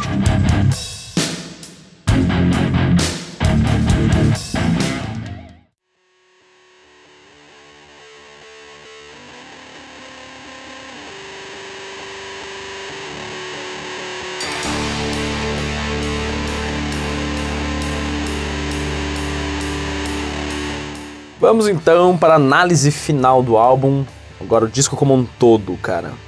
[21.41, 24.05] Vamos então para a análise final do álbum,
[24.41, 26.28] agora o disco como um todo, cara.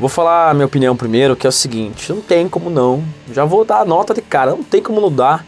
[0.00, 3.44] Vou falar a minha opinião primeiro, que é o seguinte, não tem como não, já
[3.44, 5.44] vou dar a nota de cara, não tem como não dar.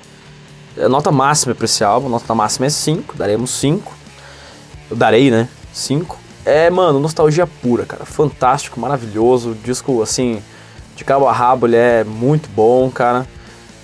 [0.79, 3.91] A nota máxima para esse álbum, a nota máxima é 5, daremos 5.
[4.91, 5.49] Eu darei, né?
[5.73, 6.19] 5.
[6.45, 8.05] É, mano, nostalgia pura, cara.
[8.05, 9.53] Fantástico, maravilhoso.
[9.53, 10.43] O disco, assim,
[10.95, 13.27] de cabo a rabo, ele é muito bom, cara.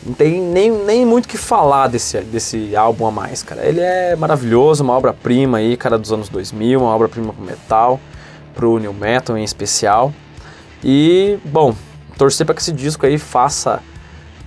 [0.05, 3.65] Não tem nem, nem muito o que falar desse, desse álbum a mais, cara.
[3.65, 7.99] Ele é maravilhoso, uma obra-prima aí, cara, dos anos 2000, uma obra-prima pro metal,
[8.55, 10.13] pro new metal em especial.
[10.83, 11.75] E, bom,
[12.17, 13.81] torcer para que esse disco aí faça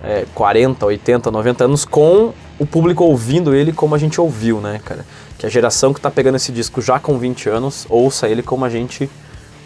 [0.04, 4.80] é, 40, 80, 90 anos com o público ouvindo ele como a gente ouviu, né,
[4.84, 5.06] cara?
[5.38, 8.66] Que a geração que tá pegando esse disco já com 20 anos ouça ele como
[8.66, 9.10] a gente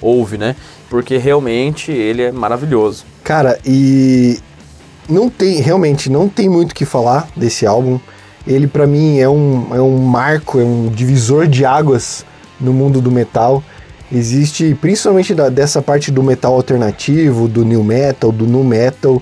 [0.01, 0.55] ouve, né?
[0.89, 3.05] Porque realmente ele é maravilhoso.
[3.23, 4.39] Cara, e
[5.09, 7.99] não tem, realmente, não tem muito o que falar desse álbum.
[8.47, 12.25] Ele, pra mim, é um, é um marco, é um divisor de águas
[12.59, 13.63] no mundo do metal.
[14.11, 19.21] Existe, principalmente da- dessa parte do metal alternativo, do new metal, do nu metal.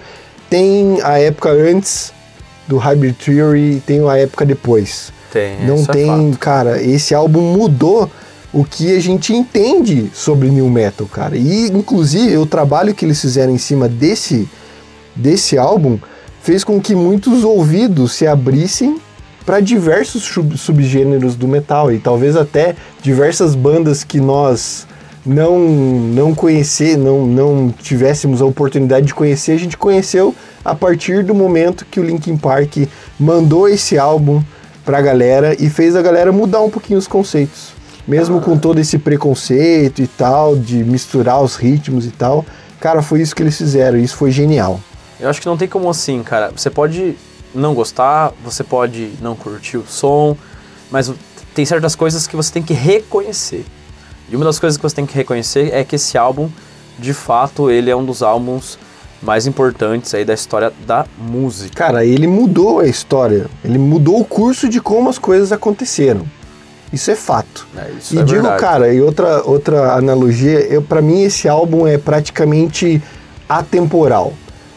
[0.49, 2.11] Tem a época antes
[2.67, 5.11] do Hybrid Theory, tem a época depois.
[5.31, 6.37] Tem, Não é tem, fato.
[6.39, 8.09] cara, esse álbum mudou
[8.53, 11.35] o que a gente entende sobre new metal, cara.
[11.35, 14.47] E inclusive o trabalho que eles fizeram em cima desse
[15.15, 15.97] desse álbum
[16.41, 18.97] fez com que muitos ouvidos se abrissem
[19.45, 24.87] para diversos sub- subgêneros do metal e talvez até diversas bandas que nós
[25.25, 31.23] não não conhecer, não não tivéssemos a oportunidade de conhecer, a gente conheceu a partir
[31.23, 32.87] do momento que o Linkin Park
[33.19, 34.41] mandou esse álbum
[34.85, 37.71] pra galera e fez a galera mudar um pouquinho os conceitos.
[38.05, 42.45] Mesmo com todo esse preconceito e tal, de misturar os ritmos e tal,
[42.81, 44.77] cara, foi isso que eles fizeram, isso foi genial.
[45.21, 46.51] Eu acho que não tem como assim, cara.
[46.53, 47.15] Você pode
[47.53, 50.35] não gostar, você pode não curtir o som,
[50.89, 51.11] mas
[51.53, 53.65] tem certas coisas que você tem que reconhecer.
[54.29, 56.49] E uma das coisas que você tem que reconhecer é que esse álbum,
[56.97, 58.77] de fato, ele é um dos álbuns
[59.21, 61.75] mais importantes aí da história da música.
[61.75, 66.25] Cara, ele mudou a história, ele mudou o curso de como as coisas aconteceram.
[66.91, 67.67] Isso é fato.
[67.75, 68.61] É, isso e é digo, verdade.
[68.61, 73.01] cara, e outra, outra analogia, eu, para mim esse álbum é praticamente
[73.49, 74.33] atemporal.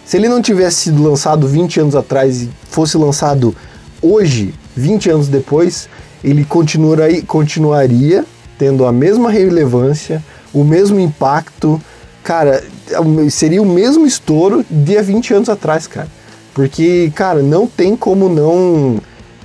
[0.07, 3.55] Se ele não tivesse sido lançado 20 anos atrás e fosse lançado
[4.01, 5.89] hoje, 20 anos depois,
[6.23, 8.25] ele continuaria, continuaria
[8.57, 10.23] tendo a mesma relevância,
[10.55, 11.83] o mesmo impacto.
[12.23, 12.63] Cara,
[13.33, 16.09] seria o mesmo estouro de há 20 anos atrás, cara.
[16.55, 18.99] Porque, cara, não tem como não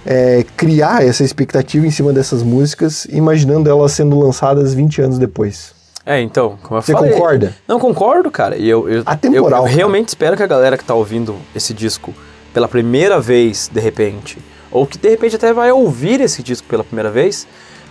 [0.06, 5.81] é, criar essa expectativa em cima dessas músicas, imaginando elas sendo lançadas 20 anos depois.
[6.06, 7.12] É, então, como eu Você falei...
[7.12, 7.56] concorda?
[7.68, 8.58] Não, concordo, cara.
[8.58, 11.74] E eu, eu, Atemporal, eu, eu realmente espero que a galera que tá ouvindo esse
[11.74, 12.14] disco
[12.54, 14.40] pela primeira vez, de repente,
[14.72, 17.48] ou que de repente até vai ouvir esse disco pela primeira vez,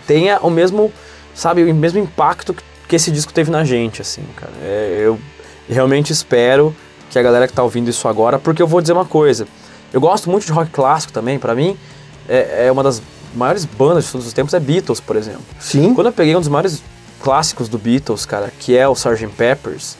[0.06, 0.92] tenha o mesmo,
[1.34, 2.54] sabe, o mesmo impacto
[2.88, 4.52] que, esse disco teve na gente, assim, cara.
[4.64, 5.18] É, eu
[5.68, 6.74] realmente espero
[7.08, 9.46] que a galera que tá ouvindo isso agora, porque eu vou dizer uma coisa.
[9.92, 11.76] Eu gosto muito de rock clássico também, pra mim,
[12.28, 13.00] é, é uma das
[13.34, 15.42] maiores bandas de todos os tempos, é Beatles, por exemplo.
[15.60, 15.94] Sim.
[15.94, 16.82] Quando eu peguei um dos maiores
[17.22, 19.28] clássicos do Beatles, cara, que é o Sgt.
[19.36, 19.96] Peppers,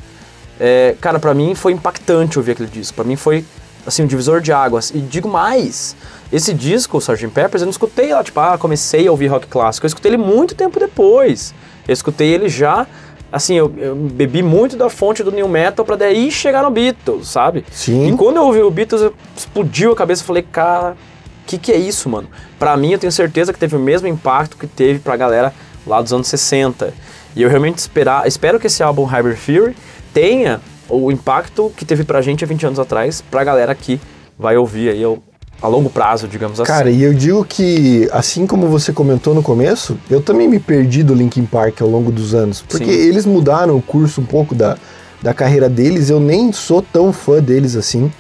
[0.59, 2.94] é, cara, pra mim foi impactante ouvir aquele disco.
[2.94, 3.44] Pra mim foi,
[3.86, 4.90] assim, um divisor de águas.
[4.90, 5.97] E digo mais,
[6.30, 7.28] esse disco, o Sgt.
[7.28, 9.86] Peppers, eu não escutei lá, tipo, ah, comecei a ouvir rock clássico.
[9.86, 11.55] Eu escutei ele muito tempo depois.
[11.88, 12.86] Eu escutei ele já,
[13.32, 17.28] assim, eu, eu bebi muito da fonte do New Metal pra daí chegar no Beatles,
[17.28, 17.64] sabe?
[17.70, 18.12] Sim.
[18.12, 21.72] E quando eu ouvi o Beatles, explodiu a cabeça e falei, cara, o que, que
[21.72, 22.28] é isso, mano?
[22.59, 25.55] Pra mim, eu tenho certeza que teve o mesmo impacto que teve pra galera
[25.86, 26.93] lá dos anos 60.
[27.36, 29.77] E eu realmente esperar, espero que esse álbum Hybrid Theory
[30.12, 34.01] tenha o impacto que teve pra gente há 20 anos atrás, pra galera que
[34.39, 35.23] vai ouvir aí ao-
[35.62, 36.66] a longo prazo, digamos assim.
[36.66, 41.02] Cara, e eu digo que, assim como você comentou no começo, eu também me perdi
[41.02, 42.62] do Linkin Park ao longo dos anos.
[42.62, 42.90] Porque Sim.
[42.90, 44.77] eles mudaram o curso um pouco da,
[45.23, 48.11] da carreira deles, eu nem sou tão fã deles assim.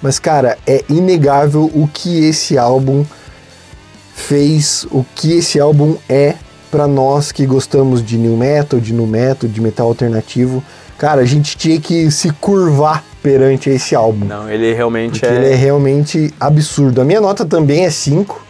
[0.00, 3.04] Mas, cara, é inegável o que esse álbum
[4.14, 6.34] fez, o que esse álbum é
[6.74, 10.60] pra nós que gostamos de new metal, de nu metal, de metal alternativo.
[10.98, 14.24] Cara, a gente tinha que se curvar perante esse álbum.
[14.24, 15.36] Não, ele realmente é...
[15.36, 17.00] ele é realmente absurdo.
[17.00, 18.44] A minha nota também é 5.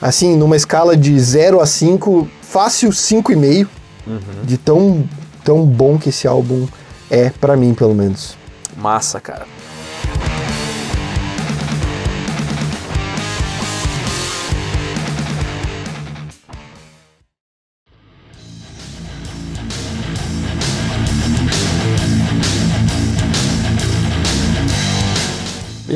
[0.00, 3.68] Assim, numa escala de 0 a 5, fácil 5,5.
[4.06, 4.18] Uhum.
[4.42, 5.04] De tão,
[5.44, 6.66] tão bom que esse álbum
[7.10, 8.38] é, pra mim, pelo menos.
[8.74, 9.44] massa, cara.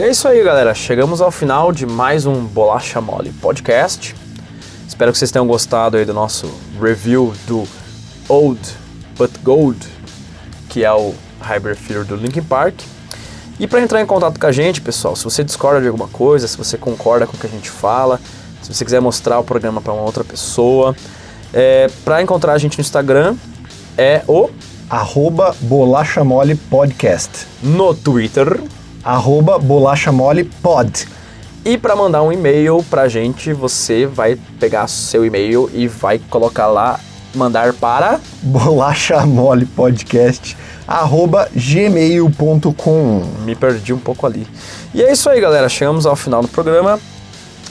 [0.00, 0.72] E é isso aí, galera.
[0.74, 4.16] Chegamos ao final de mais um Bolacha Mole podcast.
[4.88, 6.50] Espero que vocês tenham gostado aí do nosso
[6.80, 7.68] review do
[8.26, 8.58] Old
[9.18, 9.78] But Gold,
[10.70, 12.76] que é o Hybrid Theory do Linkin Park.
[13.58, 16.48] E para entrar em contato com a gente, pessoal, se você discorda de alguma coisa,
[16.48, 18.18] se você concorda com o que a gente fala,
[18.62, 20.96] se você quiser mostrar o programa para uma outra pessoa,
[21.52, 23.36] é, para encontrar a gente no Instagram
[23.98, 24.48] é o
[24.88, 27.46] Arroba Bolacha Mole Podcast.
[27.62, 28.62] no Twitter
[29.04, 31.06] Arroba Bolacha Mole Pod.
[31.64, 36.66] e para mandar um e-mail pra gente, você vai pegar seu e-mail e vai colocar
[36.66, 37.00] lá
[37.34, 40.56] mandar para Bolacha Mole Podcast.
[40.86, 43.22] Arroba gmail.com.
[43.44, 44.46] me perdi um pouco ali.
[44.94, 45.68] E é isso aí, galera.
[45.68, 46.98] Chegamos ao final do programa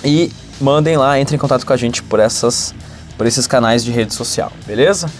[0.03, 0.31] e
[0.61, 2.73] mandem lá, entrem em contato com a gente por essas
[3.17, 5.11] por esses canais de rede social, beleza?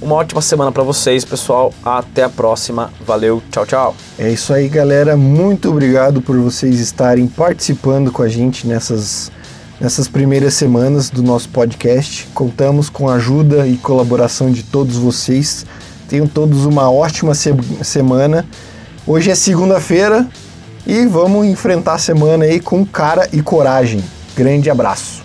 [0.00, 1.72] Uma ótima semana pra vocês, pessoal.
[1.84, 2.92] Até a próxima.
[3.04, 3.96] Valeu, tchau, tchau.
[4.18, 5.16] É isso aí, galera.
[5.16, 9.32] Muito obrigado por vocês estarem participando com a gente nessas,
[9.80, 12.28] nessas primeiras semanas do nosso podcast.
[12.34, 15.64] Contamos com a ajuda e colaboração de todos vocês.
[16.08, 18.44] Tenham todos uma ótima se- semana.
[19.06, 20.26] Hoje é segunda-feira
[20.86, 24.04] e vamos enfrentar a semana aí com cara e coragem.
[24.36, 25.24] Grande abraço.